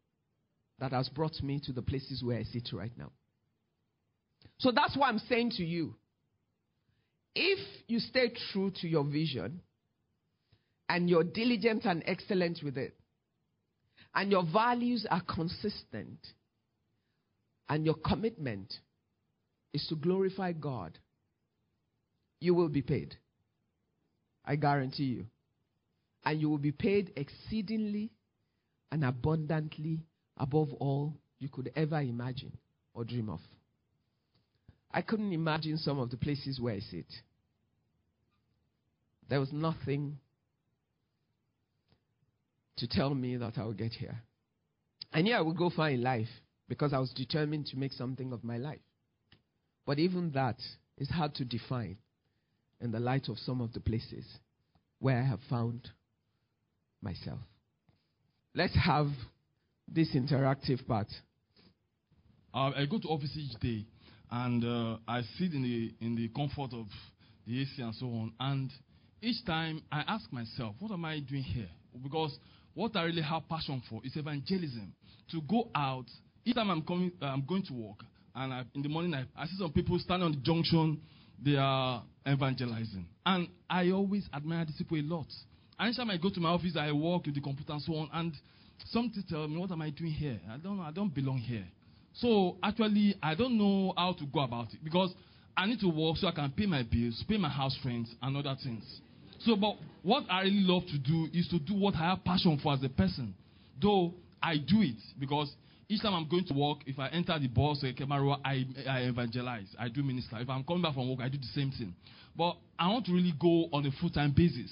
that 0.80 0.92
has 0.92 1.08
brought 1.08 1.42
me 1.42 1.60
to 1.64 1.72
the 1.72 1.82
places 1.82 2.22
where 2.22 2.38
I 2.38 2.44
sit 2.44 2.70
right 2.72 2.92
now. 2.96 3.10
So 4.58 4.70
that's 4.70 4.96
what 4.96 5.06
I'm 5.06 5.18
saying 5.18 5.50
to 5.56 5.64
you. 5.64 5.94
If 7.34 7.58
you 7.86 8.00
stay 8.00 8.32
true 8.52 8.72
to 8.80 8.88
your 8.88 9.04
vision 9.04 9.60
and 10.88 11.08
you're 11.08 11.24
diligent 11.24 11.84
and 11.84 12.02
excellent 12.06 12.60
with 12.62 12.76
it, 12.76 12.94
and 14.14 14.30
your 14.30 14.44
values 14.50 15.06
are 15.10 15.20
consistent, 15.20 16.18
and 17.68 17.84
your 17.84 17.94
commitment 17.94 18.72
is 19.74 19.86
to 19.88 19.96
glorify 19.96 20.52
God, 20.52 20.98
you 22.40 22.54
will 22.54 22.68
be 22.68 22.82
paid. 22.82 23.14
I 24.44 24.56
guarantee 24.56 25.04
you. 25.04 25.26
And 26.24 26.40
you 26.40 26.48
will 26.48 26.58
be 26.58 26.72
paid 26.72 27.12
exceedingly 27.16 28.10
and 28.90 29.04
abundantly 29.04 30.00
above 30.38 30.72
all 30.74 31.14
you 31.38 31.48
could 31.48 31.70
ever 31.76 32.00
imagine 32.00 32.56
or 32.94 33.04
dream 33.04 33.28
of. 33.28 33.40
I 34.90 35.02
couldn't 35.02 35.32
imagine 35.32 35.76
some 35.76 35.98
of 35.98 36.10
the 36.10 36.16
places 36.16 36.58
where 36.58 36.74
I 36.74 36.80
sit. 36.80 37.06
There 39.28 39.40
was 39.40 39.52
nothing 39.52 40.18
to 42.76 42.86
tell 42.86 43.14
me 43.14 43.36
that 43.36 43.58
I 43.58 43.64
would 43.64 43.76
get 43.76 43.92
here. 43.92 44.22
I 45.12 45.22
knew 45.22 45.34
I 45.34 45.40
would 45.40 45.56
go 45.56 45.70
far 45.70 45.90
in 45.90 46.02
life 46.02 46.28
because 46.68 46.92
I 46.92 46.98
was 46.98 47.12
determined 47.12 47.66
to 47.66 47.78
make 47.78 47.92
something 47.92 48.32
of 48.32 48.44
my 48.44 48.56
life. 48.56 48.80
But 49.84 49.98
even 49.98 50.32
that 50.32 50.56
is 50.96 51.08
hard 51.10 51.34
to 51.36 51.44
define 51.44 51.96
in 52.80 52.92
the 52.92 53.00
light 53.00 53.28
of 53.28 53.38
some 53.38 53.60
of 53.60 53.72
the 53.72 53.80
places 53.80 54.24
where 54.98 55.18
I 55.18 55.24
have 55.24 55.40
found 55.48 55.88
myself. 57.02 57.40
Let's 58.54 58.74
have 58.74 59.08
this 59.92 60.14
interactive 60.14 60.86
part. 60.86 61.08
Uh, 62.54 62.70
I 62.76 62.86
go 62.86 62.98
to 62.98 63.08
office 63.08 63.36
each 63.36 63.58
day, 63.60 63.84
and 64.30 64.64
uh, 64.64 64.98
I 65.06 65.22
sit 65.38 65.52
in 65.52 65.62
the 65.62 65.94
in 66.04 66.16
the 66.16 66.28
comfort 66.28 66.72
of 66.72 66.86
the 67.46 67.62
AC 67.62 67.82
and 67.82 67.94
so 67.94 68.06
on. 68.06 68.32
And 68.40 68.70
each 69.22 69.44
time 69.44 69.82
I 69.90 70.04
ask 70.06 70.32
myself, 70.32 70.74
what 70.78 70.92
am 70.92 71.04
I 71.04 71.20
doing 71.20 71.42
here? 71.42 71.68
Because 72.02 72.36
what 72.74 72.96
I 72.96 73.04
really 73.04 73.22
have 73.22 73.48
passion 73.48 73.82
for 73.88 74.00
is 74.04 74.16
evangelism. 74.16 74.92
To 75.32 75.40
go 75.42 75.68
out. 75.74 76.06
Each 76.44 76.54
time 76.54 76.70
I'm 76.70 76.82
coming, 76.82 77.12
I'm 77.20 77.44
going 77.46 77.62
to 77.64 77.74
work, 77.74 77.98
and 78.34 78.54
I, 78.54 78.62
in 78.74 78.80
the 78.82 78.88
morning 78.88 79.12
I, 79.12 79.24
I 79.36 79.46
see 79.46 79.56
some 79.58 79.72
people 79.72 79.98
standing 79.98 80.24
on 80.24 80.32
the 80.32 80.38
junction. 80.38 81.00
They 81.44 81.56
are 81.56 82.02
evangelizing, 82.26 83.06
and 83.26 83.48
I 83.68 83.90
always 83.90 84.26
admire 84.32 84.64
these 84.64 84.76
people 84.78 84.98
a 84.98 85.02
lot. 85.02 85.26
Anytime 85.78 86.10
I 86.10 86.16
go 86.16 86.30
to 86.30 86.40
my 86.40 86.48
office, 86.48 86.74
I 86.76 86.90
work 86.90 87.26
with 87.26 87.34
the 87.34 87.40
computer 87.40 87.72
and 87.72 87.82
so 87.82 87.94
on, 87.96 88.08
and 88.12 88.32
something 88.86 89.22
tell 89.28 89.46
me, 89.48 89.58
what 89.58 89.70
am 89.70 89.82
I 89.82 89.90
doing 89.90 90.12
here? 90.12 90.40
I 90.50 90.56
don't 90.56 90.76
know. 90.76 90.82
I 90.82 90.92
don't 90.92 91.14
belong 91.14 91.38
here. 91.38 91.64
So 92.14 92.56
actually, 92.62 93.16
I 93.22 93.34
don't 93.34 93.56
know 93.58 93.92
how 93.96 94.12
to 94.12 94.26
go 94.26 94.40
about 94.40 94.72
it 94.72 94.82
because 94.82 95.12
I 95.56 95.66
need 95.66 95.80
to 95.80 95.88
work 95.88 96.16
so 96.16 96.28
I 96.28 96.32
can 96.32 96.50
pay 96.50 96.66
my 96.66 96.82
bills, 96.82 97.24
pay 97.28 97.36
my 97.36 97.48
house 97.48 97.76
rent, 97.84 98.08
and 98.22 98.36
other 98.36 98.56
things. 98.62 98.84
So, 99.40 99.56
but 99.56 99.76
what 100.02 100.24
I 100.30 100.42
really 100.42 100.62
love 100.62 100.82
to 100.86 100.98
do 100.98 101.28
is 101.32 101.48
to 101.48 101.58
do 101.58 101.74
what 101.74 101.94
I 101.94 102.10
have 102.10 102.24
passion 102.24 102.58
for 102.62 102.72
as 102.74 102.82
a 102.82 102.88
person. 102.88 103.34
Though 103.80 104.14
I 104.42 104.56
do 104.56 104.82
it 104.82 104.96
because 105.18 105.52
each 105.88 106.02
time 106.02 106.14
I'm 106.14 106.28
going 106.28 106.44
to 106.46 106.54
work, 106.54 106.78
if 106.86 106.98
I 106.98 107.08
enter 107.08 107.38
the 107.38 107.48
bus 107.48 107.82
or 107.82 107.88
a 107.88 107.92
camera, 107.92 108.36
I, 108.44 108.66
I 108.88 109.00
evangelize. 109.00 109.68
I 109.78 109.88
do 109.88 110.02
minister. 110.02 110.36
If 110.38 110.48
I'm 110.48 110.64
coming 110.64 110.82
back 110.82 110.94
from 110.94 111.08
work, 111.08 111.20
I 111.20 111.28
do 111.28 111.38
the 111.38 111.46
same 111.54 111.70
thing. 111.70 111.94
But 112.36 112.56
I 112.78 112.88
want 112.88 113.06
to 113.06 113.12
really 113.12 113.34
go 113.40 113.68
on 113.72 113.86
a 113.86 113.90
full 114.00 114.10
time 114.10 114.32
basis. 114.36 114.70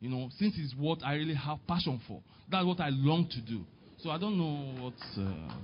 You 0.00 0.10
know, 0.10 0.28
since 0.38 0.54
it's 0.58 0.74
what 0.76 0.98
I 1.04 1.14
really 1.14 1.34
have 1.34 1.58
passion 1.66 2.00
for. 2.06 2.20
That's 2.50 2.64
what 2.64 2.80
I 2.80 2.90
long 2.90 3.28
to 3.30 3.40
do. 3.40 3.64
So 3.98 4.10
I 4.10 4.18
don't 4.18 4.38
know 4.38 4.82
what's. 4.82 5.18
Uh... 5.18 5.54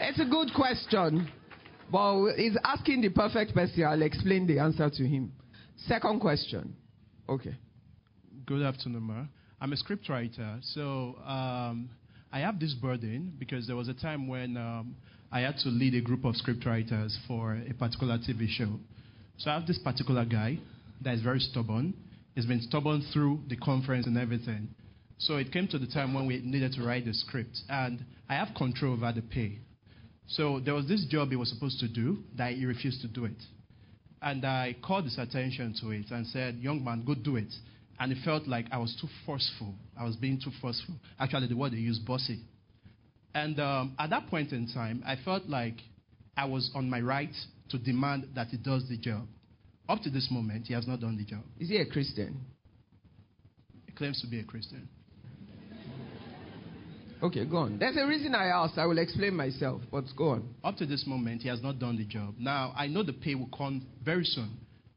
It's 0.00 0.20
a 0.20 0.24
good 0.24 0.50
question. 0.54 1.30
But 1.90 2.34
he's 2.34 2.56
asking 2.64 3.02
the 3.02 3.10
perfect 3.10 3.54
person. 3.54 3.84
I'll 3.84 4.02
explain 4.02 4.46
the 4.46 4.58
answer 4.58 4.90
to 4.90 5.06
him. 5.06 5.32
Second 5.86 6.20
question. 6.20 6.74
Okay. 7.28 7.54
Good 8.44 8.62
afternoon, 8.62 9.02
Ma. 9.02 9.24
I'm 9.60 9.72
a 9.72 9.76
scriptwriter. 9.76 10.58
So 10.74 11.16
um, 11.24 11.90
I 12.32 12.40
have 12.40 12.58
this 12.58 12.74
burden 12.74 13.34
because 13.38 13.66
there 13.66 13.76
was 13.76 13.88
a 13.88 13.94
time 13.94 14.26
when 14.26 14.56
um, 14.56 14.96
I 15.30 15.40
had 15.40 15.56
to 15.58 15.68
lead 15.68 15.94
a 15.94 16.00
group 16.00 16.24
of 16.24 16.34
scriptwriters 16.34 17.16
for 17.26 17.54
a 17.54 17.72
particular 17.74 18.18
TV 18.18 18.48
show. 18.48 18.78
So 19.38 19.50
I 19.50 19.54
have 19.54 19.66
this 19.66 19.78
particular 19.78 20.24
guy 20.24 20.58
that 21.02 21.14
is 21.14 21.22
very 21.22 21.40
stubborn. 21.40 21.94
He's 22.34 22.46
been 22.46 22.62
stubborn 22.62 23.04
through 23.12 23.40
the 23.48 23.56
conference 23.56 24.06
and 24.06 24.16
everything. 24.16 24.68
So 25.18 25.36
it 25.36 25.52
came 25.52 25.68
to 25.68 25.78
the 25.78 25.86
time 25.86 26.14
when 26.14 26.26
we 26.26 26.40
needed 26.42 26.72
to 26.72 26.82
write 26.82 27.04
the 27.04 27.14
script. 27.14 27.58
And 27.68 28.04
I 28.28 28.34
have 28.34 28.54
control 28.56 28.94
over 28.94 29.12
the 29.12 29.22
pay. 29.22 29.58
So 30.28 30.60
there 30.60 30.74
was 30.74 30.88
this 30.88 31.04
job 31.08 31.30
he 31.30 31.36
was 31.36 31.50
supposed 31.50 31.80
to 31.80 31.88
do 31.88 32.18
that 32.36 32.52
he 32.52 32.66
refused 32.66 33.00
to 33.02 33.08
do 33.08 33.24
it. 33.24 33.36
And 34.20 34.44
I 34.44 34.76
called 34.82 35.04
his 35.04 35.18
attention 35.18 35.74
to 35.80 35.90
it 35.90 36.10
and 36.10 36.26
said, 36.26 36.56
Young 36.56 36.82
man, 36.82 37.04
go 37.06 37.14
do 37.14 37.36
it. 37.36 37.52
And 37.98 38.12
it 38.12 38.18
felt 38.24 38.46
like 38.46 38.66
I 38.72 38.78
was 38.78 38.96
too 39.00 39.08
forceful. 39.24 39.74
I 39.98 40.04
was 40.04 40.16
being 40.16 40.40
too 40.42 40.50
forceful. 40.60 40.94
Actually, 41.18 41.46
the 41.48 41.56
word 41.56 41.72
they 41.72 41.76
use, 41.76 41.98
bossy. 41.98 42.40
And 43.34 43.58
um, 43.60 43.94
at 43.98 44.10
that 44.10 44.26
point 44.28 44.52
in 44.52 44.66
time, 44.72 45.02
I 45.06 45.16
felt 45.24 45.46
like 45.46 45.76
I 46.36 46.44
was 46.44 46.70
on 46.74 46.90
my 46.90 47.00
right 47.00 47.34
to 47.70 47.78
demand 47.78 48.28
that 48.34 48.48
he 48.48 48.56
does 48.56 48.88
the 48.88 48.96
job. 48.96 49.26
Up 49.88 50.02
to 50.02 50.10
this 50.10 50.28
moment, 50.30 50.66
he 50.66 50.74
has 50.74 50.86
not 50.86 51.00
done 51.00 51.16
the 51.16 51.24
job. 51.24 51.42
Is 51.58 51.68
he 51.68 51.76
a 51.76 51.86
Christian? 51.86 52.40
He 53.86 53.92
claims 53.92 54.20
to 54.20 54.26
be 54.26 54.40
a 54.40 54.44
Christian. 54.44 54.88
Okay, 57.22 57.46
go 57.46 57.58
on. 57.58 57.78
There's 57.78 57.96
a 57.96 58.06
reason 58.06 58.34
I 58.34 58.46
asked. 58.46 58.76
I 58.76 58.84
will 58.84 58.98
explain 58.98 59.34
myself, 59.34 59.80
but 59.90 60.04
go 60.16 60.30
on. 60.30 60.54
Up 60.62 60.76
to 60.76 60.86
this 60.86 61.04
moment, 61.06 61.42
he 61.42 61.48
has 61.48 61.62
not 61.62 61.78
done 61.78 61.96
the 61.96 62.04
job. 62.04 62.34
Now, 62.38 62.74
I 62.76 62.88
know 62.88 63.02
the 63.02 63.14
pay 63.14 63.34
will 63.34 63.48
come 63.56 63.86
very 64.04 64.24
soon. 64.24 64.50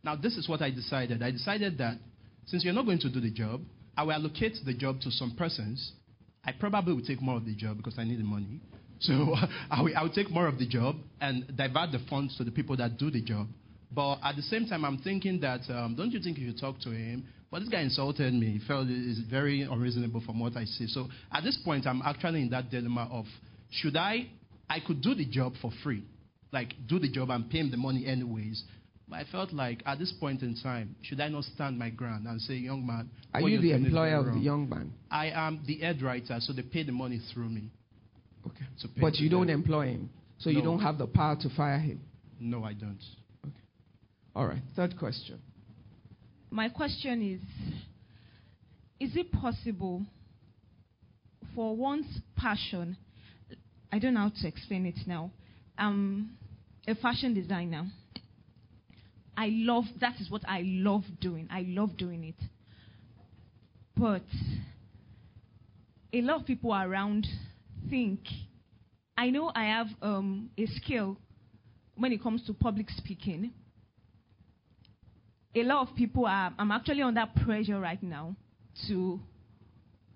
Now, 0.04 0.16
this 0.16 0.36
is 0.36 0.50
what 0.50 0.62
I 0.62 0.70
decided. 0.70 1.24
I 1.24 1.32
decided 1.32 1.78
that 1.78 1.98
since 2.46 2.66
you're 2.66 2.74
not 2.74 2.86
going 2.86 3.00
to 3.00 3.10
do 3.10 3.22
the 3.22 3.32
job, 3.32 3.62
I 3.96 4.04
will 4.04 4.12
allocate 4.14 4.58
the 4.66 4.74
job 4.74 5.00
to 5.02 5.12
some 5.12 5.36
persons. 5.38 5.94
I 6.44 6.52
probably 6.52 6.94
will 6.94 7.06
take 7.06 7.22
more 7.22 7.38
of 7.38 7.46
the 7.46 7.56
job 7.56 7.78
because 7.78 7.98
I 7.98 8.04
need 8.04 8.20
the 8.20 8.24
money. 8.24 8.60
So 9.00 9.36
I 9.72 9.82
will, 9.82 9.98
I 9.98 10.04
will 10.04 10.14
take 10.14 10.30
more 10.30 10.48
of 10.48 10.58
the 10.58 10.68
job 10.68 10.96
and 11.22 11.46
divert 11.56 11.92
the 11.92 12.00
funds 12.10 12.38
to 12.38 12.44
the 12.44 12.52
people 12.52 12.78
that 12.78 12.98
do 12.98 13.10
the 13.10 13.22
job. 13.22 13.48
But 13.92 14.20
at 14.24 14.36
the 14.36 14.44
same 14.44 14.68
time, 14.68 14.86
I'm 14.86 15.00
thinking 15.00 15.40
that 15.42 15.62
um, 15.70 15.96
don't 15.96 16.12
you 16.12 16.20
think 16.20 16.38
you 16.38 16.50
should 16.50 16.60
talk 16.60 16.80
to 16.82 16.92
him? 16.92 17.26
But 17.52 17.62
this 17.62 17.70
guy 17.70 17.82
insulted 17.82 18.32
me. 18.34 18.60
He 18.60 18.68
felt 18.68 18.88
it's 18.90 19.20
very 19.30 19.62
unreasonable 19.62 20.22
from 20.22 20.40
what 20.40 20.56
I 20.56 20.66
see. 20.66 20.86
So 20.88 21.08
at 21.32 21.44
this 21.44 21.58
point, 21.66 21.88
I'm 21.88 22.02
actually 22.04 22.44
in 22.44 22.50
that 22.52 22.70
dilemma 22.70 23.10
of 23.12 23.26
should 23.72 23.98
I? 23.98 24.28
I 24.70 24.80
could 24.80 25.02
do 25.02 25.16
the 25.16 25.26
job 25.26 25.54
for 25.60 25.72
free, 25.84 26.04
like 26.52 26.74
do 26.88 27.00
the 27.00 27.10
job 27.10 27.32
and 27.32 27.50
pay 27.50 27.60
him 27.60 27.72
the 27.72 27.78
money 27.78 28.06
anyways. 28.06 28.64
But 29.08 29.16
I 29.18 29.24
felt 29.32 29.52
like 29.52 29.82
at 29.88 29.98
this 29.98 30.14
point 30.20 30.44
in 30.44 30.56
time, 30.62 30.96
should 31.02 31.20
I 31.20 31.30
not 31.30 31.44
stand 31.46 31.80
my 31.80 31.90
ground 31.90 32.28
and 32.28 32.40
say, 32.40 32.54
young 32.54 32.86
man, 32.86 33.10
are 33.34 33.42
you 33.42 33.60
the 33.60 33.72
employer 33.72 34.18
of 34.18 34.34
the 34.36 34.40
young 34.40 34.70
man? 34.70 34.94
I 35.10 35.32
am 35.32 35.62
the 35.66 35.80
head 35.80 36.04
writer, 36.04 36.38
so 36.40 36.54
they 36.54 36.62
pay 36.62 36.84
the 36.84 36.92
money 36.92 37.20
through 37.34 37.50
me. 37.50 37.72
Okay. 38.46 38.66
But 39.00 39.16
you 39.16 39.30
don't 39.30 39.48
them. 39.48 39.62
employ 39.62 39.88
him, 39.88 40.10
so 40.38 40.50
no. 40.50 40.58
you 40.58 40.64
don't 40.64 40.80
have 40.80 40.98
the 40.98 41.08
power 41.08 41.36
to 41.42 41.50
fire 41.50 41.80
him. 41.80 42.02
No, 42.40 42.64
I 42.64 42.74
don't. 42.74 43.04
Okay. 43.46 43.54
All 44.36 44.48
right. 44.48 44.62
Third 44.76 44.98
question. 44.98 45.42
My 46.50 46.70
question 46.70 47.22
is 47.22 47.42
Is 49.00 49.16
it 49.16 49.32
possible 49.32 50.06
for 51.56 51.76
one's 51.76 52.22
passion? 52.36 52.98
I 53.92 54.00
don't 54.00 54.14
know 54.14 54.22
how 54.22 54.32
to 54.42 54.48
explain 54.48 54.86
it 54.86 55.00
now. 55.08 55.32
I'm 55.78 56.38
a 56.88 56.96
fashion 56.96 57.34
designer. 57.34 57.88
I 59.36 59.50
love, 59.52 59.86
that 60.02 60.20
is 60.20 60.30
what 60.30 60.42
I 60.48 60.64
love 60.66 61.04
doing. 61.22 61.48
I 61.50 61.64
love 61.66 61.96
doing 61.98 62.26
it. 62.26 62.36
But 63.96 64.24
a 66.12 66.22
lot 66.22 66.42
of 66.42 66.46
people 66.46 66.74
around 66.74 67.26
think, 67.90 68.22
I 69.18 69.30
know 69.30 69.52
I 69.54 69.66
have 69.66 69.88
um, 70.02 70.50
a 70.58 70.66
skill 70.66 71.18
when 72.00 72.14
it 72.14 72.24
comes 72.24 72.44
to 72.46 72.54
public 72.54 72.90
speaking, 72.90 73.52
a 75.54 75.64
lot 75.64 75.88
of 75.88 75.96
people 75.96 76.26
are, 76.26 76.54
I'm 76.58 76.72
actually 76.72 77.02
under 77.02 77.26
pressure 77.44 77.80
right 77.80 78.02
now 78.02 78.36
to 78.88 79.20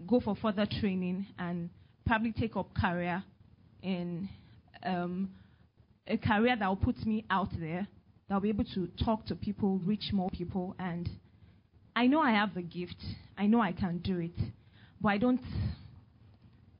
go 0.07 0.21
for 0.21 0.35
further 0.35 0.65
training 0.79 1.27
and 1.37 1.69
probably 2.05 2.31
take 2.31 2.55
up 2.55 2.73
career 2.73 3.23
in 3.81 4.29
um, 4.83 5.29
a 6.07 6.17
career 6.17 6.55
that 6.57 6.67
will 6.67 6.75
put 6.77 7.05
me 7.05 7.25
out 7.29 7.49
there, 7.59 7.87
that 8.29 8.35
will 8.35 8.41
be 8.41 8.49
able 8.49 8.65
to 8.75 8.87
talk 9.03 9.25
to 9.25 9.35
people, 9.35 9.79
reach 9.85 10.11
more 10.13 10.29
people. 10.29 10.75
And 10.79 11.09
I 11.95 12.07
know 12.07 12.21
I 12.21 12.31
have 12.31 12.53
the 12.53 12.61
gift. 12.61 13.03
I 13.37 13.47
know 13.47 13.61
I 13.61 13.73
can 13.73 13.97
do 13.97 14.19
it. 14.19 14.39
But 15.01 15.09
I 15.09 15.17
don't, 15.17 15.41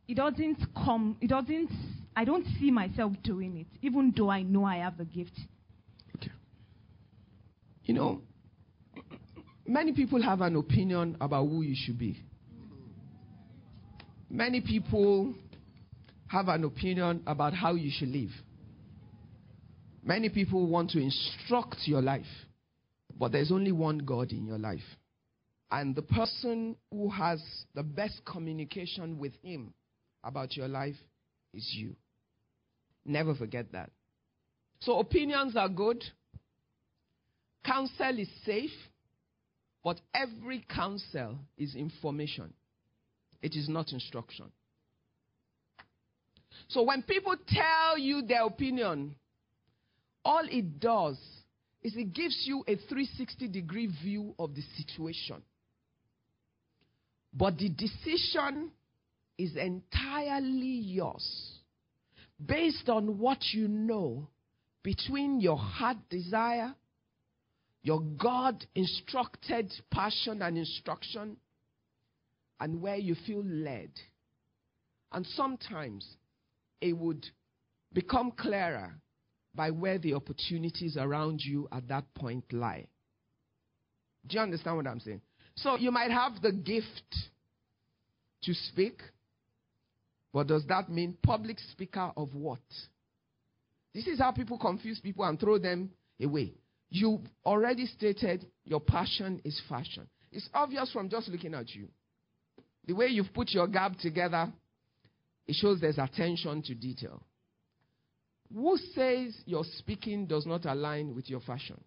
it 0.08 0.16
doesn't 0.16 0.58
come, 0.76 1.18
it 1.22 1.28
doesn't, 1.28 1.70
I 2.16 2.26
don't 2.26 2.46
see 2.60 2.72
myself 2.72 3.14
doing 3.24 3.58
it, 3.58 3.68
even 3.82 4.14
though 4.16 4.30
I 4.30 4.44
know 4.44 4.66
I 4.66 4.78
have 4.78 4.98
the 4.98 5.06
gift. 5.06 5.38
Okay. 6.18 6.32
You 7.84 7.94
know, 7.94 8.22
Many 9.66 9.94
people 9.94 10.22
have 10.22 10.42
an 10.42 10.56
opinion 10.56 11.18
about 11.22 11.48
who 11.48 11.62
you 11.62 11.76
should 11.76 11.98
be. 11.98 12.22
Many 14.30 14.62
people 14.62 15.34
have 16.28 16.48
an 16.50 16.64
opinion 16.64 17.24
about 17.28 17.54
how 17.54 17.76
you 17.76 17.92
should 17.94 18.10
live. 18.10 18.32
Many 20.04 20.30
people 20.30 20.68
want 20.68 20.90
to 20.92 21.00
instruct 21.00 21.78
your 21.86 22.02
life, 22.02 22.26
but 23.18 23.32
there's 23.32 23.52
only 23.52 23.72
one 23.72 24.00
God 24.00 24.32
in 24.32 24.46
your 24.46 24.58
life. 24.58 24.84
And 25.72 25.96
the 25.96 26.02
person 26.02 26.76
who 26.92 27.10
has 27.10 27.42
the 27.74 27.84
best 27.84 28.22
communication 28.26 29.18
with 29.18 29.34
Him 29.42 29.74
about 30.24 30.56
your 30.56 30.68
life 30.68 30.96
is 31.54 31.70
you. 31.74 31.96
Never 33.06 33.36
forget 33.36 33.72
that. 33.74 33.92
So, 34.80 35.00
opinions 35.00 35.56
are 35.56 35.70
good, 35.70 36.04
counsel 37.66 38.20
is 38.20 38.30
safe, 38.46 38.72
but 39.84 40.00
every 40.14 40.66
counsel 40.70 41.38
is 41.58 41.76
information, 41.76 42.54
it 43.42 43.56
is 43.56 43.68
not 43.70 43.92
instruction. 43.92 44.52
So 46.70 46.84
when 46.84 47.04
people 47.04 47.36
tell 47.48 47.98
you 47.98 48.22
their 48.22 48.46
opinion, 48.46 49.16
all 50.24 50.44
it 50.50 50.80
does 50.80 51.18
is 51.82 51.96
it 51.96 52.14
gives 52.14 52.44
you 52.46 52.64
a 52.68 52.76
360 52.76 53.48
degree 53.50 53.90
view 54.02 54.34
of 54.40 54.56
the 54.56 54.64
situation. 54.78 55.42
But 57.34 57.58
the 57.58 57.70
decision 57.70 58.72
is 59.38 59.56
entirely 59.56 60.66
yours 60.66 61.60
based 62.44 62.90
on 62.90 63.18
what 63.18 63.40
you 63.52 63.68
know 63.68 64.28
between 64.84 65.40
your 65.40 65.58
heart 65.58 65.98
desire 66.10 66.76
your 67.84 68.00
God 68.00 68.66
instructed 68.76 69.72
passion 69.92 70.42
and 70.42 70.58
instruction, 70.58 71.36
and 72.60 72.82
where 72.82 72.96
you 72.96 73.14
feel 73.28 73.44
led. 73.44 73.92
And 75.12 75.28
sometimes 75.28 76.08
it 76.80 76.94
would 76.94 77.26
become 77.92 78.32
clearer 78.32 78.96
by 79.54 79.70
where 79.70 80.00
the 80.00 80.14
opportunities 80.14 80.96
around 80.98 81.42
you 81.44 81.68
at 81.74 81.90
that 81.90 82.06
point 82.16 82.46
lie. 82.54 82.88
Do 84.26 84.38
you 84.38 84.42
understand 84.42 84.78
what 84.78 84.88
I'm 84.88 85.02
saying? 85.02 85.22
So 85.56 85.76
you 85.76 85.92
might 85.92 86.10
have 86.10 86.42
the 86.42 86.54
gift 86.54 87.16
to 88.44 88.54
speak, 88.54 89.02
but 90.34 90.48
does 90.48 90.66
that 90.68 90.90
mean 90.90 91.16
public 91.22 91.60
speaker 91.72 92.12
of 92.18 92.34
what? 92.34 92.60
This 93.94 94.08
is 94.08 94.20
how 94.20 94.32
people 94.32 94.58
confuse 94.58 95.00
people 95.00 95.24
and 95.24 95.40
throw 95.40 95.60
them 95.60 95.92
away. 96.22 96.56
You 96.90 97.22
already 97.46 97.86
stated 97.86 98.48
your 98.66 98.80
passion 98.80 99.42
is 99.46 99.62
fashion. 99.70 100.08
It's 100.32 100.50
obvious 100.54 100.92
from 100.92 101.10
just 101.10 101.28
looking 101.28 101.54
at 101.54 101.70
you. 101.76 101.88
The 102.88 102.94
way 102.94 103.08
you've 103.08 103.34
put 103.34 103.52
your 103.52 103.68
gab 103.68 103.98
together, 104.00 104.52
it 105.48 105.56
shows 105.56 105.80
there's 105.80 106.00
attention 106.00 106.64
to 106.64 106.74
detail. 106.74 107.24
Who 108.54 108.78
says 108.94 109.36
your 109.46 109.64
speaking 109.78 110.26
does 110.26 110.46
not 110.46 110.66
align 110.66 111.16
with 111.16 111.30
your 111.30 111.40
fashion? 111.42 111.80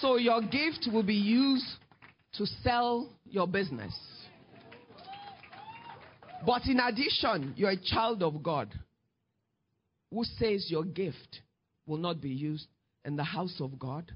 So 0.00 0.16
your 0.16 0.42
gift 0.42 0.88
will 0.92 1.02
be 1.02 1.14
used 1.14 1.66
to 2.34 2.46
sell 2.62 3.08
your 3.34 3.48
business. 3.48 3.94
But 6.46 6.66
in 6.66 6.78
addition, 6.78 7.54
you're 7.56 7.70
a 7.70 7.76
child 7.76 8.22
of 8.22 8.42
God 8.42 8.72
who 10.10 10.24
says 10.24 10.66
your 10.68 10.84
gift 10.84 11.40
will 11.86 11.98
not 11.98 12.20
be 12.20 12.30
used 12.30 12.66
in 13.04 13.16
the 13.16 13.24
house 13.24 13.56
of 13.60 13.78
God? 13.78 14.12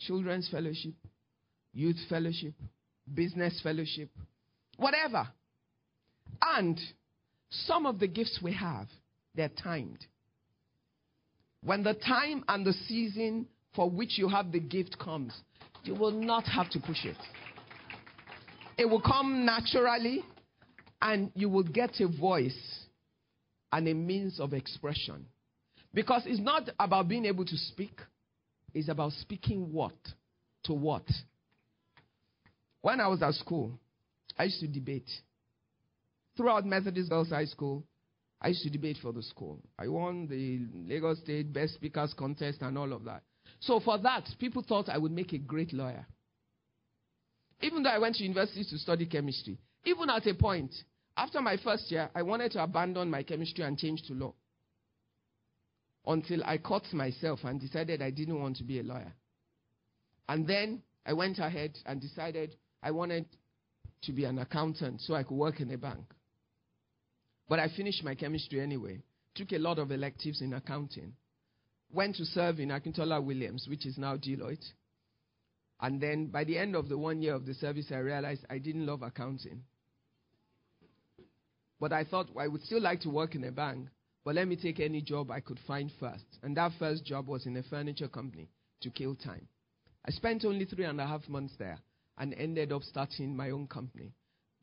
Children's 0.00 0.48
fellowship, 0.48 0.94
youth 1.74 1.98
fellowship, 2.08 2.54
business 3.12 3.60
fellowship, 3.62 4.08
whatever. 4.76 5.28
And 6.40 6.80
some 7.50 7.84
of 7.84 7.98
the 7.98 8.06
gifts 8.06 8.38
we 8.42 8.54
have, 8.54 8.86
they're 9.34 9.50
timed. 9.50 9.98
When 11.62 11.82
the 11.82 11.94
time 11.94 12.44
and 12.48 12.64
the 12.64 12.72
season 12.72 13.48
for 13.74 13.90
which 13.90 14.18
you 14.18 14.28
have 14.28 14.52
the 14.52 14.60
gift 14.60 14.98
comes, 14.98 15.32
you 15.84 15.94
will 15.94 16.12
not 16.12 16.44
have 16.44 16.70
to 16.70 16.80
push 16.80 17.04
it. 17.04 17.16
It 18.76 18.88
will 18.88 19.00
come 19.00 19.44
naturally, 19.44 20.24
and 21.00 21.30
you 21.34 21.48
will 21.48 21.64
get 21.64 22.00
a 22.00 22.08
voice 22.08 22.84
and 23.72 23.88
a 23.88 23.94
means 23.94 24.40
of 24.40 24.52
expression. 24.52 25.26
Because 25.92 26.22
it's 26.26 26.40
not 26.40 26.68
about 26.78 27.08
being 27.08 27.24
able 27.24 27.44
to 27.44 27.56
speak, 27.56 28.00
it's 28.74 28.88
about 28.88 29.12
speaking 29.12 29.72
what 29.72 29.96
to 30.64 30.74
what. 30.74 31.04
When 32.82 33.00
I 33.00 33.08
was 33.08 33.22
at 33.22 33.34
school, 33.34 33.78
I 34.38 34.44
used 34.44 34.60
to 34.60 34.68
debate. 34.68 35.08
Throughout 36.36 36.64
Methodist 36.64 37.10
Girls 37.10 37.30
High 37.30 37.46
School, 37.46 37.84
I 38.40 38.48
used 38.48 38.62
to 38.62 38.70
debate 38.70 38.98
for 39.02 39.12
the 39.12 39.22
school. 39.22 39.58
I 39.76 39.88
won 39.88 40.28
the 40.28 40.60
Lagos 40.88 41.18
State 41.18 41.52
Best 41.52 41.74
Speakers 41.74 42.14
Contest 42.16 42.62
and 42.62 42.78
all 42.78 42.92
of 42.92 43.04
that. 43.04 43.22
So 43.60 43.80
for 43.80 43.98
that, 43.98 44.28
people 44.38 44.62
thought 44.62 44.88
I 44.88 44.98
would 44.98 45.12
make 45.12 45.32
a 45.32 45.38
great 45.38 45.72
lawyer. 45.72 46.06
Even 47.60 47.82
though 47.82 47.90
I 47.90 47.98
went 47.98 48.16
to 48.16 48.22
university 48.22 48.64
to 48.64 48.78
study 48.78 49.06
chemistry, 49.06 49.58
even 49.84 50.08
at 50.10 50.26
a 50.26 50.34
point, 50.34 50.72
After 51.18 51.40
my 51.40 51.56
first 51.56 51.90
year, 51.90 52.08
I 52.14 52.22
wanted 52.22 52.52
to 52.52 52.62
abandon 52.62 53.10
my 53.10 53.24
chemistry 53.24 53.64
and 53.64 53.76
change 53.76 54.02
to 54.06 54.14
law. 54.14 54.34
Until 56.06 56.44
I 56.44 56.58
caught 56.58 56.92
myself 56.92 57.40
and 57.42 57.60
decided 57.60 58.00
I 58.00 58.10
didn't 58.10 58.40
want 58.40 58.56
to 58.58 58.64
be 58.64 58.78
a 58.78 58.84
lawyer. 58.84 59.12
And 60.28 60.46
then 60.46 60.80
I 61.04 61.14
went 61.14 61.40
ahead 61.40 61.76
and 61.86 62.00
decided 62.00 62.54
I 62.84 62.92
wanted 62.92 63.26
to 64.02 64.12
be 64.12 64.24
an 64.26 64.38
accountant 64.38 65.00
so 65.00 65.14
I 65.14 65.24
could 65.24 65.34
work 65.34 65.60
in 65.60 65.72
a 65.72 65.76
bank. 65.76 66.04
But 67.48 67.58
I 67.58 67.68
finished 67.76 68.04
my 68.04 68.14
chemistry 68.14 68.60
anyway. 68.60 69.02
Took 69.34 69.50
a 69.52 69.58
lot 69.58 69.80
of 69.80 69.90
electives 69.90 70.40
in 70.40 70.52
accounting. 70.52 71.14
Went 71.92 72.16
to 72.16 72.24
serve 72.24 72.60
in 72.60 72.68
Akintola 72.68 73.22
Williams, 73.22 73.66
which 73.68 73.86
is 73.86 73.96
now 73.96 74.16
Deloitte. 74.16 74.72
And 75.80 76.00
then 76.00 76.26
by 76.26 76.44
the 76.44 76.58
end 76.58 76.74
of 76.74 76.88
the 76.88 76.98
one 76.98 77.22
year 77.22 77.34
of 77.34 77.46
the 77.46 77.54
service, 77.54 77.86
I 77.90 77.98
realized 77.98 78.44
I 78.50 78.58
didn't 78.58 78.86
love 78.86 79.02
accounting. 79.02 79.62
But 81.80 81.92
I 81.92 82.04
thought 82.04 82.28
I 82.38 82.48
would 82.48 82.64
still 82.64 82.82
like 82.82 83.00
to 83.02 83.10
work 83.10 83.34
in 83.34 83.44
a 83.44 83.52
bank, 83.52 83.88
but 84.24 84.34
let 84.34 84.48
me 84.48 84.56
take 84.56 84.80
any 84.80 85.00
job 85.00 85.30
I 85.30 85.40
could 85.40 85.60
find 85.66 85.90
first. 86.00 86.24
And 86.42 86.56
that 86.56 86.72
first 86.78 87.04
job 87.04 87.28
was 87.28 87.46
in 87.46 87.56
a 87.56 87.62
furniture 87.62 88.08
company 88.08 88.50
to 88.80 88.90
kill 88.90 89.14
time. 89.14 89.46
I 90.04 90.10
spent 90.10 90.44
only 90.44 90.64
three 90.64 90.84
and 90.84 91.00
a 91.00 91.06
half 91.06 91.28
months 91.28 91.54
there 91.58 91.78
and 92.18 92.34
ended 92.34 92.72
up 92.72 92.82
starting 92.82 93.36
my 93.36 93.50
own 93.50 93.68
company. 93.68 94.12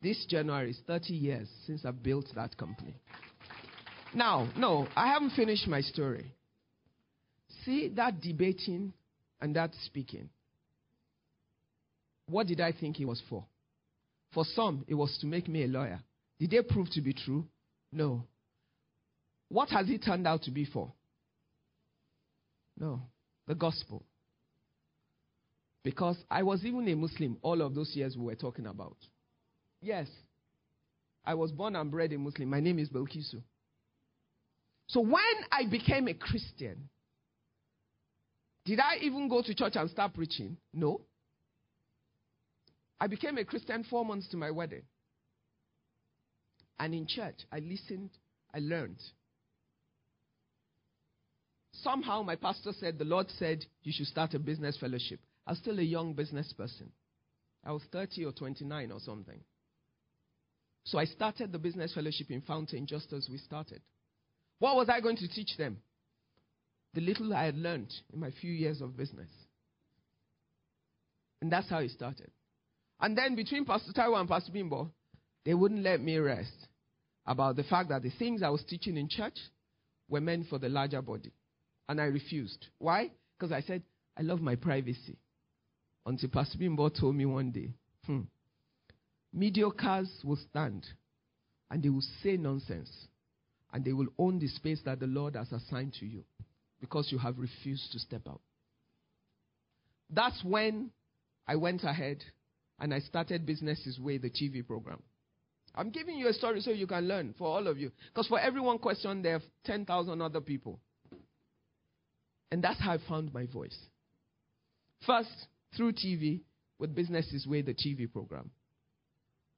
This 0.02 0.26
January 0.28 0.70
is 0.70 0.80
30 0.86 1.14
years 1.14 1.48
since 1.66 1.84
I 1.86 1.90
built 1.90 2.26
that 2.34 2.56
company. 2.58 2.94
Now, 4.14 4.48
no, 4.56 4.86
I 4.94 5.08
haven't 5.08 5.30
finished 5.30 5.66
my 5.66 5.80
story. 5.80 6.26
See 7.66 7.88
that 7.96 8.20
debating 8.20 8.92
and 9.40 9.56
that 9.56 9.72
speaking. 9.84 10.30
What 12.28 12.46
did 12.46 12.60
I 12.60 12.72
think 12.72 13.00
it 13.00 13.04
was 13.04 13.20
for? 13.28 13.44
For 14.32 14.44
some, 14.54 14.84
it 14.88 14.94
was 14.94 15.16
to 15.20 15.26
make 15.26 15.48
me 15.48 15.64
a 15.64 15.68
lawyer. 15.68 16.00
Did 16.38 16.50
they 16.50 16.62
prove 16.62 16.90
to 16.92 17.00
be 17.00 17.12
true? 17.12 17.44
No. 17.92 18.22
What 19.48 19.70
has 19.70 19.88
it 19.90 20.04
turned 20.04 20.26
out 20.26 20.42
to 20.42 20.50
be 20.50 20.64
for? 20.64 20.92
No. 22.78 23.00
The 23.46 23.54
gospel. 23.54 24.02
Because 25.82 26.16
I 26.30 26.42
was 26.42 26.64
even 26.64 26.88
a 26.88 26.94
Muslim 26.94 27.36
all 27.42 27.62
of 27.62 27.74
those 27.74 27.94
years 27.94 28.16
we 28.16 28.26
were 28.26 28.34
talking 28.34 28.66
about. 28.66 28.96
Yes. 29.80 30.08
I 31.24 31.34
was 31.34 31.52
born 31.52 31.76
and 31.76 31.90
bred 31.90 32.12
a 32.12 32.18
Muslim. 32.18 32.48
My 32.48 32.60
name 32.60 32.78
is 32.78 32.88
Belkisu. 32.88 33.42
So 34.88 35.00
when 35.00 35.22
I 35.50 35.66
became 35.68 36.08
a 36.08 36.14
Christian, 36.14 36.88
did 38.66 38.80
I 38.80 38.96
even 39.00 39.28
go 39.28 39.42
to 39.42 39.54
church 39.54 39.74
and 39.76 39.88
start 39.88 40.12
preaching? 40.12 40.56
No. 40.74 41.00
I 43.00 43.06
became 43.06 43.38
a 43.38 43.44
Christian 43.44 43.84
four 43.84 44.04
months 44.04 44.28
to 44.30 44.36
my 44.36 44.50
wedding. 44.50 44.82
And 46.78 46.92
in 46.92 47.06
church, 47.06 47.36
I 47.52 47.60
listened, 47.60 48.10
I 48.52 48.58
learned. 48.58 49.00
Somehow 51.72 52.22
my 52.22 52.34
pastor 52.34 52.72
said, 52.78 52.98
the 52.98 53.04
Lord 53.04 53.28
said, 53.38 53.64
you 53.84 53.92
should 53.94 54.08
start 54.08 54.34
a 54.34 54.38
business 54.40 54.76
fellowship. 54.78 55.20
I 55.46 55.52
was 55.52 55.58
still 55.60 55.78
a 55.78 55.82
young 55.82 56.14
business 56.14 56.52
person. 56.52 56.90
I 57.64 57.70
was 57.70 57.82
30 57.92 58.24
or 58.24 58.32
29 58.32 58.90
or 58.90 58.98
something. 58.98 59.38
So 60.84 60.98
I 60.98 61.04
started 61.04 61.52
the 61.52 61.58
business 61.58 61.94
fellowship 61.94 62.30
in 62.30 62.40
Fountain 62.40 62.86
just 62.86 63.12
as 63.12 63.28
we 63.30 63.38
started. 63.38 63.80
What 64.58 64.74
was 64.74 64.88
I 64.88 65.00
going 65.00 65.16
to 65.18 65.28
teach 65.28 65.56
them? 65.56 65.78
The 66.96 67.02
little 67.02 67.34
I 67.34 67.44
had 67.44 67.58
learned 67.58 67.92
in 68.10 68.20
my 68.20 68.30
few 68.40 68.50
years 68.50 68.80
of 68.80 68.96
business. 68.96 69.28
And 71.42 71.52
that's 71.52 71.68
how 71.68 71.80
it 71.80 71.90
started. 71.90 72.30
And 72.98 73.16
then 73.18 73.36
between 73.36 73.66
Pastor 73.66 73.92
Taiwo 73.92 74.18
and 74.18 74.26
Pastor 74.26 74.50
Bimbo, 74.50 74.90
they 75.44 75.52
wouldn't 75.52 75.82
let 75.82 76.00
me 76.00 76.16
rest 76.16 76.68
about 77.26 77.56
the 77.56 77.64
fact 77.64 77.90
that 77.90 78.02
the 78.02 78.12
things 78.18 78.42
I 78.42 78.48
was 78.48 78.64
teaching 78.66 78.96
in 78.96 79.10
church 79.10 79.36
were 80.08 80.22
meant 80.22 80.46
for 80.48 80.58
the 80.58 80.70
larger 80.70 81.02
body. 81.02 81.32
And 81.86 82.00
I 82.00 82.04
refused. 82.04 82.64
Why? 82.78 83.10
Because 83.38 83.52
I 83.52 83.60
said, 83.60 83.82
I 84.18 84.22
love 84.22 84.40
my 84.40 84.54
privacy. 84.56 85.18
Until 86.06 86.30
Pastor 86.30 86.56
Bimbo 86.56 86.88
told 86.88 87.14
me 87.14 87.26
one 87.26 87.50
day, 87.50 87.74
hmm, 88.06 88.22
mediocres 89.36 90.24
will 90.24 90.38
stand 90.48 90.86
and 91.70 91.82
they 91.82 91.90
will 91.90 92.04
say 92.22 92.38
nonsense 92.38 92.88
and 93.74 93.84
they 93.84 93.92
will 93.92 94.08
own 94.18 94.38
the 94.38 94.48
space 94.48 94.80
that 94.86 94.98
the 94.98 95.06
Lord 95.06 95.36
has 95.36 95.52
assigned 95.52 95.92
to 96.00 96.06
you 96.06 96.24
because 96.80 97.08
you 97.10 97.18
have 97.18 97.38
refused 97.38 97.92
to 97.92 97.98
step 97.98 98.22
out. 98.28 98.40
That's 100.10 100.42
when 100.44 100.90
I 101.46 101.56
went 101.56 101.84
ahead 101.84 102.22
and 102.78 102.92
I 102.92 103.00
started 103.00 103.46
Businesses 103.46 103.98
Way, 103.98 104.18
the 104.18 104.30
TV 104.30 104.66
program. 104.66 105.02
I'm 105.74 105.90
giving 105.90 106.16
you 106.16 106.28
a 106.28 106.32
story 106.32 106.60
so 106.60 106.70
you 106.70 106.86
can 106.86 107.06
learn 107.06 107.34
for 107.36 107.48
all 107.48 107.66
of 107.66 107.78
you. 107.78 107.92
Because 108.08 108.26
for 108.26 108.40
every 108.40 108.60
one 108.60 108.78
question, 108.78 109.22
there 109.22 109.36
are 109.36 109.42
10,000 109.64 110.22
other 110.22 110.40
people. 110.40 110.80
And 112.50 112.62
that's 112.62 112.80
how 112.80 112.92
I 112.92 112.98
found 113.08 113.34
my 113.34 113.46
voice. 113.46 113.76
First, 115.06 115.28
through 115.76 115.92
TV 115.92 116.40
with 116.78 116.94
Businesses 116.94 117.46
Way, 117.46 117.62
the 117.62 117.74
TV 117.74 118.10
program. 118.10 118.50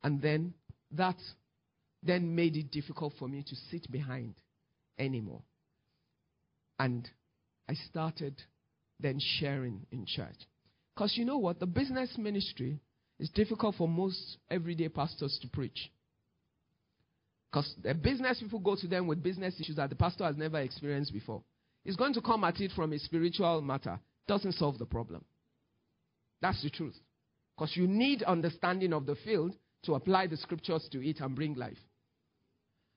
And 0.02 0.20
then 0.20 0.54
that 0.92 1.16
then 2.02 2.34
made 2.34 2.56
it 2.56 2.70
difficult 2.70 3.12
for 3.18 3.28
me 3.28 3.42
to 3.42 3.56
sit 3.70 3.90
behind 3.90 4.34
anymore. 4.98 5.42
And 6.78 7.08
I 7.68 7.74
started 7.74 8.40
then 9.00 9.18
sharing 9.38 9.86
in 9.90 10.06
church. 10.06 10.36
Because 10.94 11.16
you 11.16 11.24
know 11.24 11.38
what? 11.38 11.60
The 11.60 11.66
business 11.66 12.16
ministry 12.18 12.80
is 13.18 13.30
difficult 13.30 13.76
for 13.76 13.88
most 13.88 14.38
everyday 14.50 14.88
pastors 14.88 15.38
to 15.42 15.48
preach. 15.48 15.90
Because 17.50 17.74
the 17.82 17.94
business 17.94 18.40
people 18.40 18.58
go 18.58 18.76
to 18.76 18.86
them 18.86 19.06
with 19.06 19.22
business 19.22 19.58
issues 19.60 19.76
that 19.76 19.90
the 19.90 19.96
pastor 19.96 20.24
has 20.24 20.36
never 20.36 20.58
experienced 20.60 21.12
before. 21.12 21.42
He's 21.84 21.96
going 21.96 22.14
to 22.14 22.20
come 22.20 22.44
at 22.44 22.60
it 22.60 22.72
from 22.72 22.92
a 22.92 22.98
spiritual 22.98 23.62
matter. 23.62 23.98
Doesn't 24.26 24.52
solve 24.52 24.78
the 24.78 24.86
problem. 24.86 25.24
That's 26.42 26.62
the 26.62 26.70
truth. 26.70 26.96
Because 27.56 27.76
you 27.76 27.86
need 27.86 28.22
understanding 28.22 28.92
of 28.92 29.06
the 29.06 29.16
field 29.24 29.54
to 29.84 29.94
apply 29.94 30.26
the 30.26 30.36
scriptures 30.36 30.86
to 30.92 31.06
it 31.06 31.20
and 31.20 31.34
bring 31.34 31.54
life. 31.54 31.78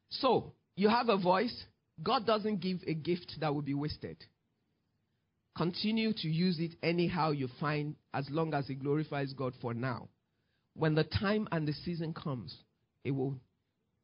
So, 0.10 0.54
you 0.76 0.90
have 0.90 1.10
a 1.10 1.18
voice. 1.18 1.64
God 2.04 2.26
doesn't 2.26 2.62
give 2.62 2.80
a 2.88 2.94
gift 2.94 3.36
that 3.40 3.54
will 3.54 3.62
be 3.62 3.74
wasted. 3.74 4.18
Continue 5.56 6.14
to 6.14 6.28
use 6.28 6.60
it 6.60 6.76
anyhow 6.82 7.32
you 7.32 7.48
find, 7.60 7.96
as 8.14 8.28
long 8.30 8.54
as 8.54 8.70
it 8.70 8.82
glorifies 8.82 9.34
God 9.34 9.54
for 9.62 9.74
now. 9.74 10.08
When 10.74 10.96
the 10.96 11.04
time 11.04 11.48
and 11.52 11.68
the 11.68 11.74
season 11.74 12.14
comes, 12.14 12.56
it 13.04 13.12
will 13.12 13.36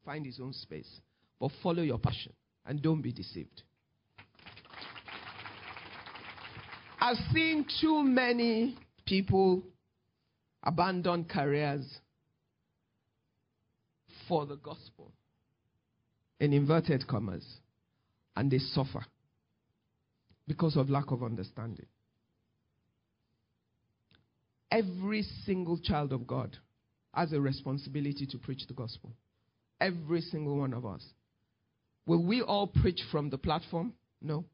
find 0.06 0.26
its 0.28 0.40
own 0.42 0.54
space. 0.54 1.00
But 1.40 1.52
follow 1.64 1.84
your 1.84 2.00
passion 2.00 2.34
and 2.66 2.82
don't 2.82 3.02
be 3.02 3.14
deceived. 3.14 3.64
I've 7.00 7.18
seen 7.34 7.66
too 7.80 8.04
many 8.04 8.76
people 9.06 9.64
abandon 10.64 11.24
careers 11.24 12.00
for 14.28 14.46
the 14.46 14.58
gospel 14.58 15.14
in 16.40 16.52
inverted 16.52 17.08
commas 17.08 17.46
and 18.38 18.52
they 18.52 18.60
suffer 18.60 19.04
because 20.48 20.78
of 20.78 20.92
lack 20.92 21.10
of 21.10 21.24
understanding. 21.24 21.88
Every 24.72 25.24
single 25.44 25.80
child 25.80 26.14
of 26.14 26.28
God 26.28 26.56
has 27.16 27.34
a 27.34 27.42
responsibility 27.42 28.28
to 28.28 28.38
preach 28.38 28.68
the 28.68 28.76
gospel. 28.76 29.12
Every 29.82 30.22
single 30.22 30.56
one 30.56 30.74
of 30.74 30.86
us. 30.86 31.04
Will 32.06 32.24
we 32.24 32.44
all 32.44 32.68
preach 32.68 33.02
from 33.12 33.32
the 33.32 33.40
platform? 33.40 33.94
No. 34.22 34.46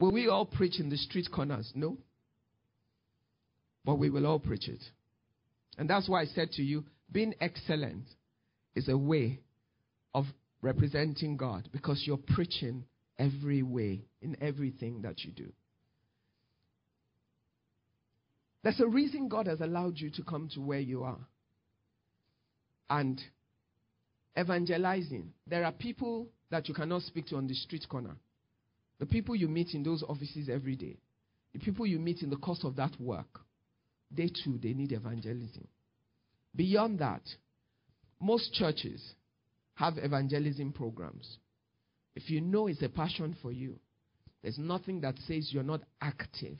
Will 0.00 0.10
we 0.10 0.28
all 0.28 0.44
preach 0.44 0.80
in 0.80 0.88
the 0.88 0.96
street 0.96 1.28
corners? 1.32 1.70
No. 1.76 1.98
But 3.84 3.94
we 3.94 4.10
will 4.10 4.26
all 4.26 4.40
preach 4.40 4.68
it. 4.68 4.82
And 5.78 5.88
that's 5.88 6.08
why 6.08 6.22
I 6.22 6.26
said 6.26 6.50
to 6.52 6.62
you, 6.62 6.84
being 7.12 7.34
excellent 7.40 8.06
is 8.74 8.88
a 8.88 8.98
way 8.98 9.38
of 10.12 10.24
representing 10.64 11.36
God 11.36 11.68
because 11.72 12.02
you're 12.06 12.16
preaching 12.16 12.84
every 13.18 13.62
way 13.62 14.06
in 14.22 14.36
everything 14.40 15.02
that 15.02 15.22
you 15.22 15.30
do. 15.30 15.52
There's 18.62 18.80
a 18.80 18.86
reason 18.86 19.28
God 19.28 19.46
has 19.46 19.60
allowed 19.60 19.98
you 19.98 20.10
to 20.10 20.22
come 20.22 20.48
to 20.54 20.60
where 20.60 20.80
you 20.80 21.04
are. 21.04 21.20
And 22.88 23.20
evangelizing, 24.38 25.32
there 25.46 25.64
are 25.64 25.72
people 25.72 26.28
that 26.50 26.66
you 26.66 26.74
cannot 26.74 27.02
speak 27.02 27.26
to 27.26 27.36
on 27.36 27.46
the 27.46 27.54
street 27.54 27.86
corner. 27.88 28.16
The 29.00 29.06
people 29.06 29.36
you 29.36 29.48
meet 29.48 29.74
in 29.74 29.82
those 29.82 30.02
offices 30.02 30.48
every 30.48 30.76
day, 30.76 30.96
the 31.52 31.58
people 31.58 31.86
you 31.86 31.98
meet 31.98 32.22
in 32.22 32.30
the 32.30 32.36
course 32.36 32.64
of 32.64 32.76
that 32.76 32.98
work, 32.98 33.40
they 34.10 34.28
too, 34.28 34.58
they 34.62 34.72
need 34.72 34.92
evangelism. 34.92 35.68
Beyond 36.56 37.00
that, 37.00 37.22
most 38.20 38.54
churches 38.54 39.14
have 39.74 39.98
evangelism 39.98 40.72
programs. 40.72 41.38
If 42.14 42.30
you 42.30 42.40
know 42.40 42.68
it's 42.68 42.82
a 42.82 42.88
passion 42.88 43.36
for 43.42 43.52
you, 43.52 43.78
there's 44.42 44.58
nothing 44.58 45.00
that 45.00 45.18
says 45.26 45.50
you're 45.52 45.62
not 45.62 45.80
active 46.00 46.58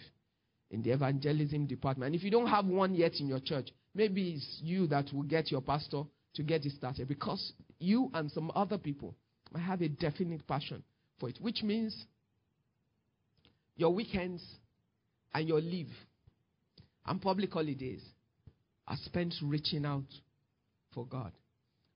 in 0.70 0.82
the 0.82 0.90
evangelism 0.90 1.66
department. 1.66 2.08
And 2.08 2.14
if 2.14 2.24
you 2.24 2.30
don't 2.30 2.46
have 2.46 2.66
one 2.66 2.94
yet 2.94 3.12
in 3.20 3.28
your 3.28 3.40
church, 3.40 3.68
maybe 3.94 4.32
it's 4.32 4.60
you 4.62 4.86
that 4.88 5.12
will 5.12 5.22
get 5.22 5.50
your 5.50 5.60
pastor 5.60 6.02
to 6.34 6.42
get 6.42 6.64
it 6.64 6.72
started 6.72 7.06
because 7.06 7.52
you 7.78 8.10
and 8.14 8.30
some 8.30 8.50
other 8.54 8.78
people 8.78 9.14
have 9.56 9.82
a 9.82 9.88
definite 9.88 10.46
passion 10.48 10.82
for 11.20 11.28
it, 11.28 11.38
which 11.40 11.62
means 11.62 12.06
your 13.76 13.94
weekends 13.94 14.42
and 15.32 15.46
your 15.46 15.60
leave 15.60 15.90
and 17.06 17.20
public 17.20 17.52
holidays 17.52 18.02
are 18.88 18.96
spent 19.04 19.34
reaching 19.42 19.84
out 19.84 20.04
for 20.92 21.06
God. 21.06 21.32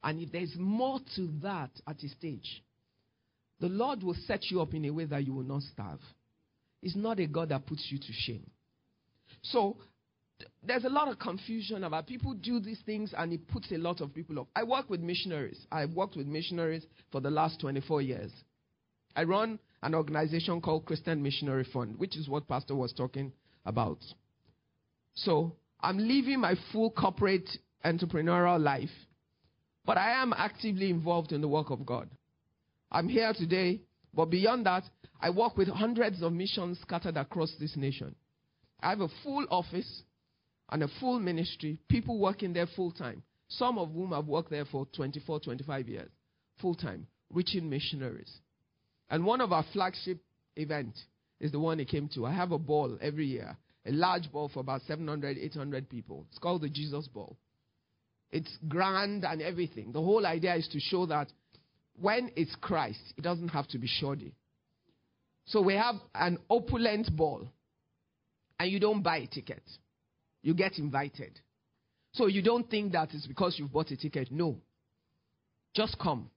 And 0.02 0.20
if 0.20 0.30
there's 0.32 0.54
more 0.56 1.00
to 1.16 1.28
that 1.42 1.70
at 1.86 2.02
a 2.02 2.08
stage, 2.08 2.62
the 3.60 3.68
Lord 3.68 4.02
will 4.02 4.16
set 4.26 4.50
you 4.50 4.60
up 4.60 4.74
in 4.74 4.84
a 4.84 4.90
way 4.90 5.04
that 5.06 5.24
you 5.24 5.34
will 5.34 5.42
not 5.42 5.62
starve. 5.62 6.00
It's 6.82 6.94
not 6.96 7.18
a 7.18 7.26
God 7.26 7.48
that 7.48 7.66
puts 7.66 7.86
you 7.90 7.98
to 7.98 8.12
shame. 8.12 8.48
So 9.42 9.76
there's 10.62 10.84
a 10.84 10.88
lot 10.88 11.08
of 11.08 11.18
confusion 11.18 11.84
about 11.84 12.06
people 12.06 12.34
do 12.34 12.60
these 12.60 12.80
things 12.86 13.12
and 13.16 13.32
it 13.32 13.48
puts 13.48 13.72
a 13.72 13.78
lot 13.78 14.00
of 14.00 14.14
people 14.14 14.38
off. 14.38 14.46
I 14.54 14.62
work 14.62 14.88
with 14.88 15.00
missionaries. 15.00 15.66
I've 15.72 15.90
worked 15.90 16.16
with 16.16 16.26
missionaries 16.26 16.86
for 17.10 17.20
the 17.20 17.30
last 17.30 17.60
24 17.60 18.02
years. 18.02 18.30
I 19.16 19.24
run 19.24 19.58
an 19.82 19.94
organization 19.94 20.60
called 20.60 20.84
Christian 20.86 21.22
Missionary 21.22 21.64
Fund, 21.72 21.98
which 21.98 22.16
is 22.16 22.28
what 22.28 22.46
Pastor 22.46 22.76
was 22.76 22.92
talking 22.92 23.32
about. 23.66 23.98
So 25.14 25.56
I'm 25.80 25.98
living 25.98 26.40
my 26.40 26.54
full 26.72 26.90
corporate 26.90 27.48
entrepreneurial 27.84 28.60
life, 28.60 28.90
but 29.88 29.96
I 29.96 30.20
am 30.20 30.34
actively 30.36 30.90
involved 30.90 31.32
in 31.32 31.40
the 31.40 31.48
work 31.48 31.70
of 31.70 31.86
God. 31.86 32.10
I'm 32.92 33.08
here 33.08 33.32
today, 33.32 33.80
but 34.12 34.26
beyond 34.26 34.66
that, 34.66 34.84
I 35.18 35.30
work 35.30 35.56
with 35.56 35.68
hundreds 35.68 36.20
of 36.20 36.34
missions 36.34 36.78
scattered 36.82 37.16
across 37.16 37.50
this 37.58 37.74
nation. 37.74 38.14
I 38.82 38.90
have 38.90 39.00
a 39.00 39.08
full 39.24 39.46
office 39.50 40.02
and 40.68 40.82
a 40.82 40.88
full 41.00 41.18
ministry, 41.18 41.78
people 41.88 42.18
working 42.18 42.52
there 42.52 42.66
full 42.76 42.92
time, 42.92 43.22
some 43.48 43.78
of 43.78 43.94
whom 43.94 44.10
have 44.12 44.26
worked 44.26 44.50
there 44.50 44.66
for 44.66 44.86
24, 44.94 45.40
25 45.40 45.88
years, 45.88 46.10
full 46.60 46.74
time, 46.74 47.06
reaching 47.32 47.70
missionaries. 47.70 48.40
And 49.08 49.24
one 49.24 49.40
of 49.40 49.52
our 49.52 49.64
flagship 49.72 50.18
events 50.56 51.02
is 51.40 51.50
the 51.50 51.60
one 51.60 51.78
he 51.78 51.86
came 51.86 52.10
to. 52.14 52.26
I 52.26 52.34
have 52.34 52.52
a 52.52 52.58
ball 52.58 52.98
every 53.00 53.24
year, 53.24 53.56
a 53.86 53.92
large 53.92 54.30
ball 54.30 54.50
for 54.52 54.60
about 54.60 54.82
700, 54.82 55.38
800 55.38 55.88
people. 55.88 56.26
It's 56.28 56.38
called 56.38 56.60
the 56.60 56.68
Jesus 56.68 57.08
Ball. 57.08 57.38
It's 58.30 58.50
grand 58.68 59.24
and 59.24 59.40
everything. 59.40 59.92
The 59.92 60.02
whole 60.02 60.26
idea 60.26 60.54
is 60.56 60.68
to 60.68 60.80
show 60.80 61.06
that 61.06 61.28
when 62.00 62.30
it's 62.36 62.54
Christ, 62.60 63.00
it 63.16 63.22
doesn't 63.22 63.48
have 63.48 63.66
to 63.68 63.78
be 63.78 63.86
shoddy. 63.86 64.34
So 65.46 65.62
we 65.62 65.74
have 65.74 65.96
an 66.14 66.38
opulent 66.50 67.14
ball, 67.16 67.48
and 68.60 68.70
you 68.70 68.78
don't 68.78 69.02
buy 69.02 69.18
a 69.18 69.26
ticket. 69.26 69.62
You 70.42 70.54
get 70.54 70.78
invited. 70.78 71.40
So 72.12 72.26
you 72.26 72.42
don't 72.42 72.68
think 72.68 72.92
that 72.92 73.14
it's 73.14 73.26
because 73.26 73.56
you've 73.58 73.72
bought 73.72 73.90
a 73.90 73.96
ticket. 73.96 74.30
No. 74.30 74.58
Just 75.74 75.98
come. 75.98 76.30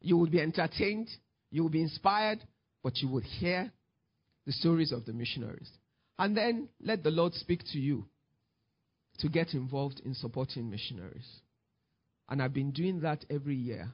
You 0.00 0.16
will 0.16 0.28
be 0.28 0.40
entertained, 0.40 1.08
you 1.50 1.62
will 1.62 1.70
be 1.70 1.82
inspired, 1.82 2.40
but 2.82 2.98
you 2.98 3.08
will 3.08 3.22
hear 3.22 3.72
the 4.46 4.52
stories 4.52 4.92
of 4.92 5.04
the 5.04 5.12
missionaries. 5.12 5.70
And 6.18 6.36
then 6.36 6.68
let 6.80 7.02
the 7.02 7.10
Lord 7.10 7.34
speak 7.34 7.60
to 7.72 7.78
you 7.78 8.06
to 9.18 9.28
get 9.28 9.54
involved 9.54 10.00
in 10.04 10.14
supporting 10.14 10.70
missionaries. 10.70 11.40
And 12.28 12.42
I've 12.42 12.52
been 12.54 12.72
doing 12.72 13.00
that 13.00 13.24
every 13.30 13.54
year 13.54 13.88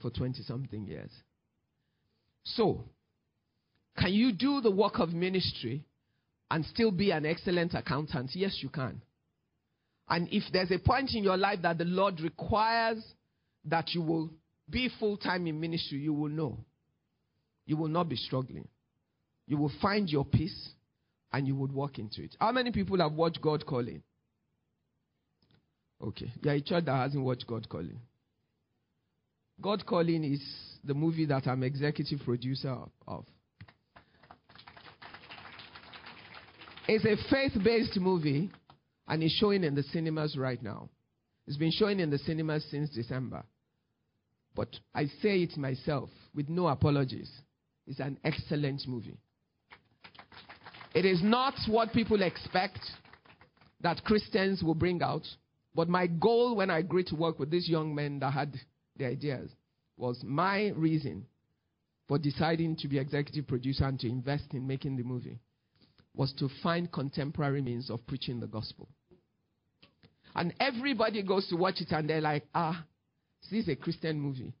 for 0.00 0.10
20 0.10 0.42
something 0.42 0.86
years. 0.86 1.10
So, 2.44 2.84
can 3.96 4.12
you 4.12 4.32
do 4.32 4.60
the 4.60 4.70
work 4.70 4.98
of 4.98 5.12
ministry 5.12 5.84
and 6.50 6.64
still 6.66 6.90
be 6.90 7.10
an 7.10 7.24
excellent 7.24 7.74
accountant? 7.74 8.30
Yes, 8.34 8.58
you 8.60 8.68
can. 8.68 9.00
And 10.08 10.28
if 10.30 10.44
there's 10.52 10.70
a 10.70 10.78
point 10.78 11.14
in 11.14 11.24
your 11.24 11.36
life 11.36 11.60
that 11.62 11.78
the 11.78 11.84
Lord 11.84 12.20
requires 12.20 13.02
that 13.64 13.94
you 13.94 14.02
will 14.02 14.30
be 14.68 14.90
full 14.98 15.16
time 15.16 15.46
in 15.46 15.60
ministry, 15.60 15.98
you 15.98 16.12
will 16.12 16.28
know. 16.28 16.58
You 17.66 17.76
will 17.76 17.88
not 17.88 18.08
be 18.08 18.16
struggling. 18.16 18.68
You 19.46 19.56
will 19.56 19.72
find 19.80 20.08
your 20.08 20.24
peace 20.24 20.70
and 21.32 21.46
you 21.46 21.54
would 21.56 21.72
walk 21.72 21.98
into 21.98 22.22
it. 22.22 22.36
How 22.38 22.52
many 22.52 22.72
people 22.72 22.98
have 22.98 23.12
watched 23.12 23.40
God 23.40 23.64
Calling? 23.64 24.02
Okay. 26.04 26.30
Yeah, 26.42 26.52
a 26.52 26.60
church 26.60 26.84
that 26.84 26.94
hasn't 26.94 27.24
watched 27.24 27.46
God 27.46 27.66
Calling. 27.68 27.98
God 29.60 29.86
Calling 29.86 30.22
is 30.24 30.42
the 30.84 30.92
movie 30.92 31.24
that 31.26 31.46
I'm 31.46 31.62
executive 31.62 32.20
producer 32.24 32.76
of. 33.08 33.24
It's 36.86 37.06
a 37.06 37.16
faith 37.30 37.52
based 37.64 37.98
movie 37.98 38.50
and 39.08 39.22
it's 39.22 39.34
showing 39.34 39.64
in 39.64 39.74
the 39.74 39.82
cinemas 39.82 40.36
right 40.36 40.62
now. 40.62 40.90
It's 41.46 41.56
been 41.56 41.72
showing 41.72 42.00
in 42.00 42.10
the 42.10 42.18
cinemas 42.18 42.66
since 42.70 42.90
December. 42.90 43.42
But 44.54 44.68
I 44.94 45.06
say 45.22 45.42
it 45.42 45.56
myself 45.56 46.10
with 46.34 46.50
no 46.50 46.68
apologies. 46.68 47.30
It's 47.86 48.00
an 48.00 48.18
excellent 48.24 48.82
movie. 48.86 49.16
It 50.94 51.06
is 51.06 51.22
not 51.22 51.54
what 51.66 51.92
people 51.92 52.22
expect 52.22 52.78
that 53.80 54.04
Christians 54.04 54.62
will 54.62 54.74
bring 54.74 55.02
out. 55.02 55.22
But 55.74 55.88
my 55.88 56.06
goal 56.06 56.56
when 56.56 56.70
I 56.70 56.78
agreed 56.78 57.08
to 57.08 57.16
work 57.16 57.38
with 57.38 57.50
these 57.50 57.68
young 57.68 57.94
men 57.94 58.20
that 58.20 58.32
had 58.32 58.54
the 58.96 59.06
ideas 59.06 59.50
was 59.96 60.20
my 60.22 60.68
reason 60.76 61.26
for 62.06 62.18
deciding 62.18 62.76
to 62.76 62.88
be 62.88 62.98
executive 62.98 63.46
producer 63.46 63.84
and 63.84 63.98
to 64.00 64.08
invest 64.08 64.52
in 64.52 64.66
making 64.66 64.96
the 64.96 65.02
movie 65.02 65.38
was 66.14 66.32
to 66.38 66.48
find 66.62 66.92
contemporary 66.92 67.60
means 67.62 67.90
of 67.90 68.06
preaching 68.06 68.38
the 68.38 68.46
gospel. 68.46 68.88
And 70.34 70.54
everybody 70.60 71.22
goes 71.22 71.48
to 71.48 71.56
watch 71.56 71.80
it 71.80 71.90
and 71.90 72.08
they're 72.08 72.20
like, 72.20 72.44
ah, 72.54 72.84
this 73.50 73.64
is 73.64 73.68
a 73.68 73.76
Christian 73.76 74.20
movie. 74.20 74.52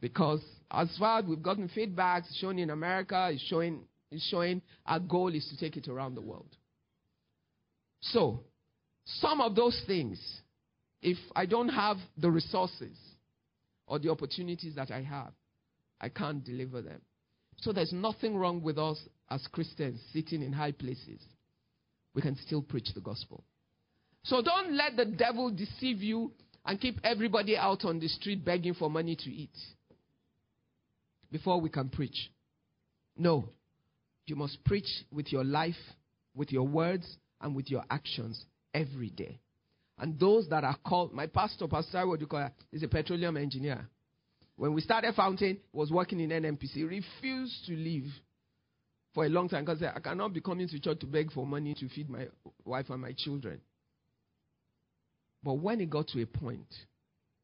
Because 0.00 0.42
as 0.70 0.94
far 0.98 1.20
as 1.20 1.24
we've 1.24 1.42
gotten 1.42 1.68
feedback, 1.68 2.24
it's 2.26 2.36
shown 2.38 2.58
in 2.58 2.70
America, 2.70 3.30
it's 3.32 3.42
showing, 3.42 3.80
it's 4.10 4.26
showing 4.28 4.62
our 4.86 5.00
goal 5.00 5.34
is 5.34 5.46
to 5.48 5.56
take 5.56 5.76
it 5.76 5.88
around 5.88 6.14
the 6.14 6.20
world. 6.20 6.48
So, 8.00 8.40
some 9.04 9.40
of 9.40 9.54
those 9.54 9.80
things, 9.86 10.20
if 11.02 11.18
I 11.36 11.46
don't 11.46 11.68
have 11.68 11.98
the 12.16 12.30
resources 12.30 12.96
or 13.86 13.98
the 13.98 14.10
opportunities 14.10 14.74
that 14.76 14.90
I 14.90 15.02
have, 15.02 15.32
I 16.00 16.08
can't 16.08 16.42
deliver 16.44 16.80
them. 16.80 17.00
So 17.58 17.72
there's 17.72 17.92
nothing 17.92 18.36
wrong 18.36 18.62
with 18.62 18.78
us 18.78 18.98
as 19.30 19.46
Christians 19.52 20.00
sitting 20.12 20.42
in 20.42 20.52
high 20.52 20.72
places. 20.72 21.20
We 22.14 22.22
can 22.22 22.36
still 22.36 22.62
preach 22.62 22.88
the 22.94 23.00
gospel. 23.00 23.44
So 24.22 24.40
don't 24.42 24.72
let 24.72 24.96
the 24.96 25.04
devil 25.04 25.50
deceive 25.50 26.02
you 26.02 26.32
and 26.64 26.80
keep 26.80 26.98
everybody 27.04 27.56
out 27.56 27.84
on 27.84 28.00
the 28.00 28.08
street 28.08 28.44
begging 28.44 28.74
for 28.74 28.88
money 28.88 29.16
to 29.16 29.30
eat 29.30 29.56
before 31.30 31.60
we 31.60 31.68
can 31.68 31.90
preach. 31.90 32.30
No. 33.16 33.50
You 34.26 34.36
must 34.36 34.64
preach 34.64 34.88
with 35.12 35.30
your 35.30 35.44
life, 35.44 35.74
with 36.34 36.50
your 36.50 36.66
words, 36.66 37.06
and 37.42 37.54
with 37.54 37.70
your 37.70 37.82
actions 37.90 38.42
every 38.74 39.10
day. 39.10 39.40
And 39.98 40.18
those 40.18 40.48
that 40.48 40.64
are 40.64 40.76
called, 40.84 41.12
my 41.12 41.28
pastor, 41.28 41.68
Pastor 41.68 41.98
Odukoya, 41.98 42.50
is 42.72 42.82
a 42.82 42.88
petroleum 42.88 43.36
engineer. 43.36 43.88
When 44.56 44.74
we 44.74 44.80
started 44.80 45.14
Fountain, 45.14 45.58
he 45.72 45.78
was 45.78 45.90
working 45.90 46.20
in 46.20 46.30
NNPC. 46.30 46.72
He 46.72 46.84
refused 46.84 47.64
to 47.66 47.72
leave 47.72 48.12
for 49.14 49.24
a 49.24 49.28
long 49.28 49.48
time 49.48 49.64
because 49.64 49.82
I 49.82 50.00
cannot 50.00 50.32
be 50.34 50.40
coming 50.40 50.68
to 50.68 50.80
church 50.80 50.98
to 51.00 51.06
beg 51.06 51.32
for 51.32 51.46
money 51.46 51.74
to 51.74 51.88
feed 51.88 52.10
my 52.10 52.26
wife 52.64 52.90
and 52.90 53.00
my 53.00 53.14
children. 53.16 53.60
But 55.42 55.54
when 55.54 55.80
he 55.80 55.86
got 55.86 56.08
to 56.08 56.22
a 56.22 56.26
point, 56.26 56.72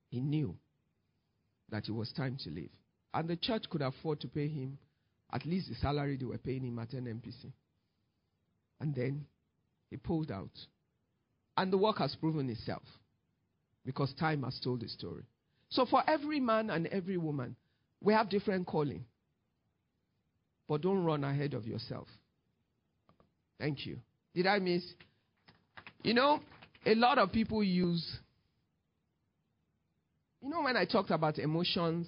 he 0.09 0.21
knew 0.21 0.57
that 1.71 1.89
it 1.89 1.93
was 1.93 2.11
time 2.13 2.37
to 2.45 2.51
leave. 2.51 2.71
And 3.15 3.29
the 3.29 3.37
church 3.37 3.65
could 3.71 3.83
afford 3.83 4.21
to 4.21 4.29
pay 4.29 4.49
him 4.49 4.79
at 5.33 5.47
least 5.47 5.69
the 5.69 5.75
salary 5.77 6.17
they 6.17 6.25
were 6.25 6.39
paying 6.39 6.65
him 6.65 6.79
at 6.79 6.91
NNPC. 6.91 7.53
And 8.81 8.95
then 8.95 9.27
he 9.91 9.97
pulled 9.97 10.31
out. 10.31 10.51
And 11.57 11.73
the 11.73 11.79
work 11.79 11.99
has 11.99 12.15
proven 12.17 12.49
itself 12.49 12.83
because 13.85 14.13
time 14.15 14.43
has 14.45 14.59
told 14.63 14.81
the 14.81 14.89
story. 14.89 15.25
So 15.69 15.87
for 15.87 16.03
every 16.09 16.41
man 16.41 16.71
and 16.71 16.87
every 16.89 17.17
woman, 17.17 17.57
we 18.01 18.13
have 18.13 18.29
different 18.29 18.67
calling. 18.67 19.05
But 20.69 20.83
don't 20.83 21.05
run 21.05 21.25
ahead 21.25 21.55
of 21.55 21.67
yourself. 21.67 22.07
Thank 23.59 23.87
you. 23.87 23.99
Did 24.35 24.47
I 24.47 24.59
miss? 24.59 24.83
You 26.03 26.15
know, 26.15 26.41
a 26.87 26.95
lot 26.95 27.19
of 27.19 27.33
people 27.33 27.63
use. 27.63 28.19
You 30.41 30.49
know, 30.49 30.63
when 30.63 30.77
I 30.77 30.85
talked 30.87 31.11
about 31.11 31.39
emotions 31.39 32.07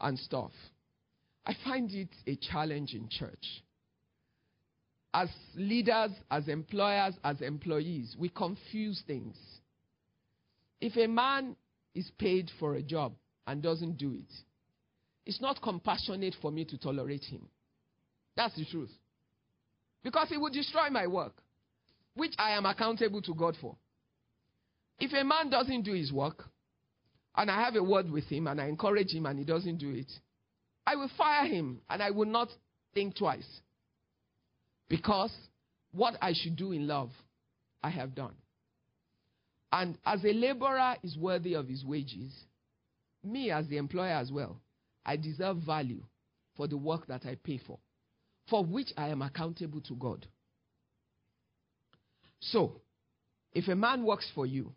and 0.00 0.18
stuff, 0.18 0.50
I 1.46 1.54
find 1.64 1.90
it 1.92 2.08
a 2.26 2.36
challenge 2.36 2.94
in 2.94 3.08
church. 3.08 3.62
As 5.14 5.28
leaders, 5.54 6.10
as 6.30 6.48
employers, 6.48 7.14
as 7.24 7.40
employees, 7.40 8.14
we 8.18 8.28
confuse 8.28 9.02
things. 9.06 9.36
If 10.80 10.96
a 10.96 11.06
man 11.06 11.56
is 11.94 12.10
paid 12.18 12.50
for 12.60 12.74
a 12.74 12.82
job 12.82 13.14
and 13.46 13.62
doesn't 13.62 13.96
do 13.96 14.12
it, 14.12 14.32
it's 15.24 15.40
not 15.40 15.60
compassionate 15.62 16.34
for 16.40 16.50
me 16.50 16.64
to 16.66 16.78
tolerate 16.78 17.24
him. 17.24 17.48
That's 18.36 18.54
the 18.54 18.64
truth. 18.64 18.92
Because 20.02 20.30
it 20.30 20.40
would 20.40 20.52
destroy 20.52 20.90
my 20.90 21.06
work, 21.06 21.32
which 22.14 22.34
I 22.38 22.52
am 22.52 22.66
accountable 22.66 23.22
to 23.22 23.34
God 23.34 23.56
for. 23.60 23.76
If 25.00 25.12
a 25.12 25.24
man 25.24 25.50
doesn't 25.50 25.82
do 25.82 25.92
his 25.92 26.12
work, 26.12 26.44
and 27.36 27.50
I 27.50 27.64
have 27.64 27.76
a 27.76 27.82
word 27.82 28.10
with 28.10 28.24
him 28.24 28.48
and 28.48 28.60
I 28.60 28.66
encourage 28.66 29.12
him 29.12 29.26
and 29.26 29.38
he 29.38 29.44
doesn't 29.44 29.78
do 29.78 29.90
it, 29.90 30.10
I 30.86 30.96
will 30.96 31.10
fire 31.16 31.46
him 31.46 31.80
and 31.88 32.02
I 32.02 32.10
will 32.10 32.26
not 32.26 32.48
think 32.94 33.16
twice. 33.16 33.46
Because 34.88 35.32
what 35.92 36.16
I 36.20 36.32
should 36.34 36.56
do 36.56 36.72
in 36.72 36.86
love, 36.86 37.10
I 37.82 37.90
have 37.90 38.14
done. 38.14 38.34
And 39.70 39.98
as 40.04 40.24
a 40.24 40.32
laborer 40.32 40.96
is 41.02 41.16
worthy 41.16 41.54
of 41.54 41.68
his 41.68 41.84
wages, 41.84 42.32
me 43.22 43.50
as 43.50 43.66
the 43.68 43.76
employer 43.76 44.12
as 44.12 44.32
well, 44.32 44.60
I 45.04 45.16
deserve 45.16 45.58
value 45.58 46.02
for 46.56 46.66
the 46.66 46.76
work 46.76 47.06
that 47.08 47.26
I 47.26 47.36
pay 47.42 47.58
for, 47.58 47.78
for 48.48 48.64
which 48.64 48.88
I 48.96 49.08
am 49.08 49.22
accountable 49.22 49.80
to 49.82 49.94
God. 49.94 50.26
So, 52.40 52.80
if 53.52 53.68
a 53.68 53.74
man 53.74 54.04
works 54.04 54.30
for 54.34 54.46
you 54.46 54.72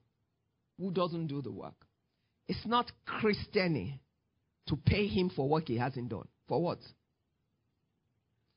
who 0.79 0.91
doesn't 0.91 1.27
do 1.27 1.41
the 1.41 1.51
work, 1.51 1.75
it's 2.47 2.65
not 2.65 2.91
Christian 3.05 3.99
to 4.67 4.75
pay 4.75 5.07
him 5.07 5.29
for 5.29 5.47
work 5.47 5.67
he 5.67 5.77
hasn't 5.77 6.09
done. 6.09 6.27
For 6.47 6.61
what? 6.61 6.79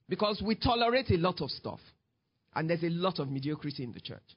Because 0.09 0.43
we 0.45 0.55
tolerate 0.55 1.11
a 1.11 1.17
lot 1.17 1.41
of 1.41 1.51
stuff, 1.51 1.81
and 2.55 2.69
there's 2.69 2.83
a 2.83 2.91
lot 2.91 3.19
of 3.19 3.31
mediocrity 3.31 3.83
in 3.83 3.93
the 3.93 4.01
church. 4.01 4.37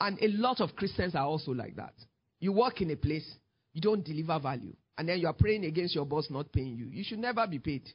And 0.00 0.18
a 0.22 0.28
lot 0.28 0.60
of 0.60 0.74
Christians 0.76 1.14
are 1.14 1.26
also 1.26 1.52
like 1.52 1.76
that. 1.76 1.92
You 2.38 2.52
work 2.52 2.80
in 2.80 2.90
a 2.90 2.96
place, 2.96 3.28
you 3.72 3.80
don't 3.80 4.04
deliver 4.04 4.38
value, 4.38 4.74
and 4.96 5.08
then 5.08 5.18
you 5.18 5.26
are 5.26 5.34
praying 5.34 5.64
against 5.64 5.94
your 5.94 6.06
boss 6.06 6.28
not 6.30 6.52
paying 6.52 6.76
you. 6.76 6.86
You 6.86 7.04
should 7.04 7.18
never 7.18 7.46
be 7.46 7.58
paid. 7.58 7.88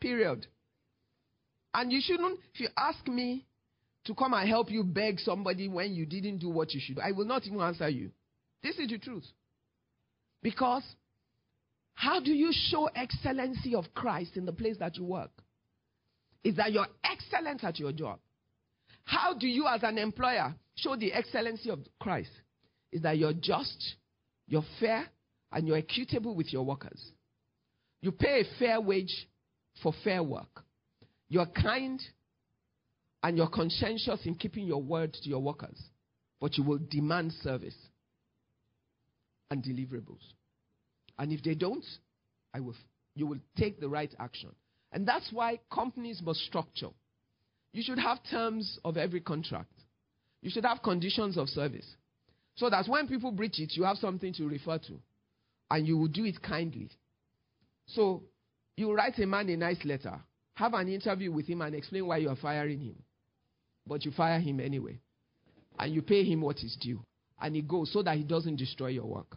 Period. 0.00 0.46
And 1.72 1.92
you 1.92 2.00
shouldn't, 2.02 2.40
if 2.52 2.60
you 2.60 2.68
ask 2.76 3.06
me 3.06 3.46
to 4.04 4.14
come 4.14 4.34
and 4.34 4.48
help 4.48 4.70
you 4.70 4.84
beg 4.84 5.18
somebody 5.20 5.68
when 5.68 5.94
you 5.94 6.06
didn't 6.06 6.38
do 6.38 6.48
what 6.50 6.74
you 6.74 6.80
should, 6.82 6.98
I 6.98 7.12
will 7.12 7.24
not 7.24 7.46
even 7.46 7.60
answer 7.60 7.88
you. 7.88 8.10
This 8.62 8.78
is 8.78 8.88
the 8.88 8.98
truth. 8.98 9.24
Because 10.42 10.82
how 11.94 12.20
do 12.20 12.32
you 12.32 12.50
show 12.52 12.86
excellency 12.94 13.74
of 13.74 13.86
Christ 13.94 14.36
in 14.36 14.44
the 14.44 14.52
place 14.52 14.76
that 14.78 14.96
you 14.96 15.04
work? 15.04 15.30
Is 16.44 16.56
that 16.56 16.72
you're 16.72 16.86
excellent 17.02 17.64
at 17.64 17.78
your 17.78 17.92
job. 17.92 18.20
How 19.04 19.34
do 19.34 19.46
you, 19.46 19.66
as 19.66 19.82
an 19.82 19.98
employer, 19.98 20.54
show 20.76 20.94
the 20.96 21.12
excellency 21.12 21.70
of 21.70 21.80
Christ? 21.98 22.30
Is 22.92 23.02
that 23.02 23.18
you're 23.18 23.32
just, 23.32 23.96
you're 24.46 24.64
fair, 24.78 25.06
and 25.50 25.66
you're 25.66 25.78
equitable 25.78 26.34
with 26.34 26.52
your 26.52 26.64
workers. 26.64 27.00
You 28.02 28.12
pay 28.12 28.40
a 28.42 28.58
fair 28.58 28.80
wage 28.80 29.28
for 29.82 29.94
fair 30.02 30.22
work. 30.22 30.62
You're 31.28 31.46
kind 31.46 32.00
and 33.22 33.36
you're 33.36 33.48
conscientious 33.48 34.20
in 34.26 34.34
keeping 34.34 34.66
your 34.66 34.82
word 34.82 35.14
to 35.14 35.28
your 35.28 35.40
workers, 35.40 35.80
but 36.40 36.58
you 36.58 36.64
will 36.64 36.78
demand 36.90 37.32
service 37.42 37.76
and 39.50 39.62
deliverables. 39.64 40.20
And 41.18 41.32
if 41.32 41.42
they 41.42 41.54
don't, 41.54 41.84
I 42.52 42.60
will, 42.60 42.74
you 43.14 43.26
will 43.26 43.38
take 43.56 43.80
the 43.80 43.88
right 43.88 44.14
action. 44.18 44.50
And 44.94 45.06
that's 45.06 45.30
why 45.32 45.58
companies 45.72 46.22
must 46.22 46.40
structure. 46.46 46.90
You 47.72 47.82
should 47.82 47.98
have 47.98 48.18
terms 48.30 48.78
of 48.84 48.96
every 48.96 49.20
contract. 49.20 49.72
You 50.40 50.50
should 50.50 50.64
have 50.64 50.82
conditions 50.84 51.36
of 51.36 51.48
service. 51.48 51.96
So 52.54 52.70
that 52.70 52.86
when 52.86 53.08
people 53.08 53.32
breach 53.32 53.58
it, 53.58 53.72
you 53.74 53.82
have 53.82 53.96
something 53.96 54.32
to 54.34 54.46
refer 54.46 54.78
to. 54.78 55.00
And 55.68 55.86
you 55.88 55.98
will 55.98 56.06
do 56.06 56.24
it 56.24 56.40
kindly. 56.40 56.90
So 57.86 58.22
you 58.76 58.94
write 58.94 59.18
a 59.18 59.26
man 59.26 59.48
a 59.48 59.56
nice 59.56 59.84
letter, 59.84 60.20
have 60.54 60.74
an 60.74 60.88
interview 60.88 61.32
with 61.32 61.48
him, 61.48 61.62
and 61.62 61.74
explain 61.74 62.06
why 62.06 62.18
you 62.18 62.28
are 62.28 62.36
firing 62.36 62.78
him. 62.78 62.94
But 63.84 64.04
you 64.04 64.12
fire 64.12 64.38
him 64.38 64.60
anyway. 64.60 65.00
And 65.76 65.92
you 65.92 66.02
pay 66.02 66.22
him 66.22 66.40
what 66.40 66.58
is 66.58 66.76
due. 66.80 67.00
And 67.40 67.56
he 67.56 67.62
goes 67.62 67.92
so 67.92 68.04
that 68.04 68.16
he 68.16 68.22
doesn't 68.22 68.56
destroy 68.56 68.88
your 68.88 69.06
work. 69.06 69.36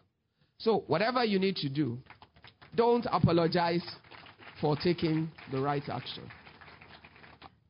So, 0.58 0.84
whatever 0.86 1.24
you 1.24 1.40
need 1.40 1.56
to 1.56 1.68
do, 1.68 1.98
don't 2.76 3.06
apologize 3.10 3.82
for 4.60 4.76
taking 4.76 5.30
the 5.50 5.60
right 5.60 5.82
action. 5.88 6.24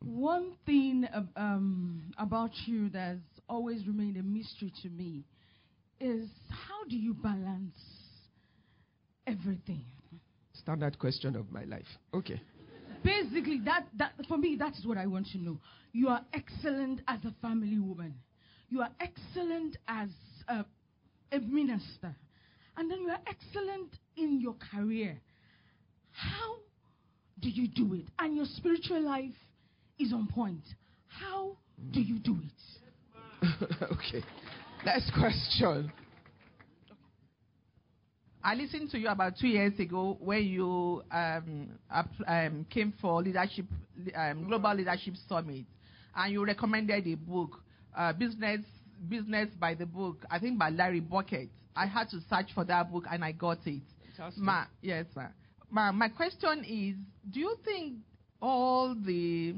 One 0.05 0.53
thing 0.65 1.07
um, 1.37 2.13
about 2.19 2.51
you 2.67 2.89
that's 2.89 3.21
always 3.49 3.87
remained 3.87 4.17
a 4.17 4.23
mystery 4.23 4.73
to 4.83 4.89
me 4.89 5.25
is 6.01 6.29
how 6.49 6.85
do 6.89 6.97
you 6.97 7.15
balance 7.15 7.79
everything? 9.27 9.85
Standard 10.53 10.99
question 10.99 11.37
of 11.37 11.51
my 11.51 11.65
life. 11.65 11.87
Okay. 12.15 12.41
Basically, 13.03 13.61
that, 13.65 13.87
that 13.97 14.13
for 14.29 14.39
me, 14.39 14.57
that 14.59 14.75
is 14.77 14.87
what 14.87 14.99
I 14.99 15.07
want 15.07 15.27
to 15.33 15.39
know. 15.39 15.59
You 15.93 16.09
are 16.09 16.21
excellent 16.33 17.01
as 17.09 17.21
a 17.25 17.33
family 17.41 17.79
woman. 17.79 18.15
You 18.69 18.83
are 18.83 18.91
excellent 19.01 19.77
as 19.89 20.11
a, 20.49 20.65
a 21.33 21.41
minister 21.41 22.15
and 22.79 22.89
then 22.89 23.03
you 23.03 23.11
are 23.11 23.21
excellent 23.27 23.91
in 24.17 24.41
your 24.41 24.55
career. 24.73 25.21
How 26.13 26.57
do 27.41 27.49
you 27.49 27.69
do 27.69 27.95
it? 27.95 28.05
And 28.19 28.37
your 28.37 28.47
spiritual 28.57 29.01
life 29.01 29.35
is 29.99 30.13
on 30.13 30.29
point. 30.29 30.63
How 31.07 31.57
do 31.93 32.01
you 32.01 32.19
do 32.19 32.37
it? 32.43 33.45
okay. 33.83 34.25
Next 34.85 35.13
question. 35.13 35.93
I 38.43 38.55
listened 38.55 38.91
to 38.91 38.99
you 38.99 39.09
about 39.09 39.35
two 39.39 39.49
years 39.49 39.79
ago 39.79 40.17
when 40.21 40.45
you 40.45 41.03
um, 41.11 41.69
um, 42.27 42.67
came 42.71 42.95
for 43.01 43.23
leadership, 43.23 43.67
um, 44.15 44.47
global 44.47 44.75
leadership 44.75 45.15
summit, 45.29 45.67
and 46.15 46.33
you 46.33 46.45
recommended 46.45 47.07
a 47.07 47.15
book, 47.17 47.61
uh, 47.97 48.13
business 48.13 48.61
business 49.09 49.49
by 49.61 49.75
the 49.75 49.87
book, 49.87 50.25
I 50.31 50.39
think 50.39 50.59
by 50.59 50.71
Larry 50.71 51.01
Burkett. 51.01 51.51
I 51.77 51.87
had 51.87 52.09
to 52.11 52.19
search 52.29 52.53
for 52.55 52.65
that 52.65 52.91
book 52.91 53.05
and 53.11 53.25
I 53.25 53.33
got 53.33 53.59
it. 53.67 53.83
Ma, 54.37 54.65
yes, 54.83 55.07
ma. 55.15 55.27
Ma. 55.71 55.93
My 55.93 56.09
question 56.09 56.65
is 56.65 56.97
do 57.33 57.41
you 57.41 57.57
think 57.65 57.95
all 58.41 58.95
the 58.95 59.55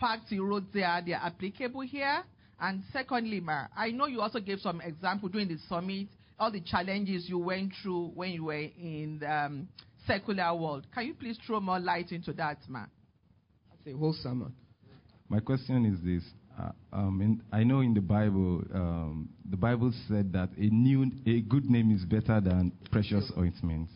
facts 0.00 0.30
you 0.30 0.44
wrote 0.44 0.72
there 0.72 1.02
they 1.04 1.12
are 1.12 1.26
applicable 1.26 1.82
here? 1.82 2.22
And 2.60 2.82
secondly, 2.92 3.40
ma, 3.40 3.66
I 3.76 3.90
know 3.90 4.06
you 4.06 4.20
also 4.20 4.40
gave 4.40 4.60
some 4.60 4.80
example 4.80 5.28
during 5.28 5.48
the 5.48 5.58
summit, 5.68 6.08
all 6.38 6.50
the 6.50 6.60
challenges 6.60 7.28
you 7.28 7.38
went 7.38 7.72
through 7.82 8.12
when 8.14 8.30
you 8.30 8.44
were 8.44 8.54
in 8.54 9.18
the 9.20 9.30
um, 9.30 9.68
secular 10.06 10.54
world. 10.54 10.86
Can 10.94 11.06
you 11.06 11.14
please 11.14 11.38
throw 11.46 11.60
more 11.60 11.80
light 11.80 12.12
into 12.12 12.32
that, 12.34 12.58
ma? 12.68 12.84
That's 13.70 13.94
a 13.94 13.98
whole 13.98 14.14
sermon. 14.22 14.54
My 15.28 15.40
question 15.40 15.84
is 15.86 16.00
this 16.04 16.22
uh, 16.58 16.70
um, 16.92 17.20
in, 17.20 17.42
I 17.52 17.64
know 17.64 17.80
in 17.80 17.94
the 17.94 18.00
Bible, 18.00 18.62
um, 18.72 19.28
the 19.50 19.56
Bible 19.56 19.92
said 20.08 20.32
that 20.34 20.50
a 20.56 20.66
new, 20.70 21.10
a 21.26 21.40
good 21.40 21.64
name 21.64 21.90
is 21.90 22.04
better 22.04 22.40
than 22.40 22.72
precious 22.90 23.30
ointment. 23.36 23.88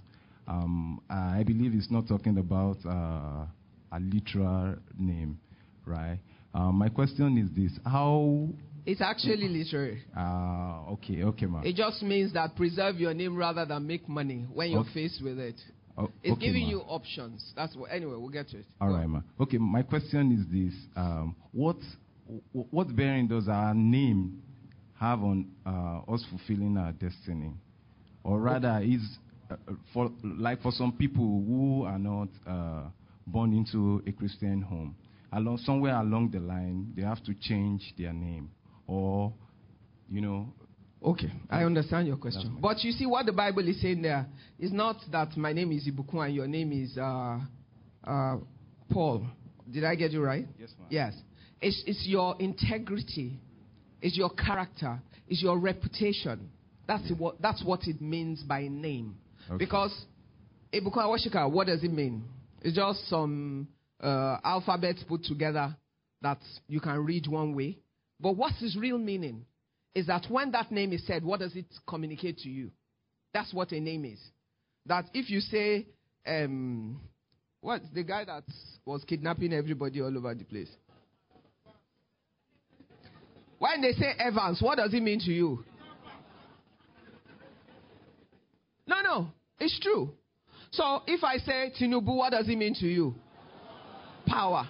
Um, 0.49 1.03
I 1.11 1.43
believe 1.43 1.75
it's 1.75 1.91
not 1.91 2.09
talking 2.09 2.39
about 2.39 2.79
uh, 2.87 3.45
a 3.93 4.01
literal 4.01 4.77
name, 4.99 5.39
right? 5.85 6.19
Uh, 6.55 6.73
my 6.73 6.89
question 6.89 7.37
is 7.37 7.51
this: 7.55 7.79
How? 7.85 8.49
It's 8.87 9.03
actually 9.03 9.49
literary. 9.49 10.03
Ah, 10.17 10.87
okay, 10.93 11.23
okay, 11.23 11.45
ma. 11.45 11.61
It 11.61 11.77
just 11.77 12.03
means 12.03 12.33
that 12.33 12.57
preserve 12.57 12.97
your 12.97 13.13
name 13.13 13.37
rather 13.37 13.67
than 13.67 13.87
make 13.87 14.09
money 14.09 14.47
when 14.53 14.71
you're 14.71 14.81
okay. 14.81 14.95
faced 14.95 15.23
with 15.23 15.39
it. 15.39 15.57
Oh, 15.99 16.11
it's 16.23 16.33
okay, 16.33 16.47
giving 16.47 16.67
you 16.67 16.81
options. 16.81 17.53
That's 17.55 17.77
what. 17.77 17.91
Anyway, 17.93 18.15
we'll 18.17 18.31
get 18.31 18.49
to 18.49 18.59
it. 18.61 18.67
All 18.81 18.89
right, 18.89 19.07
ma. 19.07 19.21
Okay, 19.39 19.59
my 19.59 19.83
question 19.83 20.33
is 20.33 20.47
this: 20.51 20.75
um, 20.97 21.37
What 21.53 21.77
what 22.53 22.97
bearing 22.97 23.29
does 23.29 23.49
our 23.49 23.75
name 23.75 24.43
have 24.99 25.21
on 25.21 25.51
uh, 25.67 26.11
us 26.11 26.25
fulfilling 26.31 26.79
our 26.79 26.93
destiny? 26.93 27.53
Or 28.25 28.41
rather, 28.41 28.81
is 28.83 29.03
uh, 29.03 29.28
for 29.93 30.11
like 30.23 30.61
for 30.63 30.73
some 30.73 30.93
people 30.93 31.45
who 31.47 31.85
are 31.85 31.99
not 31.99 32.29
uh, 32.47 32.85
born 33.27 33.53
into 33.53 34.03
a 34.07 34.13
Christian 34.13 34.63
home, 34.63 34.95
along 35.33 35.59
somewhere 35.59 35.97
along 35.97 36.31
the 36.31 36.41
line, 36.41 36.93
they 36.97 37.03
have 37.03 37.23
to 37.25 37.35
change 37.35 37.95
their 37.99 38.13
name, 38.13 38.51
or 38.87 39.33
you 40.11 40.21
know. 40.21 40.53
Okay, 41.01 41.31
I 41.49 41.63
understand 41.63 42.09
your 42.09 42.17
question. 42.17 42.59
But 42.61 42.83
you 42.83 42.91
see, 42.91 43.07
what 43.07 43.25
the 43.25 43.33
Bible 43.33 43.67
is 43.69 43.81
saying 43.81 44.03
there 44.03 44.27
is 44.59 44.73
not 44.73 44.97
that 45.13 45.37
my 45.37 45.53
name 45.53 45.71
is 45.71 45.87
Ibukun 45.89 46.27
and 46.27 46.35
your 46.35 46.49
name 46.49 46.73
is 46.73 46.99
uh, 46.99 47.39
uh, 48.03 48.37
Paul. 48.91 49.25
Did 49.71 49.85
I 49.85 49.95
get 49.95 50.11
you 50.11 50.23
right? 50.23 50.47
Yes, 50.59 50.71
ma'am. 50.79 50.89
Yes. 50.91 51.15
It's, 51.61 51.83
it's 51.87 52.05
your 52.07 52.37
integrity, 52.41 53.39
it's 54.01 54.17
your 54.17 54.31
character, 54.31 55.01
it's 55.29 55.43
your 55.43 55.59
reputation. 55.59 56.51
That's 56.87 57.11
what, 57.19 57.41
that's 57.43 57.63
what 57.63 57.87
it 57.87 58.01
means 58.01 58.43
by 58.43 58.69
name. 58.69 59.17
Okay. 59.49 59.57
Because 59.57 59.95
Ibukun 60.73 60.99
Awosika, 60.99 61.51
what 61.51 61.67
does 61.67 61.83
it 61.83 61.93
mean? 61.93 62.25
It's 62.61 62.77
just 62.77 63.09
some 63.09 63.69
uh, 64.03 64.39
alphabets 64.45 65.03
put 65.09 65.25
together 65.25 65.75
that 66.23 66.39
you 66.67 66.81
can 66.81 67.05
read 67.05 67.27
one 67.27 67.55
way. 67.55 67.79
But 68.21 68.37
what's 68.37 68.61
its 68.63 68.77
real 68.77 68.99
meaning 68.99 69.47
is 69.95 70.07
that 70.07 70.27
when 70.29 70.51
that 70.53 70.71
name 70.71 70.93
is 70.93 71.07
said, 71.07 71.25
what 71.25 71.41
does 71.41 71.55
it 71.57 71.67
communicate 71.87 72.39
to 72.39 72.49
you? 72.49 72.71
That's 73.33 73.53
what 73.55 73.73
a 73.73 73.81
name 73.81 74.05
is. 74.05 74.19
That 74.87 75.07
if 75.15 75.31
you 75.31 75.41
say, 75.41 75.87
um, 76.27 77.01
what 77.61 77.83
the 77.95 78.03
guy 78.03 78.25
that 78.25 78.45
was 78.85 79.05
kidnapping 79.05 79.53
everybody 79.53 80.01
all 80.01 80.17
over 80.17 80.35
the 80.35 80.45
place? 80.45 80.69
When 83.59 83.81
they 83.81 83.93
say 83.93 84.13
Evans, 84.19 84.63
what 84.63 84.77
does 84.77 84.95
it 84.95 85.03
mean 85.03 85.19
to 85.21 85.33
you? 85.33 85.65
No, 88.87 89.03
no. 89.03 89.29
It's 89.59 89.79
true. 89.81 90.13
So 90.71 91.03
if 91.07 91.25
I 91.25 91.39
say 91.39 91.73
Tinubu, 91.81 92.17
what 92.17 92.31
does 92.31 92.49
it 92.49 92.57
mean 92.57 92.75
to 92.75 92.87
you? 92.87 93.15
Power. 94.27 94.69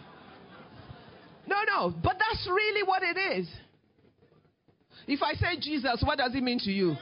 No, 1.46 1.56
no. 1.66 1.90
But 1.90 2.16
that's 2.18 2.46
really 2.48 2.82
what 2.82 3.02
it 3.02 3.18
is. 3.38 3.48
If 5.06 5.22
I 5.22 5.34
say 5.34 5.58
Jesus, 5.60 6.02
what 6.04 6.18
does 6.18 6.34
it 6.34 6.42
mean 6.42 6.58
to 6.60 6.70
you? 6.70 6.96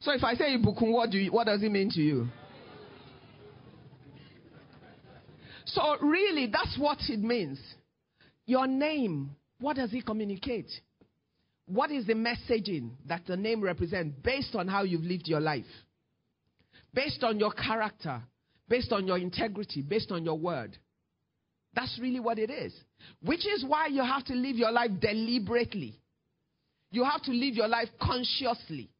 So 0.00 0.12
if 0.12 0.22
I 0.22 0.34
say 0.34 0.56
Ibukun, 0.56 0.92
what, 0.92 1.10
do 1.10 1.18
you, 1.18 1.32
what 1.32 1.46
does 1.46 1.62
it 1.62 1.70
mean 1.72 1.90
to 1.90 2.00
you? 2.00 2.28
So 5.64 5.96
really, 6.02 6.46
that's 6.46 6.76
what 6.78 6.98
it 7.08 7.20
means. 7.20 7.58
Your 8.46 8.66
name, 8.66 9.34
what 9.60 9.76
does 9.76 9.94
it 9.94 10.04
communicate? 10.04 10.70
What 11.66 11.90
is 11.90 12.06
the 12.06 12.14
messaging 12.14 12.90
that 13.06 13.26
the 13.26 13.36
name 13.36 13.62
represents 13.62 14.16
based 14.22 14.54
on 14.54 14.68
how 14.68 14.82
you've 14.82 15.02
lived 15.02 15.26
your 15.26 15.40
life? 15.40 15.64
Based 16.92 17.24
on 17.24 17.38
your 17.38 17.52
character, 17.52 18.22
based 18.68 18.92
on 18.92 19.06
your 19.06 19.18
integrity, 19.18 19.82
based 19.82 20.12
on 20.12 20.24
your 20.24 20.38
word. 20.38 20.76
That's 21.74 21.98
really 22.00 22.20
what 22.20 22.38
it 22.38 22.50
is. 22.50 22.72
Which 23.22 23.46
is 23.46 23.64
why 23.66 23.88
you 23.88 24.02
have 24.02 24.24
to 24.26 24.34
live 24.34 24.56
your 24.56 24.70
life 24.70 24.90
deliberately. 25.00 26.00
You 26.90 27.04
have 27.04 27.22
to 27.22 27.32
live 27.32 27.54
your 27.54 27.66
life 27.66 27.88
consciously. 28.00 28.90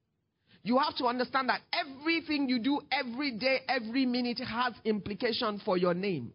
You 0.64 0.78
have 0.78 0.96
to 0.96 1.04
understand 1.04 1.50
that 1.50 1.60
everything 1.72 2.48
you 2.48 2.58
do 2.58 2.80
every 2.90 3.32
day, 3.32 3.60
every 3.68 4.06
minute 4.06 4.40
has 4.40 4.72
implication 4.84 5.60
for 5.64 5.76
your 5.76 5.94
name. 5.94 6.32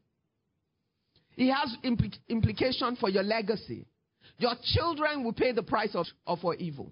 It 1.36 1.52
has 1.52 1.76
impl- 1.84 2.18
implication 2.30 2.96
for 2.96 3.10
your 3.10 3.24
legacy. 3.24 3.88
Your 4.40 4.54
children 4.74 5.24
will 5.24 5.34
pay 5.34 5.52
the 5.52 5.62
price 5.62 5.94
of, 5.94 6.08
of 6.26 6.40
for 6.40 6.56
evil. 6.56 6.92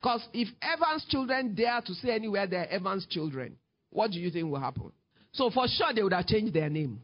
Because 0.00 0.26
if 0.32 0.48
Evans' 0.60 1.06
children 1.08 1.54
dare 1.54 1.80
to 1.80 1.94
say 1.94 2.10
anywhere 2.10 2.46
they're 2.46 2.68
Evans' 2.68 3.06
children, 3.08 3.56
what 3.90 4.10
do 4.10 4.18
you 4.18 4.30
think 4.30 4.50
will 4.50 4.60
happen? 4.60 4.90
So 5.32 5.48
for 5.50 5.66
sure 5.68 5.94
they 5.94 6.02
would 6.02 6.12
have 6.12 6.26
changed 6.26 6.52
their 6.52 6.68
name. 6.68 7.00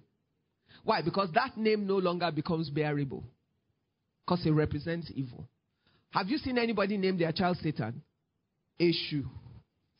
Why? 0.83 1.01
Because 1.03 1.31
that 1.35 1.57
name 1.57 1.87
no 1.87 1.97
longer 1.97 2.31
becomes 2.33 2.71
bearable. 2.71 3.25
Because 4.27 4.45
it 4.45 4.51
represents 4.51 5.11
evil. 5.15 5.49
Have 6.11 6.29
you 6.29 6.39
seen 6.39 6.59
anybody 6.59 6.97
name 6.97 7.17
their 7.17 7.33
child 7.33 7.59
Satan? 7.63 8.03
Eshu. 8.81 9.25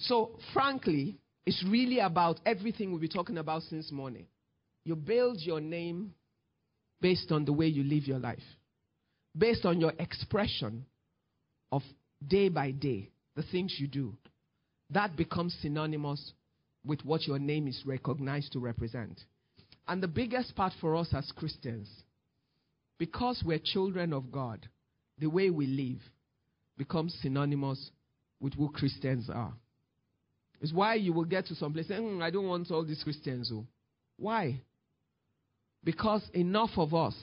So, 0.01 0.39
frankly, 0.53 1.19
it's 1.47 1.65
really 1.69 2.01
about 2.01 2.41
everything 2.45 2.91
we've 2.91 3.01
been 3.01 3.11
talking 3.11 3.39
about 3.39 3.63
since 3.63 3.93
morning. 3.93 4.27
You 4.85 4.97
build 4.97 5.39
your 5.41 5.61
name 5.61 6.15
based 7.01 7.31
on 7.31 7.45
the 7.45 7.53
way 7.53 7.67
you 7.67 7.85
live 7.85 8.05
your 8.05 8.19
life, 8.19 8.43
based 9.37 9.65
on 9.65 9.81
your 9.81 9.93
expression 9.99 10.85
of 11.71 11.83
day 12.27 12.49
by 12.49 12.71
day, 12.71 13.11
the 13.37 13.43
things 13.43 13.77
you 13.79 13.87
do. 13.87 14.17
That 14.91 15.17
becomes 15.17 15.57
synonymous 15.61 16.33
with 16.85 17.05
what 17.05 17.27
your 17.27 17.39
name 17.39 17.69
is 17.69 17.83
recognized 17.85 18.53
to 18.53 18.59
represent. 18.59 19.21
And 19.87 20.03
the 20.03 20.09
biggest 20.09 20.55
part 20.57 20.73
for 20.81 20.97
us 20.97 21.09
as 21.15 21.31
Christians, 21.37 21.89
because 22.99 23.43
we're 23.45 23.61
children 23.63 24.13
of 24.13 24.33
God, 24.33 24.67
the 25.19 25.29
way 25.29 25.51
we 25.51 25.67
live 25.67 26.01
becomes 26.77 27.17
synonymous 27.23 27.91
with 28.41 28.55
who 28.55 28.71
Christians 28.71 29.29
are. 29.29 29.53
It's 30.61 30.73
why 30.73 30.95
you 30.95 31.13
will 31.13 31.25
get 31.25 31.47
to 31.47 31.55
some 31.55 31.73
place 31.73 31.89
saying, 31.89 32.03
mm, 32.03 32.23
I 32.23 32.31
don't 32.31 32.47
want 32.47 32.71
all 32.71 32.85
these 32.85 33.03
Christians. 33.03 33.51
Oh. 33.53 33.67
Why? 34.17 34.61
Because 35.85 36.23
enough 36.35 36.71
of 36.77 36.95
us 36.95 37.15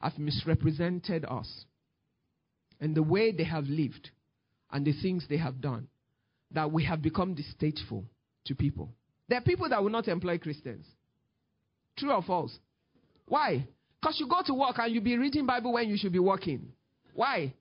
have 0.00 0.18
misrepresented 0.18 1.24
us 1.24 1.64
and 2.80 2.94
the 2.94 3.02
way 3.02 3.32
they 3.32 3.44
have 3.44 3.64
lived 3.64 4.10
and 4.70 4.84
the 4.84 4.92
things 4.92 5.26
they 5.28 5.36
have 5.36 5.60
done 5.60 5.88
that 6.52 6.72
we 6.72 6.84
have 6.84 7.02
become 7.02 7.34
distasteful 7.34 8.04
to 8.44 8.54
people. 8.54 8.90
There 9.28 9.38
are 9.38 9.42
people 9.42 9.68
that 9.68 9.82
will 9.82 9.90
not 9.90 10.08
employ 10.08 10.38
Christians. 10.38 10.86
True 11.98 12.12
or 12.12 12.22
false? 12.22 12.58
Why? 13.26 13.66
Because 14.00 14.18
you 14.18 14.26
go 14.28 14.40
to 14.46 14.54
work 14.54 14.76
and 14.78 14.92
you 14.92 15.00
be 15.00 15.18
reading 15.18 15.46
Bible 15.46 15.72
when 15.74 15.88
you 15.88 15.96
should 15.96 16.12
be 16.12 16.18
working. 16.18 16.72
Why? 17.14 17.54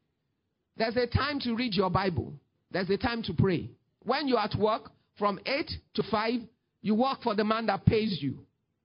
There's 0.78 0.96
a 0.96 1.06
time 1.06 1.40
to 1.42 1.56
read 1.56 1.74
your 1.74 1.90
Bible. 1.90 2.34
There's 2.72 2.90
a 2.90 2.98
time 2.98 3.22
to 3.24 3.34
pray. 3.34 3.70
When 4.04 4.28
you're 4.28 4.40
at 4.40 4.56
work, 4.58 4.92
from 5.20 5.38
8 5.46 5.70
to 5.96 6.04
5, 6.10 6.40
you 6.82 6.96
work 6.96 7.22
for 7.22 7.36
the 7.36 7.44
man 7.44 7.66
that 7.66 7.86
pays 7.86 8.20
you. 8.22 8.40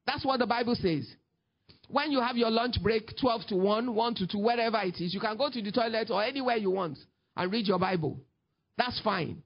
That's 0.04 0.24
what 0.24 0.40
the 0.40 0.46
Bible 0.46 0.74
says. 0.74 1.06
When 1.88 2.10
you 2.10 2.20
have 2.20 2.36
your 2.36 2.50
lunch 2.50 2.82
break, 2.82 3.16
12 3.20 3.42
to 3.48 3.56
1, 3.56 3.94
1 3.94 4.14
to 4.16 4.26
2, 4.26 4.38
wherever 4.38 4.80
it 4.82 5.00
is, 5.00 5.12
you 5.12 5.20
can 5.20 5.36
go 5.36 5.50
to 5.50 5.62
the 5.62 5.70
toilet 5.70 6.10
or 6.10 6.22
anywhere 6.22 6.56
you 6.56 6.70
want 6.70 6.98
and 7.36 7.52
read 7.52 7.66
your 7.66 7.78
Bible. 7.78 8.18
That's 8.76 9.00
fine. 9.02 9.42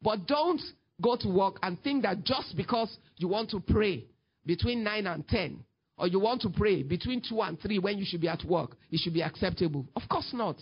But 0.00 0.26
don't 0.26 0.60
go 1.02 1.16
to 1.16 1.28
work 1.28 1.58
and 1.62 1.80
think 1.82 2.02
that 2.02 2.24
just 2.24 2.56
because 2.56 2.96
you 3.16 3.28
want 3.28 3.50
to 3.50 3.60
pray 3.60 4.04
between 4.46 4.84
9 4.84 5.06
and 5.06 5.26
10, 5.26 5.64
or 5.96 6.06
you 6.06 6.20
want 6.20 6.42
to 6.42 6.50
pray 6.50 6.82
between 6.82 7.22
2 7.26 7.40
and 7.40 7.60
3 7.60 7.78
when 7.78 7.98
you 7.98 8.04
should 8.04 8.20
be 8.20 8.28
at 8.28 8.44
work, 8.44 8.76
it 8.90 9.00
should 9.00 9.14
be 9.14 9.22
acceptable. 9.22 9.86
Of 9.96 10.02
course 10.08 10.30
not. 10.32 10.56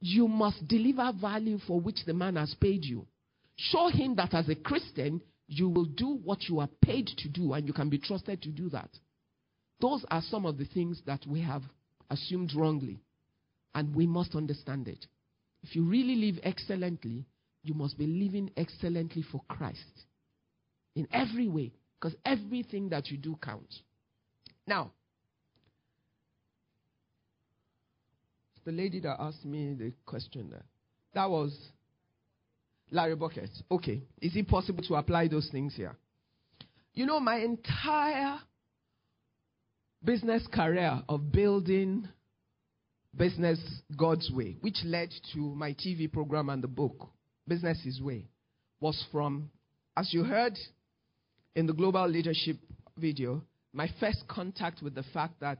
You 0.00 0.28
must 0.28 0.66
deliver 0.66 1.12
value 1.20 1.58
for 1.66 1.80
which 1.80 2.04
the 2.06 2.14
man 2.14 2.36
has 2.36 2.54
paid 2.60 2.84
you. 2.84 3.06
Show 3.56 3.88
him 3.88 4.16
that 4.16 4.34
as 4.34 4.48
a 4.48 4.54
Christian, 4.54 5.20
you 5.46 5.68
will 5.68 5.84
do 5.84 6.20
what 6.24 6.44
you 6.48 6.60
are 6.60 6.68
paid 6.80 7.06
to 7.18 7.28
do 7.28 7.52
and 7.52 7.66
you 7.66 7.72
can 7.72 7.90
be 7.90 7.98
trusted 7.98 8.40
to 8.42 8.48
do 8.48 8.68
that. 8.70 8.88
Those 9.80 10.04
are 10.10 10.22
some 10.22 10.46
of 10.46 10.58
the 10.58 10.66
things 10.66 11.00
that 11.06 11.24
we 11.26 11.40
have 11.42 11.62
assumed 12.10 12.52
wrongly. 12.54 13.00
And 13.74 13.94
we 13.94 14.06
must 14.06 14.34
understand 14.34 14.88
it. 14.88 15.06
If 15.62 15.76
you 15.76 15.84
really 15.84 16.16
live 16.16 16.40
excellently, 16.42 17.26
you 17.62 17.74
must 17.74 17.96
be 17.96 18.06
living 18.06 18.50
excellently 18.56 19.22
for 19.22 19.42
Christ 19.48 20.06
in 20.96 21.06
every 21.12 21.48
way, 21.48 21.72
because 21.98 22.16
everything 22.24 22.88
that 22.88 23.08
you 23.10 23.16
do 23.16 23.38
counts. 23.42 23.80
Now, 24.66 24.90
the 28.64 28.72
lady 28.72 29.00
that 29.00 29.16
asked 29.20 29.44
me 29.44 29.74
the 29.74 29.92
question 30.04 30.50
there, 30.50 30.64
that 31.14 31.30
was 31.30 31.56
Larry 32.90 33.14
Burkett. 33.14 33.50
Okay. 33.70 34.02
Is 34.20 34.34
it 34.34 34.48
possible 34.48 34.82
to 34.84 34.94
apply 34.94 35.28
those 35.28 35.48
things 35.50 35.74
here? 35.74 35.96
You 36.92 37.06
know, 37.06 37.20
my 37.20 37.38
entire 37.38 38.38
business 40.04 40.46
career 40.52 41.02
of 41.08 41.32
building 41.32 42.08
business 43.16 43.60
God's 43.96 44.30
way, 44.30 44.56
which 44.60 44.78
led 44.84 45.10
to 45.34 45.38
my 45.38 45.72
TV 45.74 46.10
program 46.10 46.48
and 46.48 46.62
the 46.62 46.68
book, 46.68 47.08
Business 47.46 47.80
His 47.84 48.00
Way, 48.00 48.28
was 48.80 49.04
from, 49.12 49.50
as 49.96 50.12
you 50.14 50.24
heard 50.24 50.56
in 51.54 51.66
the 51.66 51.72
global 51.72 52.08
leadership 52.08 52.56
video, 52.96 53.42
my 53.72 53.88
first 53.98 54.24
contact 54.28 54.82
with 54.82 54.94
the 54.94 55.04
fact 55.14 55.40
that 55.40 55.58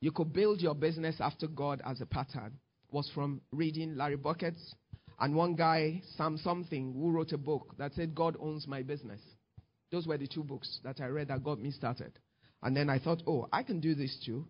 you 0.00 0.10
could 0.10 0.32
build 0.32 0.60
your 0.60 0.74
business 0.74 1.16
after 1.20 1.46
God 1.46 1.82
as 1.84 2.00
a 2.00 2.06
pattern 2.06 2.58
was 2.90 3.10
from 3.14 3.40
reading 3.52 3.96
Larry 3.96 4.16
Burkett's 4.16 4.74
and 5.20 5.36
one 5.36 5.54
guy, 5.54 6.02
Sam 6.16 6.38
something, 6.38 6.94
who 6.94 7.10
wrote 7.10 7.32
a 7.32 7.38
book 7.38 7.74
that 7.78 7.94
said, 7.94 8.14
God 8.14 8.36
owns 8.40 8.66
my 8.66 8.82
business. 8.82 9.20
Those 9.92 10.06
were 10.06 10.18
the 10.18 10.26
two 10.26 10.42
books 10.42 10.80
that 10.82 11.00
I 11.00 11.06
read 11.06 11.28
that 11.28 11.44
got 11.44 11.60
me 11.60 11.70
started. 11.70 12.18
And 12.62 12.76
then 12.76 12.88
I 12.88 12.98
thought, 12.98 13.22
oh, 13.26 13.48
I 13.52 13.62
can 13.62 13.80
do 13.80 13.94
this 13.94 14.16
too. 14.24 14.46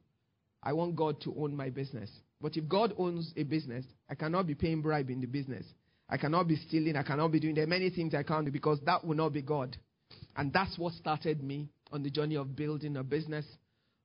I 0.63 0.73
want 0.73 0.97
God 0.97 1.21
to 1.23 1.35
own 1.39 1.57
my 1.57 1.71
business. 1.71 2.11
But 2.41 2.57
if 2.57 2.69
God 2.69 2.93
owns 2.99 3.33
a 3.37 3.43
business, 3.45 3.85
I 4.09 4.15
cannot 4.15 4.47
be 4.47 4.55
paying 4.55 4.83
bribe 4.83 5.11
in 5.11 5.21
the 5.21 5.27
business. 5.27 5.65
I 6.09 6.17
cannot 6.19 6.47
be 6.47 6.57
stealing. 6.57 6.97
I 6.97 7.03
cannot 7.03 7.33
be 7.33 7.41
doing. 7.41 7.55
There 7.55 7.65
are 7.65 7.69
many 7.69 7.89
things 7.91 8.15
I 8.15 8.23
can't 8.23 8.45
do 8.45 8.53
because 8.53 8.79
that 8.85 9.05
will 9.05 9.17
not 9.17 9.33
be 9.33 9.43
God. 9.43 9.77
And 10.37 10.53
that's 10.53 10.79
what 10.79 10.93
started 10.95 11.43
me 11.43 11.69
on 11.91 12.03
the 12.03 12.11
journey 12.11 12.37
of 12.37 12.55
building 12.55 12.97
a 12.97 13.03
business 13.03 13.47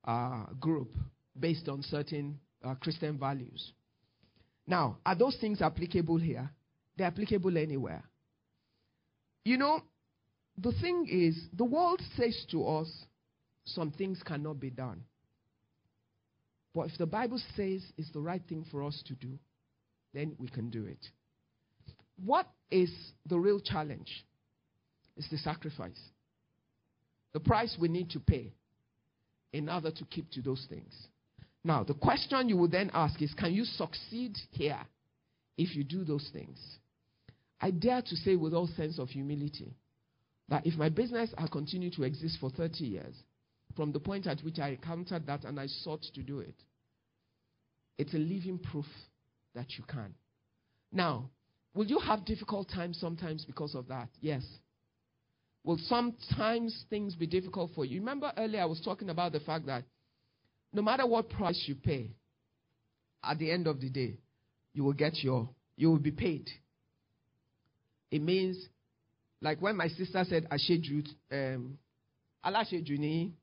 uh, 0.06 0.46
group 0.60 0.96
based 1.38 1.68
on 1.68 1.84
certain 1.84 2.40
uh, 2.64 2.76
Christian 2.76 3.18
values. 3.18 3.74
Now, 4.66 4.98
are 5.06 5.16
those 5.16 5.38
things 5.40 5.62
applicable 5.62 6.18
here? 6.18 6.50
They're 6.98 7.08
applicable 7.08 7.58
anywhere. 7.58 8.04
You 9.46 9.58
know, 9.58 9.82
the 10.58 10.74
thing 10.82 11.08
is, 11.10 11.38
the 11.54 11.64
world 11.64 12.02
says 12.18 12.46
to 12.52 12.68
us 12.68 12.92
some 13.68 13.92
things 13.92 14.22
cannot 14.26 14.60
be 14.60 14.70
done. 14.70 15.04
But 16.74 16.90
if 16.90 16.98
the 16.98 17.06
Bible 17.06 17.40
says 17.56 17.82
it's 17.98 18.12
the 18.12 18.22
right 18.22 18.42
thing 18.48 18.66
for 18.70 18.84
us 18.84 19.02
to 19.08 19.16
do, 19.16 19.40
then 20.14 20.36
we 20.40 20.48
can 20.48 20.70
do 20.70 20.86
it. 20.86 21.04
What 22.24 22.48
is 22.72 22.92
the 23.26 23.40
real 23.40 23.60
challenge? 23.60 24.26
It's 25.16 25.30
the 25.30 25.38
sacrifice. 25.38 26.00
The 27.34 27.40
price 27.40 27.76
we 27.80 27.88
need 27.88 28.10
to 28.12 28.20
pay 28.20 28.54
in 29.54 29.70
order 29.70 29.92
to 29.92 30.06
keep 30.06 30.30
to 30.32 30.42
those 30.42 30.66
things. 30.70 30.94
Now, 31.64 31.84
the 31.84 31.94
question 31.94 32.50
you 32.50 32.58
would 32.58 32.72
then 32.72 32.92
ask 32.94 33.22
is 33.22 33.34
can 33.34 33.54
you 33.54 33.66
succeed 33.66 34.38
here 34.52 34.80
if 35.58 35.76
you 35.76 35.84
do 35.84 36.04
those 36.04 36.30
things? 36.32 36.60
I 37.60 37.72
dare 37.72 38.02
to 38.02 38.16
say 38.16 38.36
with 38.36 38.54
all 38.54 38.68
sense 38.68 39.00
of 39.00 39.10
humility 39.10 39.74
that 40.50 40.66
if 40.66 40.76
my 40.76 40.90
business 40.90 41.34
had 41.38 41.52
continued 41.52 41.94
to 41.94 42.04
exist 42.04 42.38
for 42.40 42.50
30 42.50 42.86
years, 42.86 43.16
from 43.78 43.94
the 43.94 44.00
point 44.00 44.28
at 44.28 44.42
which 44.42 44.60
I 44.60 44.70
encountered 44.70 45.26
that 45.28 45.46
and 45.46 45.58
I 45.58 45.68
sought 45.68 46.02
to 46.16 46.22
do 46.22 46.40
it, 46.40 46.56
it's 47.98 48.14
a 48.14 48.18
living 48.18 48.60
proof 48.60 48.86
that 49.56 49.78
you 49.78 49.86
can. 49.86 50.14
Now, 50.92 51.30
Will 51.78 51.86
you 51.86 52.00
have 52.00 52.26
difficult 52.26 52.72
times 52.72 52.98
sometimes 53.00 53.46
because 53.46 53.76
of 53.76 53.88
that? 53.90 54.10
Yes. 54.20 54.44
Will 55.64 55.78
sometimes 55.86 56.86
things 56.90 57.14
be 57.14 57.28
difficult 57.28 57.70
for 57.76 57.86
you? 57.86 58.00
Remember 58.00 58.34
earlier 58.36 58.62
I 58.62 58.66
was 58.66 58.82
talking 58.82 59.12
about 59.12 59.32
the 59.32 59.42
fact 59.42 59.68
that 59.68 59.84
no 60.74 60.82
matter 60.82 61.06
what 61.06 61.30
price 61.30 61.64
you 61.68 61.76
pay, 61.76 62.16
at 63.24 63.38
the 63.38 63.52
end 63.52 63.68
of 63.68 63.80
the 63.80 63.92
day, 63.92 64.18
you 64.74 64.84
will 64.84 64.94
get 64.94 65.22
your, 65.24 65.50
you 65.76 65.90
will 65.90 66.00
be 66.00 66.10
paid. 66.10 66.50
It 68.10 68.24
means, 68.24 68.58
like 69.40 69.62
when 69.62 69.78
my 69.78 69.90
sister 69.90 70.26
said, 70.28 70.48
Asheju, 70.50 71.08
um, 71.32 71.78
Alashejuni, 72.44 73.34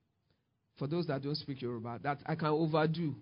for 0.77 0.87
those 0.87 1.07
that 1.07 1.23
don't 1.23 1.37
speak 1.37 1.63
Yoruba, 1.63 2.01
that 2.03 2.19
I 2.27 2.35
can 2.35 2.49
overdo. 2.49 3.15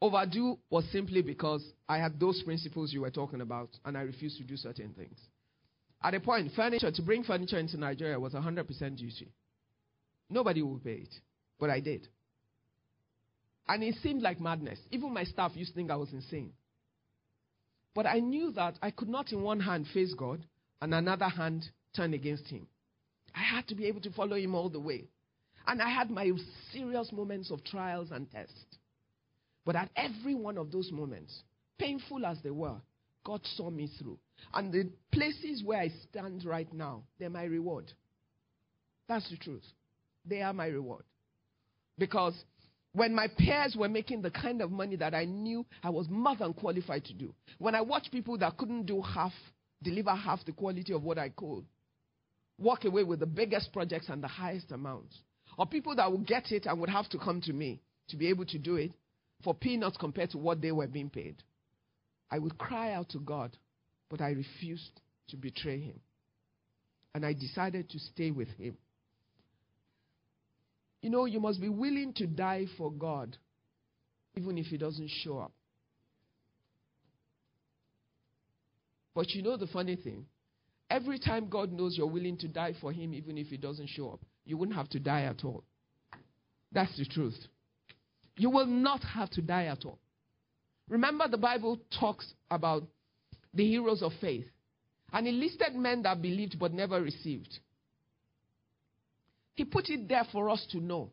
Overdo 0.00 0.58
was 0.70 0.84
simply 0.92 1.22
because 1.22 1.64
I 1.88 1.98
had 1.98 2.20
those 2.20 2.42
principles 2.42 2.92
you 2.92 3.00
were 3.02 3.10
talking 3.10 3.40
about 3.40 3.70
and 3.84 3.96
I 3.96 4.02
refused 4.02 4.36
to 4.38 4.44
do 4.44 4.56
certain 4.56 4.90
things. 4.92 5.18
At 6.02 6.14
a 6.14 6.20
point, 6.20 6.52
furniture, 6.54 6.90
to 6.90 7.02
bring 7.02 7.22
furniture 7.24 7.58
into 7.58 7.78
Nigeria 7.78 8.20
was 8.20 8.34
100% 8.34 8.66
duty. 8.96 9.32
Nobody 10.28 10.60
would 10.60 10.84
pay 10.84 10.96
it, 10.96 11.14
but 11.58 11.70
I 11.70 11.80
did. 11.80 12.08
And 13.66 13.82
it 13.82 13.94
seemed 14.02 14.20
like 14.20 14.40
madness. 14.40 14.78
Even 14.90 15.14
my 15.14 15.24
staff 15.24 15.52
used 15.54 15.70
to 15.70 15.74
think 15.76 15.90
I 15.90 15.96
was 15.96 16.12
insane. 16.12 16.52
But 17.94 18.06
I 18.06 18.18
knew 18.18 18.50
that 18.52 18.74
I 18.82 18.90
could 18.90 19.08
not, 19.08 19.32
in 19.32 19.42
one 19.42 19.60
hand, 19.60 19.86
face 19.94 20.12
God 20.14 20.44
and 20.82 20.92
another 20.94 21.28
hand 21.28 21.64
turn 21.96 22.12
against 22.12 22.46
Him. 22.48 22.66
I 23.34 23.40
had 23.42 23.66
to 23.68 23.74
be 23.74 23.86
able 23.86 24.00
to 24.02 24.10
follow 24.12 24.36
Him 24.36 24.54
all 24.54 24.68
the 24.68 24.80
way. 24.80 25.04
And 25.66 25.80
I 25.80 25.88
had 25.88 26.10
my 26.10 26.30
serious 26.72 27.10
moments 27.12 27.50
of 27.50 27.64
trials 27.64 28.10
and 28.10 28.30
tests. 28.30 28.64
But 29.64 29.76
at 29.76 29.90
every 29.96 30.34
one 30.34 30.58
of 30.58 30.70
those 30.70 30.92
moments, 30.92 31.42
painful 31.78 32.26
as 32.26 32.38
they 32.42 32.50
were, 32.50 32.76
God 33.24 33.40
saw 33.56 33.70
me 33.70 33.90
through. 33.98 34.18
And 34.52 34.72
the 34.72 34.90
places 35.10 35.62
where 35.64 35.80
I 35.80 35.90
stand 36.10 36.44
right 36.44 36.70
now, 36.72 37.04
they're 37.18 37.30
my 37.30 37.44
reward. 37.44 37.90
That's 39.08 39.28
the 39.30 39.36
truth. 39.36 39.64
They 40.26 40.42
are 40.42 40.52
my 40.52 40.66
reward. 40.66 41.04
Because 41.98 42.34
when 42.92 43.14
my 43.14 43.28
peers 43.38 43.74
were 43.78 43.88
making 43.88 44.22
the 44.22 44.30
kind 44.30 44.60
of 44.60 44.70
money 44.70 44.96
that 44.96 45.14
I 45.14 45.24
knew 45.24 45.64
I 45.82 45.90
was 45.90 46.08
more 46.08 46.36
than 46.36 46.52
qualified 46.52 47.04
to 47.06 47.14
do, 47.14 47.34
when 47.58 47.74
I 47.74 47.80
watched 47.80 48.12
people 48.12 48.36
that 48.38 48.56
couldn't 48.56 48.84
do 48.84 49.00
half, 49.00 49.32
deliver 49.82 50.14
half 50.14 50.44
the 50.44 50.52
quality 50.52 50.92
of 50.92 51.02
what 51.02 51.18
I 51.18 51.30
could, 51.30 51.64
walk 52.58 52.84
away 52.84 53.04
with 53.04 53.20
the 53.20 53.26
biggest 53.26 53.72
projects 53.72 54.08
and 54.08 54.22
the 54.22 54.28
highest 54.28 54.70
amounts, 54.72 55.18
or 55.56 55.66
people 55.66 55.94
that 55.96 56.10
would 56.10 56.26
get 56.26 56.50
it 56.52 56.66
and 56.66 56.80
would 56.80 56.90
have 56.90 57.08
to 57.10 57.18
come 57.18 57.40
to 57.42 57.52
me 57.52 57.80
to 58.08 58.16
be 58.16 58.28
able 58.28 58.44
to 58.46 58.58
do 58.58 58.76
it 58.76 58.92
for 59.42 59.54
peanuts 59.54 59.96
compared 59.96 60.30
to 60.30 60.38
what 60.38 60.60
they 60.60 60.72
were 60.72 60.86
being 60.86 61.10
paid. 61.10 61.36
I 62.30 62.38
would 62.38 62.58
cry 62.58 62.92
out 62.92 63.10
to 63.10 63.18
God, 63.18 63.56
but 64.10 64.20
I 64.20 64.30
refused 64.30 65.00
to 65.28 65.36
betray 65.36 65.80
him. 65.80 66.00
And 67.14 67.24
I 67.24 67.32
decided 67.32 67.88
to 67.90 67.98
stay 67.98 68.30
with 68.30 68.48
him. 68.58 68.76
You 71.00 71.10
know, 71.10 71.26
you 71.26 71.38
must 71.38 71.60
be 71.60 71.68
willing 71.68 72.12
to 72.14 72.26
die 72.26 72.66
for 72.76 72.90
God, 72.90 73.36
even 74.36 74.58
if 74.58 74.66
he 74.66 74.78
doesn't 74.78 75.10
show 75.22 75.38
up. 75.38 75.52
But 79.14 79.30
you 79.30 79.42
know 79.42 79.56
the 79.56 79.68
funny 79.68 79.96
thing? 79.96 80.26
Every 80.90 81.18
time 81.18 81.48
God 81.48 81.72
knows 81.72 81.96
you're 81.96 82.06
willing 82.06 82.36
to 82.38 82.48
die 82.48 82.74
for 82.80 82.90
him, 82.90 83.14
even 83.14 83.38
if 83.38 83.46
he 83.46 83.56
doesn't 83.56 83.88
show 83.90 84.10
up, 84.10 84.20
you 84.44 84.56
wouldn't 84.56 84.76
have 84.76 84.88
to 84.90 85.00
die 85.00 85.22
at 85.22 85.44
all. 85.44 85.64
That's 86.72 86.96
the 86.96 87.04
truth. 87.04 87.36
You 88.36 88.50
will 88.50 88.66
not 88.66 89.02
have 89.02 89.30
to 89.30 89.42
die 89.42 89.66
at 89.66 89.84
all. 89.84 89.98
Remember, 90.88 91.28
the 91.28 91.38
Bible 91.38 91.80
talks 91.98 92.26
about 92.50 92.82
the 93.54 93.66
heroes 93.66 94.02
of 94.02 94.12
faith. 94.20 94.44
And 95.12 95.26
he 95.26 95.32
listed 95.32 95.74
men 95.74 96.02
that 96.02 96.20
believed 96.20 96.58
but 96.58 96.72
never 96.72 97.00
received. 97.00 97.58
He 99.54 99.64
put 99.64 99.88
it 99.88 100.08
there 100.08 100.26
for 100.32 100.50
us 100.50 100.66
to 100.72 100.78
know 100.78 101.10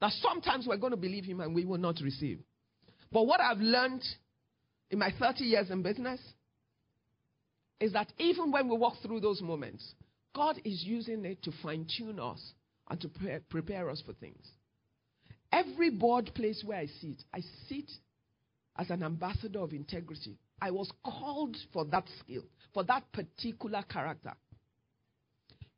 that 0.00 0.12
sometimes 0.22 0.66
we're 0.66 0.76
going 0.76 0.92
to 0.92 0.96
believe 0.96 1.24
him 1.24 1.40
and 1.40 1.54
we 1.54 1.64
will 1.64 1.78
not 1.78 1.96
receive. 2.00 2.38
But 3.10 3.26
what 3.26 3.40
I've 3.40 3.58
learned 3.58 4.04
in 4.90 5.00
my 5.00 5.12
30 5.18 5.44
years 5.44 5.70
in 5.70 5.82
business 5.82 6.20
is 7.80 7.92
that 7.92 8.12
even 8.18 8.52
when 8.52 8.68
we 8.68 8.76
walk 8.76 8.94
through 9.02 9.20
those 9.20 9.42
moments, 9.42 9.94
God 10.38 10.60
is 10.64 10.84
using 10.84 11.24
it 11.24 11.42
to 11.42 11.52
fine 11.64 11.84
tune 11.98 12.20
us 12.20 12.40
and 12.88 13.00
to 13.00 13.08
pre- 13.08 13.40
prepare 13.50 13.90
us 13.90 14.00
for 14.06 14.12
things. 14.12 14.46
Every 15.50 15.90
board 15.90 16.30
place 16.32 16.62
where 16.64 16.78
I 16.78 16.86
sit, 16.86 17.24
I 17.34 17.40
sit 17.68 17.90
as 18.76 18.88
an 18.90 19.02
ambassador 19.02 19.58
of 19.58 19.72
integrity. 19.72 20.38
I 20.62 20.70
was 20.70 20.92
called 21.04 21.56
for 21.72 21.84
that 21.86 22.04
skill, 22.20 22.44
for 22.72 22.84
that 22.84 23.10
particular 23.10 23.82
character, 23.90 24.32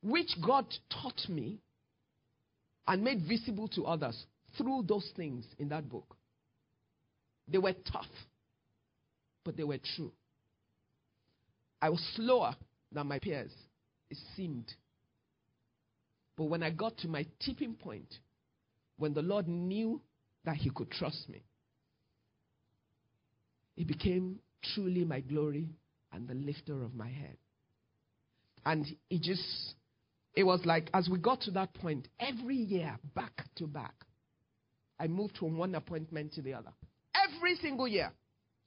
which 0.03 0.29
God 0.47 0.67
taught 0.91 1.27
me 1.31 1.61
and 2.87 3.03
made 3.03 3.23
visible 3.27 3.69
to 3.69 3.87
others 3.87 4.27
through 4.59 4.85
those 4.87 5.11
things 5.17 5.47
in 5.59 5.71
that 5.71 5.89
book. 5.89 6.15
They 7.49 7.57
were 7.57 7.75
tough, 7.91 8.05
but 9.43 9.57
they 9.57 9.65
were 9.65 9.81
true. 9.97 10.13
I 11.81 11.89
was 11.89 12.07
slower 12.15 12.55
than 12.93 13.07
my 13.07 13.19
peers, 13.19 13.53
it 14.11 14.19
seemed. 14.37 14.73
But 16.37 16.45
when 16.45 16.63
I 16.63 16.71
got 16.71 16.99
to 16.99 17.09
my 17.09 17.27
tipping 17.45 17.75
point, 17.75 18.13
when 18.99 19.15
the 19.15 19.23
Lord 19.23 19.49
knew 19.49 20.01
that 20.45 20.57
He 20.57 20.71
could 20.71 20.91
trust 20.91 21.29
me, 21.29 21.43
it 23.77 23.87
became 23.87 24.41
truly 24.75 25.05
my 25.05 25.21
glory 25.21 25.69
and 26.13 26.29
the 26.29 26.35
lifter 26.35 26.83
of 26.83 26.95
my 26.95 27.09
head. 27.09 27.37
And 28.67 28.87
it 29.09 29.23
just, 29.23 29.75
it 30.35 30.45
was 30.45 30.61
like 30.65 30.91
as 30.93 31.09
we 31.09 31.19
got 31.19 31.41
to 31.43 31.51
that 31.53 31.73
point, 31.75 32.09
every 32.19 32.57
year, 32.57 32.99
back 33.15 33.45
to 33.57 33.67
back, 33.67 33.95
I 34.99 35.07
moved 35.07 35.39
from 35.39 35.57
one 35.57 35.75
appointment 35.75 36.35
to 36.35 36.43
the 36.43 36.55
other. 36.55 36.73
Every 37.15 37.57
single 37.57 37.89
year. 37.89 38.13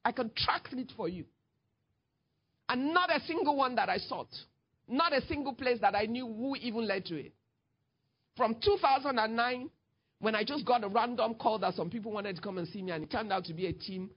I 0.05 0.11
can 0.11 0.31
track 0.35 0.67
it 0.71 0.91
for 0.97 1.07
you. 1.07 1.25
And 2.67 2.93
not 2.93 3.15
a 3.15 3.19
single 3.21 3.55
one 3.55 3.75
that 3.75 3.89
I 3.89 3.97
sought. 3.97 4.33
Not 4.87 5.13
a 5.13 5.25
single 5.27 5.53
place 5.53 5.79
that 5.81 5.95
I 5.95 6.05
knew 6.05 6.27
who 6.27 6.55
even 6.57 6.87
led 6.87 7.05
to 7.05 7.15
it. 7.15 7.33
From 8.35 8.55
2009, 8.63 9.69
when 10.19 10.35
I 10.35 10.43
just 10.43 10.65
got 10.65 10.83
a 10.83 10.87
random 10.87 11.35
call 11.35 11.59
that 11.59 11.75
some 11.75 11.89
people 11.89 12.11
wanted 12.11 12.35
to 12.35 12.41
come 12.41 12.57
and 12.57 12.67
see 12.67 12.81
me, 12.81 12.91
and 12.91 13.03
it 13.03 13.11
turned 13.11 13.31
out 13.31 13.45
to 13.45 13.53
be 13.53 13.67
a 13.67 13.73
team, 13.73 14.09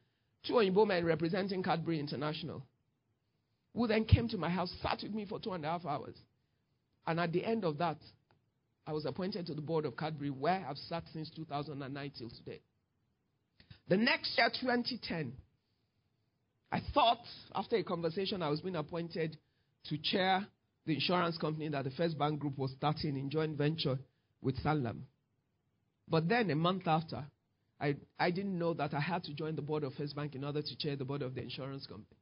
two 0.47 0.55
Oyinbo 0.55 0.87
men 0.87 1.05
representing 1.05 1.63
Cadbury 1.63 2.01
International, 2.01 2.63
who 3.75 3.87
then 3.87 4.05
came 4.05 4.29
to 4.29 4.39
my 4.39 4.49
house, 4.49 4.73
sat 4.83 5.01
with 5.03 5.13
me 5.13 5.27
for 5.27 5.39
two 5.39 5.53
and 5.53 5.65
a 5.65 5.69
half 5.69 5.85
hours. 5.85 6.17
And 7.07 7.21
at 7.21 7.33
the 7.33 7.45
end 7.45 7.65
of 7.65 7.79
that, 7.79 7.99
I 8.87 8.93
was 8.93 9.05
appointed 9.05 9.47
to 9.47 9.55
the 9.55 9.61
board 9.61 9.85
of 9.85 9.97
Cadbury, 9.97 10.31
where 10.31 10.65
I've 10.69 10.79
sat 10.79 11.05
since 11.13 11.31
2009 11.31 12.13
till 12.17 12.31
today. 12.31 12.61
The 13.89 13.97
next 13.97 14.37
year, 14.39 14.51
2010, 14.61 15.33
I 16.73 16.81
thought 16.95 17.25
after 17.55 17.77
a 17.77 17.85
conversation 17.85 18.43
I 18.43 18.49
was 18.49 18.61
being 18.61 18.77
appointed 18.77 19.37
to 19.89 19.99
chair 19.99 20.47
the 20.87 20.95
insurance 20.95 21.37
company 21.37 21.69
that 21.69 21.85
the 21.85 21.91
First 21.91 22.17
Bank 22.19 22.39
Group 22.39 22.57
was 22.57 22.71
starting 22.77 23.17
in 23.17 23.29
joint 23.29 23.59
venture 23.59 23.99
with 24.41 24.57
Sanlam. 24.65 25.01
But 26.09 26.29
then 26.29 26.51
a 26.51 26.55
month 26.55 26.87
after, 26.87 27.25
I, 27.81 27.97
I 28.19 28.31
didn't 28.31 28.59
know 28.59 28.73
that 28.75 28.95
I 28.95 29.01
had 29.01 29.25
to 29.25 29.35
join 29.35 29.57
the 29.57 29.63
board 29.63 29.83
of 29.83 29.93
First 29.95 30.15
Bank 30.15 30.35
in 30.35 30.45
order 30.45 30.63
to 30.63 30.77
chair 30.79 30.97
the 30.97 31.05
board 31.05 31.23
of 31.23 31.35
the 31.35 31.43
insurance 31.43 31.87
company. 31.87 32.17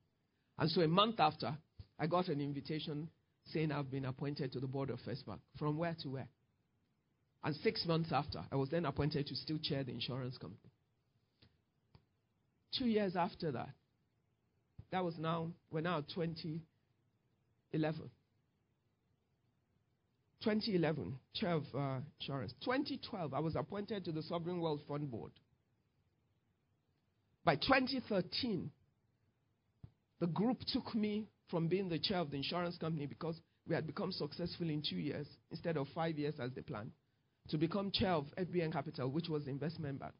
And 0.59 0.71
so 0.71 0.81
a 0.81 0.89
month 0.89 1.21
after, 1.21 1.55
I 1.99 2.07
got 2.07 2.29
an 2.29 2.41
invitation 2.41 3.11
saying 3.53 3.71
I've 3.71 3.91
been 3.91 4.07
appointed 4.07 4.53
to 4.53 4.61
the 4.61 4.67
board 4.67 4.89
of 4.91 4.99
First 5.05 5.27
Bank. 5.27 5.41
From 5.59 5.77
where 5.77 5.95
to 6.03 6.09
where? 6.09 6.29
And 7.45 7.55
six 7.57 7.85
months 7.87 8.11
after, 8.11 8.41
I 8.51 8.57
was 8.57 8.71
then 8.71 8.87
appointed 8.87 9.27
to 9.27 9.37
still 9.37 9.59
chair 9.59 9.85
the 9.85 9.93
insurance 9.93 10.39
company. 10.39 10.71
Two 12.79 12.87
years 12.87 13.15
after 13.15 13.53
that, 13.53 13.69
that 14.91 15.05
was 15.05 15.19
now, 15.19 15.51
we're 15.71 15.83
now 15.83 16.01
2011. 16.15 18.11
2011, 20.45 21.15
chair 21.35 21.53
of 21.53 21.65
uh, 21.75 21.99
insurance. 22.21 22.53
2012, 22.65 23.33
I 23.33 23.41
was 23.41 23.57
appointed 23.57 24.05
to 24.05 24.13
the 24.13 24.23
Sovereign 24.23 24.61
Wealth 24.61 24.81
Fund 24.87 25.11
Board. 25.11 25.33
By 27.45 27.57
2013, 27.57 28.71
the 30.21 30.27
group 30.27 30.59
took 30.67 30.95
me 30.95 31.27
from 31.51 31.69
being 31.69 31.89
the 31.89 31.99
chair 31.99 32.19
of 32.19 32.31
the 32.31 32.37
insurance 32.37 32.77
company 32.79 33.07
because 33.07 33.41
we 33.67 33.75
had 33.75 33.87
become 33.87 34.13
successful 34.13 34.69
in 34.69 34.83
two 34.89 34.97
years 34.97 35.27
instead 35.51 35.77
of 35.77 35.87
five 35.95 36.19
years 36.19 36.35
as 36.39 36.51
they 36.55 36.63
planned 36.63 36.91
to 37.49 37.59
become 37.59 37.91
chair 37.91 38.13
of 38.13 38.27
FBN 38.39 38.73
Capital, 38.73 39.11
which 39.11 39.29
was 39.29 39.45
the 39.45 39.51
investment 39.51 40.01
bank. 40.01 40.15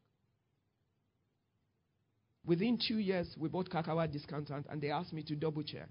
Within 2.45 2.77
two 2.87 2.99
years, 2.99 3.27
we 3.39 3.49
bought 3.49 3.69
Kakawa 3.69 4.11
Discountant 4.11 4.67
and 4.69 4.81
they 4.81 4.91
asked 4.91 5.13
me 5.13 5.23
to 5.23 5.35
double 5.35 5.63
chair. 5.63 5.87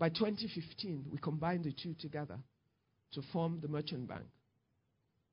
By 0.00 0.08
2015, 0.08 1.04
we 1.10 1.18
combined 1.18 1.64
the 1.64 1.74
two 1.74 1.94
together 2.00 2.38
to 3.12 3.22
form 3.34 3.58
the 3.60 3.68
merchant 3.68 4.08
bank. 4.08 4.24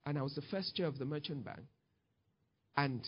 And 0.06 0.19
I 0.19 0.22
was 0.22 0.35
the 0.35 0.41
first 0.41 0.76
chair 0.76 0.88
of 0.88 0.99
the 0.99 1.06
merchant 1.06 1.45
bank. 1.45 1.61
And 2.76 3.02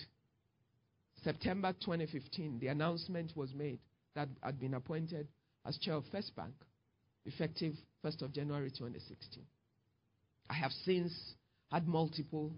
September 1.21 1.73
2015, 1.83 2.59
the 2.59 2.67
announcement 2.67 3.33
was 3.35 3.53
made 3.53 3.79
that 4.15 4.29
I'd 4.41 4.57
been 4.57 4.73
appointed 4.73 5.27
as 5.65 5.77
chair 5.79 5.95
of 5.95 6.05
First 6.13 6.33
Bank, 6.33 6.53
effective 7.25 7.73
1st 8.05 8.21
of 8.21 8.33
January 8.33 8.69
2016. 8.69 9.43
I 10.49 10.53
have 10.53 10.71
since 10.85 11.11
had 11.73 11.89
multiple 11.89 12.53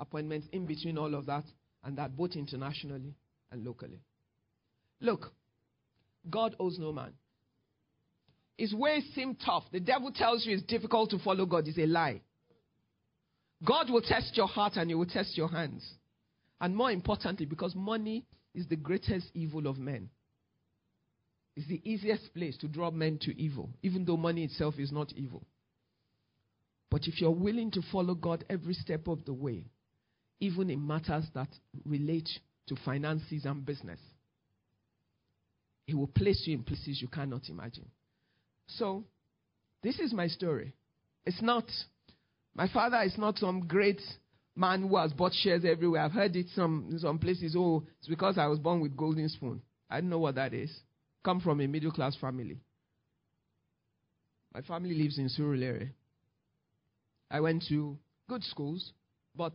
appointments 0.00 0.48
in 0.52 0.64
between 0.64 0.96
all 0.96 1.14
of 1.14 1.26
that 1.26 1.44
and 1.84 1.98
that 1.98 2.16
both 2.16 2.34
internationally 2.34 3.14
and 3.52 3.66
locally. 3.66 4.00
Look, 5.02 5.30
God 6.30 6.56
owes 6.58 6.78
no 6.78 6.90
man. 6.90 7.12
His 8.56 8.72
ways 8.72 9.04
seem 9.14 9.36
tough. 9.36 9.64
The 9.70 9.80
devil 9.80 10.10
tells 10.12 10.46
you 10.46 10.54
it's 10.54 10.62
difficult 10.64 11.10
to 11.10 11.18
follow 11.18 11.44
God. 11.46 11.68
It's 11.68 11.78
a 11.78 11.86
lie. 11.86 12.22
God 13.64 13.90
will 13.90 14.02
test 14.02 14.36
your 14.36 14.46
heart 14.46 14.76
and 14.76 14.90
he 14.90 14.94
will 14.94 15.06
test 15.06 15.36
your 15.36 15.48
hands. 15.48 15.86
And 16.60 16.74
more 16.74 16.90
importantly, 16.90 17.46
because 17.46 17.74
money 17.74 18.24
is 18.54 18.66
the 18.66 18.76
greatest 18.76 19.26
evil 19.34 19.66
of 19.66 19.78
men. 19.78 20.08
It's 21.54 21.68
the 21.68 21.80
easiest 21.84 22.34
place 22.34 22.56
to 22.58 22.68
draw 22.68 22.90
men 22.90 23.18
to 23.22 23.38
evil, 23.40 23.70
even 23.82 24.04
though 24.04 24.16
money 24.16 24.44
itself 24.44 24.74
is 24.78 24.92
not 24.92 25.12
evil. 25.16 25.46
But 26.90 27.02
if 27.06 27.20
you're 27.20 27.30
willing 27.30 27.70
to 27.72 27.82
follow 27.90 28.14
God 28.14 28.44
every 28.48 28.74
step 28.74 29.08
of 29.08 29.24
the 29.24 29.32
way, 29.32 29.64
even 30.40 30.70
in 30.70 30.86
matters 30.86 31.24
that 31.34 31.48
relate 31.84 32.28
to 32.68 32.76
finances 32.84 33.44
and 33.44 33.64
business, 33.64 34.00
He 35.86 35.94
will 35.94 36.06
place 36.08 36.42
you 36.46 36.54
in 36.54 36.62
places 36.62 37.00
you 37.00 37.08
cannot 37.08 37.48
imagine. 37.48 37.90
So, 38.68 39.04
this 39.82 39.98
is 39.98 40.12
my 40.12 40.26
story. 40.26 40.74
It's 41.24 41.42
not, 41.42 41.64
my 42.54 42.68
father 42.68 43.02
is 43.02 43.16
not 43.18 43.38
some 43.38 43.66
great 43.66 44.00
man 44.54 44.88
who 44.88 44.96
has 44.96 45.12
bought 45.12 45.32
shares 45.34 45.64
everywhere. 45.64 46.02
I've 46.02 46.12
heard 46.12 46.34
it 46.36 46.46
some, 46.54 46.96
some 46.98 47.18
places, 47.18 47.54
oh, 47.56 47.84
it's 47.98 48.08
because 48.08 48.38
I 48.38 48.46
was 48.46 48.58
born 48.58 48.80
with 48.80 48.96
golden 48.96 49.28
spoon. 49.28 49.62
I 49.88 50.00
don't 50.00 50.10
know 50.10 50.18
what 50.18 50.36
that 50.36 50.54
is. 50.54 50.74
Come 51.24 51.40
from 51.40 51.60
a 51.60 51.66
middle 51.66 51.92
class 51.92 52.16
family. 52.20 52.60
My 54.54 54.62
family 54.62 54.94
lives 54.94 55.18
in 55.18 55.28
Surulere. 55.28 55.90
I 57.30 57.40
went 57.40 57.64
to 57.68 57.98
good 58.28 58.42
schools, 58.44 58.92
but 59.34 59.52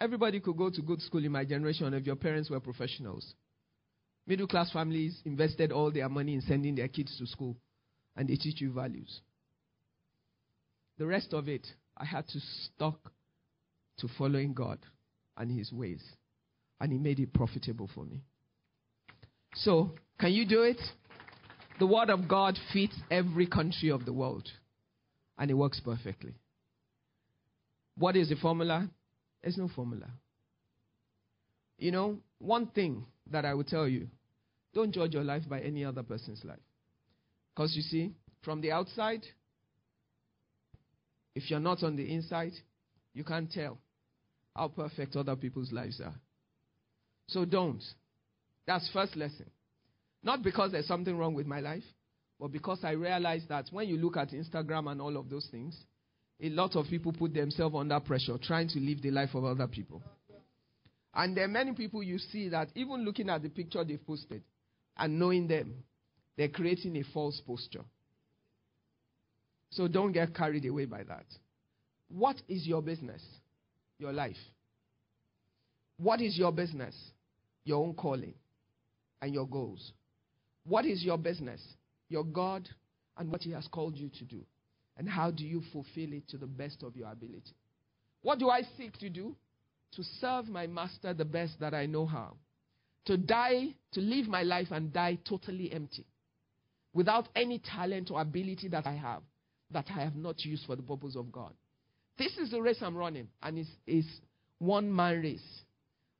everybody 0.00 0.40
could 0.40 0.56
go 0.56 0.70
to 0.70 0.82
good 0.82 1.00
school 1.02 1.24
in 1.24 1.30
my 1.30 1.44
generation 1.44 1.94
if 1.94 2.06
your 2.06 2.16
parents 2.16 2.50
were 2.50 2.60
professionals. 2.60 3.34
Middle 4.26 4.46
class 4.46 4.72
families 4.72 5.20
invested 5.24 5.72
all 5.72 5.90
their 5.90 6.08
money 6.08 6.34
in 6.34 6.40
sending 6.40 6.74
their 6.74 6.88
kids 6.88 7.16
to 7.18 7.26
school, 7.26 7.56
and 8.16 8.28
they 8.28 8.36
teach 8.36 8.60
you 8.60 8.72
values. 8.72 9.20
The 10.98 11.06
rest 11.06 11.32
of 11.32 11.48
it, 11.48 11.66
I 11.96 12.04
had 12.04 12.28
to 12.28 12.40
stuck 12.40 13.12
to 13.98 14.08
following 14.18 14.52
God 14.52 14.78
and 15.36 15.50
His 15.50 15.72
ways, 15.72 16.02
and 16.80 16.92
He 16.92 16.98
made 16.98 17.20
it 17.20 17.32
profitable 17.32 17.88
for 17.94 18.04
me. 18.04 18.22
So, 19.54 19.92
can 20.18 20.32
you 20.32 20.46
do 20.46 20.62
it? 20.62 20.80
The 21.78 21.86
Word 21.86 22.10
of 22.10 22.28
God 22.28 22.58
fits 22.72 22.94
every 23.10 23.46
country 23.46 23.90
of 23.90 24.04
the 24.04 24.12
world, 24.12 24.48
and 25.38 25.50
it 25.50 25.54
works 25.54 25.80
perfectly. 25.80 26.34
What 27.96 28.16
is 28.16 28.28
the 28.28 28.36
formula? 28.36 28.88
There's 29.42 29.58
no 29.58 29.68
formula. 29.68 30.06
You 31.78 31.90
know, 31.90 32.18
one 32.38 32.66
thing 32.66 33.04
that 33.30 33.44
I 33.44 33.54
will 33.54 33.64
tell 33.64 33.88
you 33.88 34.08
don't 34.74 34.92
judge 34.92 35.12
your 35.12 35.24
life 35.24 35.42
by 35.48 35.60
any 35.60 35.84
other 35.84 36.02
person's 36.02 36.44
life. 36.44 36.58
Because 37.54 37.74
you 37.76 37.82
see, 37.82 38.12
from 38.42 38.60
the 38.60 38.72
outside, 38.72 39.22
if 41.34 41.50
you're 41.50 41.60
not 41.60 41.82
on 41.82 41.96
the 41.96 42.12
inside, 42.12 42.52
you 43.14 43.24
can't 43.24 43.50
tell 43.50 43.78
how 44.54 44.68
perfect 44.68 45.16
other 45.16 45.36
people's 45.36 45.72
lives 45.72 46.00
are. 46.00 46.14
So 47.28 47.44
don't. 47.44 47.82
That's 48.66 48.88
first 48.92 49.16
lesson. 49.16 49.50
Not 50.22 50.42
because 50.42 50.72
there's 50.72 50.86
something 50.86 51.16
wrong 51.16 51.34
with 51.34 51.46
my 51.46 51.60
life, 51.60 51.84
but 52.38 52.52
because 52.52 52.80
I 52.84 52.92
realize 52.92 53.42
that 53.48 53.66
when 53.70 53.88
you 53.88 53.96
look 53.96 54.16
at 54.16 54.30
Instagram 54.30 54.90
and 54.90 55.00
all 55.00 55.16
of 55.16 55.28
those 55.28 55.48
things, 55.50 55.76
a 56.40 56.48
lot 56.48 56.76
of 56.76 56.86
people 56.88 57.12
put 57.12 57.34
themselves 57.34 57.74
under 57.78 58.00
pressure 58.00 58.36
trying 58.42 58.68
to 58.68 58.80
live 58.80 59.02
the 59.02 59.10
life 59.10 59.34
of 59.34 59.44
other 59.44 59.66
people. 59.66 60.02
And 61.14 61.36
there 61.36 61.44
are 61.44 61.48
many 61.48 61.72
people 61.72 62.02
you 62.02 62.18
see 62.18 62.48
that 62.48 62.68
even 62.74 63.04
looking 63.04 63.28
at 63.28 63.42
the 63.42 63.48
picture 63.48 63.84
they've 63.84 64.04
posted 64.04 64.42
and 64.96 65.18
knowing 65.18 65.46
them, 65.46 65.84
they're 66.36 66.48
creating 66.48 66.96
a 66.96 67.04
false 67.12 67.40
posture. 67.46 67.84
So 69.70 69.88
don't 69.88 70.12
get 70.12 70.34
carried 70.34 70.66
away 70.66 70.84
by 70.84 71.02
that. 71.04 71.26
What 72.08 72.36
is 72.48 72.66
your 72.66 72.82
business? 72.82 73.22
Your 73.98 74.12
life. 74.12 74.36
What 75.96 76.20
is 76.20 76.36
your 76.36 76.52
business? 76.52 76.94
Your 77.64 77.84
own 77.84 77.94
calling 77.94 78.34
and 79.22 79.32
your 79.32 79.46
goals. 79.46 79.92
What 80.66 80.84
is 80.84 81.02
your 81.02 81.16
business? 81.16 81.60
Your 82.08 82.24
God 82.24 82.68
and 83.16 83.30
what 83.30 83.42
He 83.42 83.52
has 83.52 83.66
called 83.68 83.96
you 83.96 84.10
to 84.18 84.24
do. 84.24 84.44
And 84.98 85.08
how 85.08 85.30
do 85.30 85.44
you 85.44 85.62
fulfill 85.72 86.12
it 86.12 86.28
to 86.28 86.36
the 86.36 86.46
best 86.46 86.82
of 86.82 86.96
your 86.96 87.10
ability? 87.10 87.54
What 88.20 88.38
do 88.38 88.50
I 88.50 88.62
seek 88.76 88.98
to 88.98 89.08
do? 89.08 89.34
To 89.92 90.02
serve 90.20 90.48
my 90.48 90.66
master 90.66 91.14
the 91.14 91.24
best 91.24 91.58
that 91.60 91.72
I 91.72 91.86
know 91.86 92.06
how. 92.06 92.36
To 93.06 93.16
die, 93.16 93.74
to 93.92 94.00
live 94.00 94.28
my 94.28 94.42
life 94.42 94.68
and 94.70 94.92
die 94.92 95.18
totally 95.26 95.72
empty. 95.72 96.06
Without 96.94 97.28
any 97.34 97.58
talent 97.58 98.10
or 98.10 98.20
ability 98.20 98.68
that 98.68 98.86
I 98.86 98.94
have, 98.94 99.22
that 99.70 99.86
I 99.90 100.02
have 100.02 100.16
not 100.16 100.44
used 100.44 100.66
for 100.66 100.76
the 100.76 100.82
purpose 100.82 101.16
of 101.16 101.32
God. 101.32 101.52
This 102.18 102.36
is 102.36 102.50
the 102.50 102.60
race 102.60 102.78
I'm 102.82 102.96
running, 102.96 103.28
and 103.42 103.58
it's, 103.58 103.70
it's 103.86 104.08
one 104.58 104.94
man 104.94 105.22
race. 105.22 105.62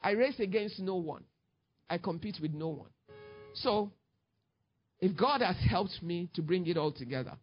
I 0.01 0.12
race 0.12 0.40
against 0.40 0.81
no 0.81 0.97
one, 0.97 1.24
I 1.90 1.99
compete 1.99 2.39
with 2.40 2.53
no 2.53 2.69
one. 2.69 2.90
So, 3.55 3.93
if 5.01 5.16
God 5.16 5.43
has 5.43 5.57
helped 5.69 6.03
me 6.03 6.31
to 6.35 6.43
bring 6.43 6.66
it 6.66 6.77
all 6.77 6.93
together, 6.93 7.36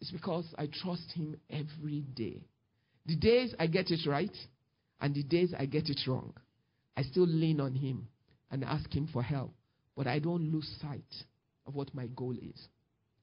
it's 0.00 0.10
because 0.10 0.44
I 0.58 0.68
trust 0.70 1.10
Him 1.14 1.36
every 1.50 2.02
day. 2.14 2.42
The 3.06 3.16
days 3.16 3.54
I 3.58 3.66
get 3.66 3.90
it 3.90 4.06
right 4.06 4.36
and 5.00 5.14
the 5.14 5.22
days 5.22 5.54
I 5.58 5.64
get 5.64 5.88
it 5.88 6.00
wrong, 6.06 6.34
I 6.96 7.02
still 7.02 7.26
lean 7.26 7.60
on 7.60 7.74
Him 7.74 8.08
and 8.50 8.62
ask 8.64 8.92
Him 8.92 9.08
for 9.12 9.22
help. 9.22 9.54
But 9.96 10.06
I 10.06 10.18
don't 10.18 10.52
lose 10.52 10.68
sight 10.80 11.02
of 11.68 11.74
what 11.74 11.94
my 11.94 12.06
goal 12.16 12.34
is. 12.34 12.66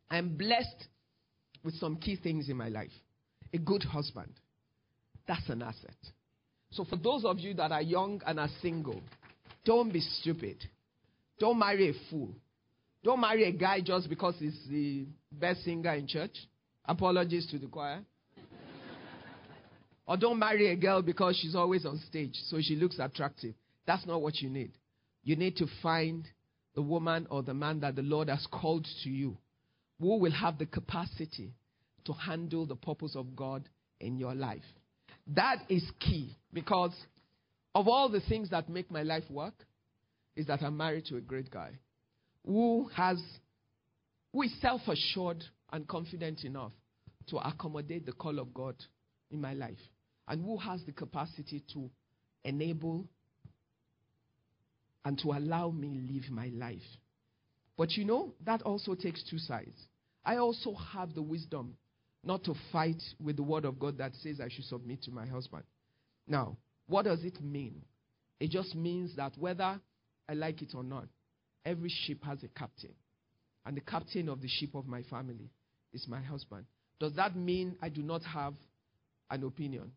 I'm 0.10 0.38
blessed 0.38 0.88
with 1.64 1.74
some 1.76 1.98
key 1.98 2.16
things 2.16 2.48
in 2.48 2.56
my 2.56 2.70
life. 2.70 2.92
A 3.54 3.58
good 3.58 3.84
husband. 3.84 4.32
That's 5.28 5.50
an 5.50 5.64
asset. 5.64 5.98
So, 6.72 6.86
for 6.86 6.96
those 6.96 7.26
of 7.26 7.40
you 7.40 7.56
that 7.56 7.72
are 7.72 7.82
young 7.82 8.22
and 8.26 8.40
are 8.40 8.50
single, 8.62 9.02
don't 9.66 9.92
be 9.92 10.00
stupid. 10.00 10.58
Don't 11.40 11.58
marry 11.58 11.90
a 11.90 11.94
fool. 12.10 12.36
Don't 13.04 13.20
marry 13.20 13.46
a 13.46 13.52
guy 13.52 13.82
just 13.82 14.10
because 14.10 14.36
he's 14.40 14.60
the 14.70 15.08
best 15.32 15.64
singer 15.64 15.94
in 15.94 16.08
church. 16.08 16.36
Apologies 16.86 17.48
to 17.52 17.58
the 17.58 17.68
choir. 17.68 18.02
or 20.08 20.18
don't 20.18 20.38
marry 20.38 20.72
a 20.72 20.76
girl 20.76 21.02
because 21.02 21.38
she's 21.42 21.56
always 21.56 21.86
on 21.86 22.00
stage, 22.08 22.36
so 22.48 22.58
she 22.62 22.76
looks 22.76 23.00
attractive. 23.00 23.56
That's 23.88 24.06
not 24.06 24.22
what 24.22 24.40
you 24.40 24.50
need. 24.50 24.72
You 25.24 25.36
need 25.36 25.56
to 25.58 25.68
find 25.82 26.26
the 26.76 26.82
woman 26.82 27.26
or 27.30 27.42
the 27.42 27.54
man 27.54 27.80
that 27.80 27.96
the 27.96 28.02
Lord 28.02 28.30
has 28.30 28.46
called 28.52 28.86
to 29.04 29.10
you 29.10 29.38
who 30.00 30.18
will 30.20 30.32
have 30.32 30.58
the 30.58 30.66
capacity 30.66 31.54
to 32.06 32.14
handle 32.14 32.66
the 32.66 32.76
purpose 32.76 33.16
of 33.16 33.36
God 33.36 33.68
in 34.00 34.18
your 34.18 34.36
life. 34.36 34.64
That 35.28 35.64
is 35.70 35.84
key 36.00 36.36
because 36.54 36.94
of 37.74 37.88
all 37.88 38.10
the 38.10 38.20
things 38.22 38.50
that 38.52 38.70
make 38.70 38.92
my 38.92 39.04
life 39.04 39.24
work 39.30 39.54
is 40.36 40.48
that 40.48 40.62
I'm 40.62 40.78
married 40.78 41.06
to 41.06 41.18
a 41.18 41.22
great 41.22 41.50
guy 41.50 41.72
who 42.46 42.90
has 42.96 43.22
who 44.34 44.44
is 44.44 44.52
self-assured 44.62 45.44
and 45.72 45.88
confident 45.88 46.44
enough 46.44 46.74
to 47.28 47.38
accommodate 47.38 48.06
the 48.06 48.12
call 48.12 48.38
of 48.38 48.54
God 48.54 48.76
in 49.32 49.42
my 49.42 49.54
life 49.54 49.80
and 50.28 50.44
who 50.44 50.58
has 50.58 50.84
the 50.86 50.92
capacity 50.92 51.64
to 51.74 51.90
enable 52.44 53.08
and 55.06 55.20
to 55.20 55.32
allow 55.32 55.70
me 55.70 56.02
live 56.12 56.30
my 56.32 56.50
life. 56.54 56.82
But 57.78 57.92
you 57.92 58.04
know, 58.04 58.34
that 58.46 58.64
also 58.64 58.96
takes 58.96 59.24
two 59.30 59.38
sides. 59.38 59.78
I 60.26 60.38
also 60.38 60.74
have 60.94 61.14
the 61.14 61.22
wisdom 61.22 61.78
not 62.24 62.44
to 62.46 62.56
fight 62.72 63.02
with 63.24 63.38
the 63.38 63.44
word 63.44 63.66
of 63.66 63.80
God 63.80 64.00
that 64.00 64.14
says 64.16 64.42
I 64.42 64.50
should 64.50 64.66
submit 64.66 65.04
to 65.04 65.12
my 65.12 65.28
husband. 65.28 65.64
Now, 66.28 66.58
what 66.88 67.06
does 67.06 67.24
it 67.24 67.40
mean? 67.42 67.84
It 68.40 68.50
just 68.50 68.76
means 68.76 69.16
that 69.16 69.34
whether 69.38 69.80
I 70.28 70.34
like 70.34 70.64
it 70.64 70.74
or 70.74 70.84
not, 70.84 71.06
every 71.64 71.94
ship 72.06 72.24
has 72.26 72.44
a 72.44 72.48
captain. 72.48 72.94
And 73.66 73.78
the 73.78 73.82
captain 73.82 74.28
of 74.28 74.42
the 74.42 74.48
ship 74.48 74.74
of 74.74 74.88
my 74.88 75.04
family 75.04 75.52
is 75.94 76.08
my 76.08 76.22
husband. 76.22 76.66
Does 77.00 77.14
that 77.16 77.36
mean 77.36 77.76
I 77.82 77.90
do 77.90 78.02
not 78.02 78.24
have 78.24 78.56
an 79.30 79.44
opinion? 79.44 79.92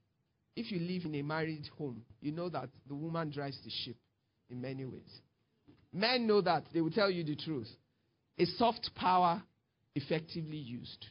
If 0.55 0.71
you 0.71 0.81
live 0.81 1.05
in 1.05 1.15
a 1.15 1.23
married 1.23 1.69
home, 1.79 2.03
you 2.21 2.33
know 2.33 2.49
that 2.51 2.69
the 2.87 2.95
woman 2.95 3.31
drives 3.31 3.59
the 3.65 3.71
ship 3.71 3.97
in 4.51 4.61
many 4.61 4.85
ways. 4.85 5.21
Men 5.93 6.27
know 6.27 6.41
that. 6.41 6.65
They 6.73 6.81
will 6.81 6.91
tell 6.91 7.11
you 7.11 7.25
the 7.25 7.37
truth. 7.37 7.69
A 8.39 8.45
soft 8.45 8.91
power 8.95 9.43
effectively 9.95 10.57
used. 10.57 11.07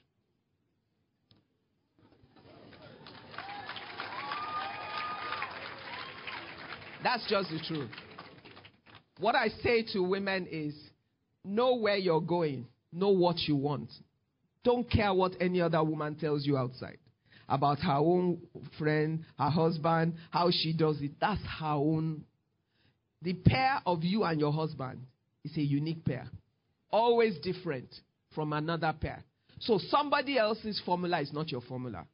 That's 7.03 7.27
just 7.29 7.49
the 7.49 7.59
truth. 7.67 7.91
What 9.19 9.35
I 9.35 9.49
say 9.63 9.83
to 9.93 9.99
women 10.01 10.47
is 10.49 10.75
know 11.43 11.75
where 11.75 11.95
you're 11.95 12.21
going, 12.21 12.67
know 12.91 13.09
what 13.09 13.37
you 13.39 13.55
want. 13.55 13.91
Don't 14.63 14.89
care 14.89 15.13
what 15.13 15.33
any 15.39 15.61
other 15.61 15.83
woman 15.83 16.15
tells 16.15 16.45
you 16.45 16.57
outside 16.57 16.97
about 17.49 17.79
her 17.79 17.93
own 17.93 18.39
friend, 18.77 19.23
her 19.37 19.49
husband, 19.49 20.15
how 20.31 20.49
she 20.51 20.73
does 20.73 21.01
it. 21.01 21.11
That's 21.21 21.41
her 21.59 21.67
own. 21.67 22.23
The 23.21 23.33
pair 23.33 23.81
of 23.85 24.03
you 24.03 24.23
and 24.23 24.39
your 24.39 24.51
husband 24.51 25.01
is 25.43 25.57
a 25.57 25.61
unique 25.61 26.05
pair, 26.05 26.27
always 26.91 27.37
different 27.39 27.93
from 28.35 28.53
another 28.53 28.93
pair. 28.99 29.23
So 29.59 29.79
somebody 29.89 30.37
else's 30.37 30.81
formula 30.85 31.21
is 31.21 31.33
not 31.33 31.51
your 31.51 31.61
formula. 31.61 32.05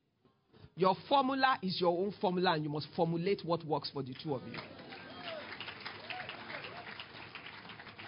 Your 0.76 0.96
formula 1.08 1.60
is 1.62 1.80
your 1.80 1.98
own 1.98 2.14
formula, 2.20 2.54
and 2.54 2.64
you 2.64 2.70
must 2.70 2.88
formulate 2.96 3.44
what 3.46 3.64
works 3.66 3.92
for 3.94 4.02
the 4.02 4.16
two 4.24 4.34
of 4.34 4.42
you. 4.48 4.58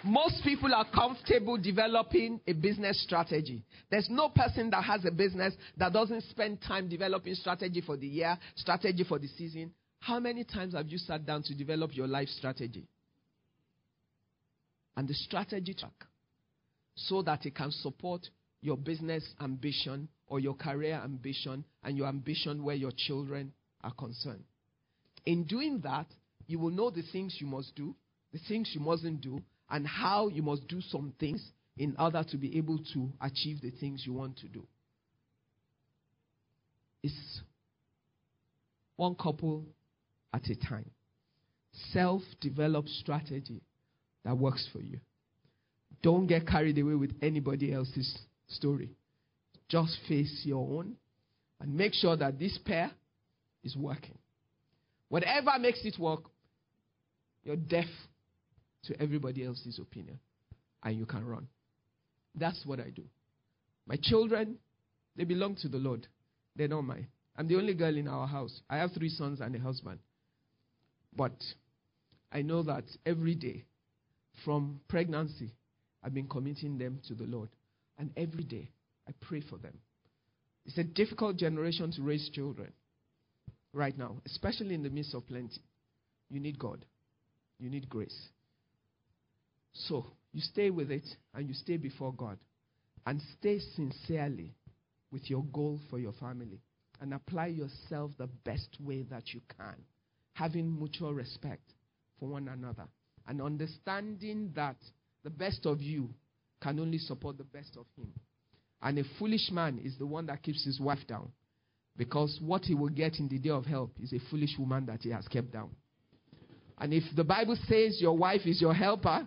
Most 0.02 0.42
people 0.44 0.72
are 0.74 0.86
comfortable 0.92 1.58
developing 1.58 2.40
a 2.46 2.52
business 2.52 3.02
strategy. 3.02 3.64
There's 3.90 4.08
no 4.08 4.28
person 4.28 4.70
that 4.70 4.82
has 4.84 5.04
a 5.04 5.10
business 5.10 5.54
that 5.76 5.92
doesn't 5.92 6.22
spend 6.30 6.62
time 6.62 6.88
developing 6.88 7.34
strategy 7.34 7.80
for 7.80 7.96
the 7.96 8.06
year, 8.06 8.38
strategy 8.54 9.04
for 9.04 9.18
the 9.18 9.28
season. 9.28 9.72
How 10.06 10.20
many 10.20 10.44
times 10.44 10.74
have 10.74 10.86
you 10.86 10.98
sat 10.98 11.26
down 11.26 11.42
to 11.42 11.54
develop 11.56 11.96
your 11.96 12.06
life 12.06 12.28
strategy? 12.28 12.86
And 14.96 15.08
the 15.08 15.14
strategy 15.14 15.74
track 15.74 16.04
so 16.94 17.22
that 17.22 17.44
it 17.44 17.56
can 17.56 17.72
support 17.72 18.20
your 18.60 18.76
business 18.76 19.24
ambition 19.40 20.08
or 20.28 20.38
your 20.38 20.54
career 20.54 21.00
ambition 21.02 21.64
and 21.82 21.96
your 21.96 22.06
ambition 22.06 22.62
where 22.62 22.76
your 22.76 22.92
children 22.96 23.52
are 23.82 23.90
concerned. 23.94 24.44
In 25.24 25.42
doing 25.42 25.80
that, 25.82 26.06
you 26.46 26.60
will 26.60 26.70
know 26.70 26.90
the 26.90 27.02
things 27.10 27.38
you 27.40 27.48
must 27.48 27.74
do, 27.74 27.92
the 28.32 28.38
things 28.46 28.70
you 28.74 28.80
mustn't 28.80 29.20
do, 29.22 29.42
and 29.68 29.84
how 29.88 30.28
you 30.28 30.40
must 30.40 30.68
do 30.68 30.80
some 30.82 31.14
things 31.18 31.44
in 31.78 31.96
order 31.98 32.24
to 32.30 32.36
be 32.36 32.56
able 32.56 32.78
to 32.94 33.10
achieve 33.20 33.60
the 33.60 33.72
things 33.72 34.04
you 34.06 34.12
want 34.12 34.38
to 34.38 34.46
do. 34.46 34.64
It's 37.02 37.40
one 38.94 39.16
couple 39.16 39.64
at 40.36 40.50
a 40.50 40.56
time. 40.68 40.90
Self 41.92 42.22
developed 42.40 42.88
strategy 42.88 43.62
that 44.24 44.36
works 44.36 44.68
for 44.72 44.80
you. 44.80 45.00
Don't 46.02 46.26
get 46.26 46.46
carried 46.46 46.78
away 46.78 46.94
with 46.94 47.12
anybody 47.22 47.72
else's 47.72 48.18
story. 48.48 48.90
Just 49.68 49.96
face 50.08 50.42
your 50.44 50.78
own 50.78 50.94
and 51.60 51.74
make 51.74 51.94
sure 51.94 52.16
that 52.16 52.38
this 52.38 52.58
pair 52.64 52.90
is 53.64 53.76
working. 53.76 54.18
Whatever 55.08 55.58
makes 55.58 55.80
it 55.84 55.98
work, 55.98 56.24
you're 57.42 57.56
deaf 57.56 57.86
to 58.84 59.00
everybody 59.00 59.44
else's 59.44 59.78
opinion 59.80 60.18
and 60.82 60.96
you 60.96 61.06
can 61.06 61.24
run. 61.24 61.48
That's 62.34 62.62
what 62.66 62.80
I 62.80 62.90
do. 62.90 63.04
My 63.86 63.96
children, 64.00 64.56
they 65.16 65.24
belong 65.24 65.56
to 65.62 65.68
the 65.68 65.78
Lord. 65.78 66.06
They're 66.54 66.68
not 66.68 66.82
mine. 66.82 67.08
I'm 67.36 67.48
the 67.48 67.56
only 67.56 67.74
girl 67.74 67.96
in 67.96 68.08
our 68.08 68.26
house. 68.26 68.60
I 68.68 68.78
have 68.78 68.92
three 68.92 69.08
sons 69.08 69.40
and 69.40 69.54
a 69.54 69.58
husband. 69.58 69.98
But 71.16 71.32
I 72.30 72.42
know 72.42 72.62
that 72.64 72.84
every 73.04 73.34
day, 73.34 73.64
from 74.44 74.80
pregnancy, 74.88 75.52
I've 76.02 76.14
been 76.14 76.28
committing 76.28 76.78
them 76.78 77.00
to 77.08 77.14
the 77.14 77.24
Lord. 77.24 77.48
And 77.98 78.10
every 78.16 78.44
day, 78.44 78.70
I 79.08 79.12
pray 79.20 79.42
for 79.48 79.56
them. 79.56 79.78
It's 80.66 80.78
a 80.78 80.84
difficult 80.84 81.36
generation 81.36 81.92
to 81.92 82.02
raise 82.02 82.28
children 82.30 82.72
right 83.72 83.96
now, 83.96 84.16
especially 84.26 84.74
in 84.74 84.82
the 84.82 84.90
midst 84.90 85.14
of 85.14 85.26
plenty. 85.26 85.60
You 86.28 86.40
need 86.40 86.58
God, 86.58 86.84
you 87.58 87.70
need 87.70 87.88
grace. 87.88 88.28
So, 89.72 90.06
you 90.32 90.40
stay 90.40 90.70
with 90.70 90.90
it 90.90 91.06
and 91.34 91.48
you 91.48 91.54
stay 91.54 91.76
before 91.76 92.12
God 92.12 92.38
and 93.06 93.22
stay 93.38 93.60
sincerely 93.76 94.54
with 95.12 95.30
your 95.30 95.44
goal 95.44 95.78
for 95.88 95.98
your 95.98 96.12
family 96.12 96.60
and 97.00 97.14
apply 97.14 97.46
yourself 97.46 98.10
the 98.18 98.26
best 98.26 98.68
way 98.80 99.02
that 99.10 99.32
you 99.32 99.40
can, 99.56 99.76
having 100.36 100.78
mutual 100.78 101.14
respect 101.14 101.72
for 102.20 102.28
one 102.28 102.46
another 102.48 102.84
and 103.26 103.40
understanding 103.40 104.52
that 104.54 104.76
the 105.24 105.30
best 105.30 105.64
of 105.64 105.80
you 105.80 106.10
can 106.60 106.78
only 106.78 106.98
support 106.98 107.38
the 107.38 107.44
best 107.44 107.76
of 107.78 107.86
him. 107.96 108.12
And 108.82 108.98
a 108.98 109.04
foolish 109.18 109.50
man 109.50 109.80
is 109.82 109.96
the 109.98 110.06
one 110.06 110.26
that 110.26 110.42
keeps 110.42 110.62
his 110.64 110.78
wife 110.78 111.06
down. 111.08 111.30
Because 111.96 112.38
what 112.42 112.64
he 112.64 112.74
will 112.74 112.90
get 112.90 113.18
in 113.18 113.28
the 113.28 113.38
day 113.38 113.48
of 113.48 113.64
help 113.64 113.92
is 114.02 114.12
a 114.12 114.18
foolish 114.30 114.50
woman 114.58 114.84
that 114.86 115.00
he 115.00 115.10
has 115.10 115.26
kept 115.26 115.52
down. 115.52 115.70
And 116.78 116.92
if 116.92 117.04
the 117.16 117.24
Bible 117.24 117.56
says 117.66 117.98
your 117.98 118.16
wife 118.16 118.42
is 118.44 118.60
your 118.60 118.74
helper, 118.74 119.26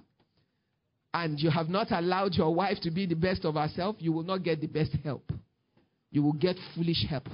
and 1.12 1.40
you 1.40 1.50
have 1.50 1.70
not 1.70 1.92
allowed 1.92 2.36
your 2.36 2.54
wife 2.54 2.78
to 2.84 2.92
be 2.92 3.08
the 3.08 3.16
best 3.16 3.44
of 3.44 3.56
herself, 3.56 3.96
you 3.98 4.12
will 4.12 4.24
not 4.24 4.44
get 4.44 4.62
the 4.62 4.68
best 4.68 4.92
help. 5.04 5.32
You 6.12 6.22
will 6.22 6.34
get 6.34 6.56
foolish 6.76 7.04
help 7.10 7.28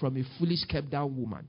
from 0.00 0.16
a 0.16 0.24
foolish 0.36 0.64
kept 0.64 0.90
down 0.90 1.16
woman. 1.16 1.48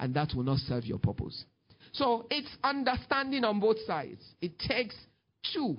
And 0.00 0.12
that 0.14 0.32
will 0.34 0.42
not 0.42 0.58
serve 0.58 0.84
your 0.84 0.98
purpose. 0.98 1.44
So 1.92 2.26
it's 2.30 2.48
understanding 2.64 3.44
on 3.44 3.60
both 3.60 3.76
sides. 3.86 4.22
It 4.40 4.58
takes 4.58 4.96
two 5.54 5.76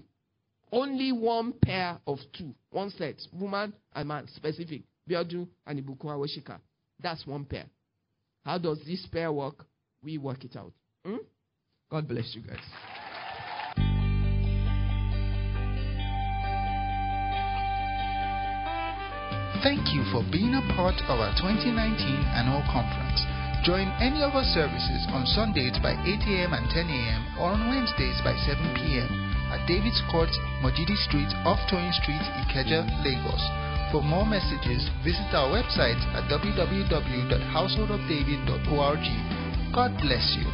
only 0.72 1.11
one 1.11 1.53
pair 1.61 1.99
of 2.07 2.19
two. 2.38 2.53
One 2.69 2.89
set, 2.91 3.15
woman 3.34 3.73
and 3.93 4.07
man, 4.07 4.27
specific. 4.35 4.84
Biodu 5.10 5.48
and 5.65 5.84
Ibukun 5.84 6.06
Awosika. 6.06 6.60
That's 7.02 7.26
one 7.26 7.45
pair. 7.45 7.65
How 8.45 8.57
does 8.57 8.80
this 8.85 9.06
pair 9.11 9.31
work? 9.31 9.65
We 10.03 10.18
work 10.18 10.45
it 10.45 10.56
out. 10.56 10.72
Hmm? 11.06 11.18
God 11.89 12.07
bless 12.07 12.34
you 12.35 12.41
guys. 12.41 12.57
Thank 19.64 19.93
you 19.93 20.03
for 20.11 20.23
being 20.31 20.56
a 20.56 20.73
part 20.73 20.95
of 21.06 21.19
our 21.19 21.35
2019 21.38 21.76
annual 22.34 22.64
conference. 22.72 23.40
Join 23.63 23.88
any 24.01 24.21
of 24.21 24.33
our 24.33 24.45
services 24.53 25.05
on 25.13 25.25
Sundays 25.25 25.77
by 25.81 25.93
8 25.93 25.97
a.m. 26.27 26.53
and 26.53 26.69
10 26.69 26.89
a.m. 26.89 27.25
or 27.39 27.51
on 27.53 27.69
Wednesdays 27.69 28.19
by 28.23 28.35
7 28.45 28.73
p.m 28.75 29.31
at 29.51 29.67
David's 29.67 29.99
Court, 30.09 30.31
Mojidi 30.63 30.95
Street, 30.95 31.27
off 31.43 31.59
Toyin 31.67 31.91
Street, 31.99 32.23
Ikeja, 32.47 32.88
Lagos. 33.03 33.43
For 33.91 33.99
more 34.01 34.23
messages, 34.25 34.88
visit 35.03 35.27
our 35.35 35.51
website 35.51 35.99
at 36.15 36.23
www.householdofdavid.org. 36.31 39.03
God 39.75 39.91
bless 39.99 40.39
you. 40.39 40.47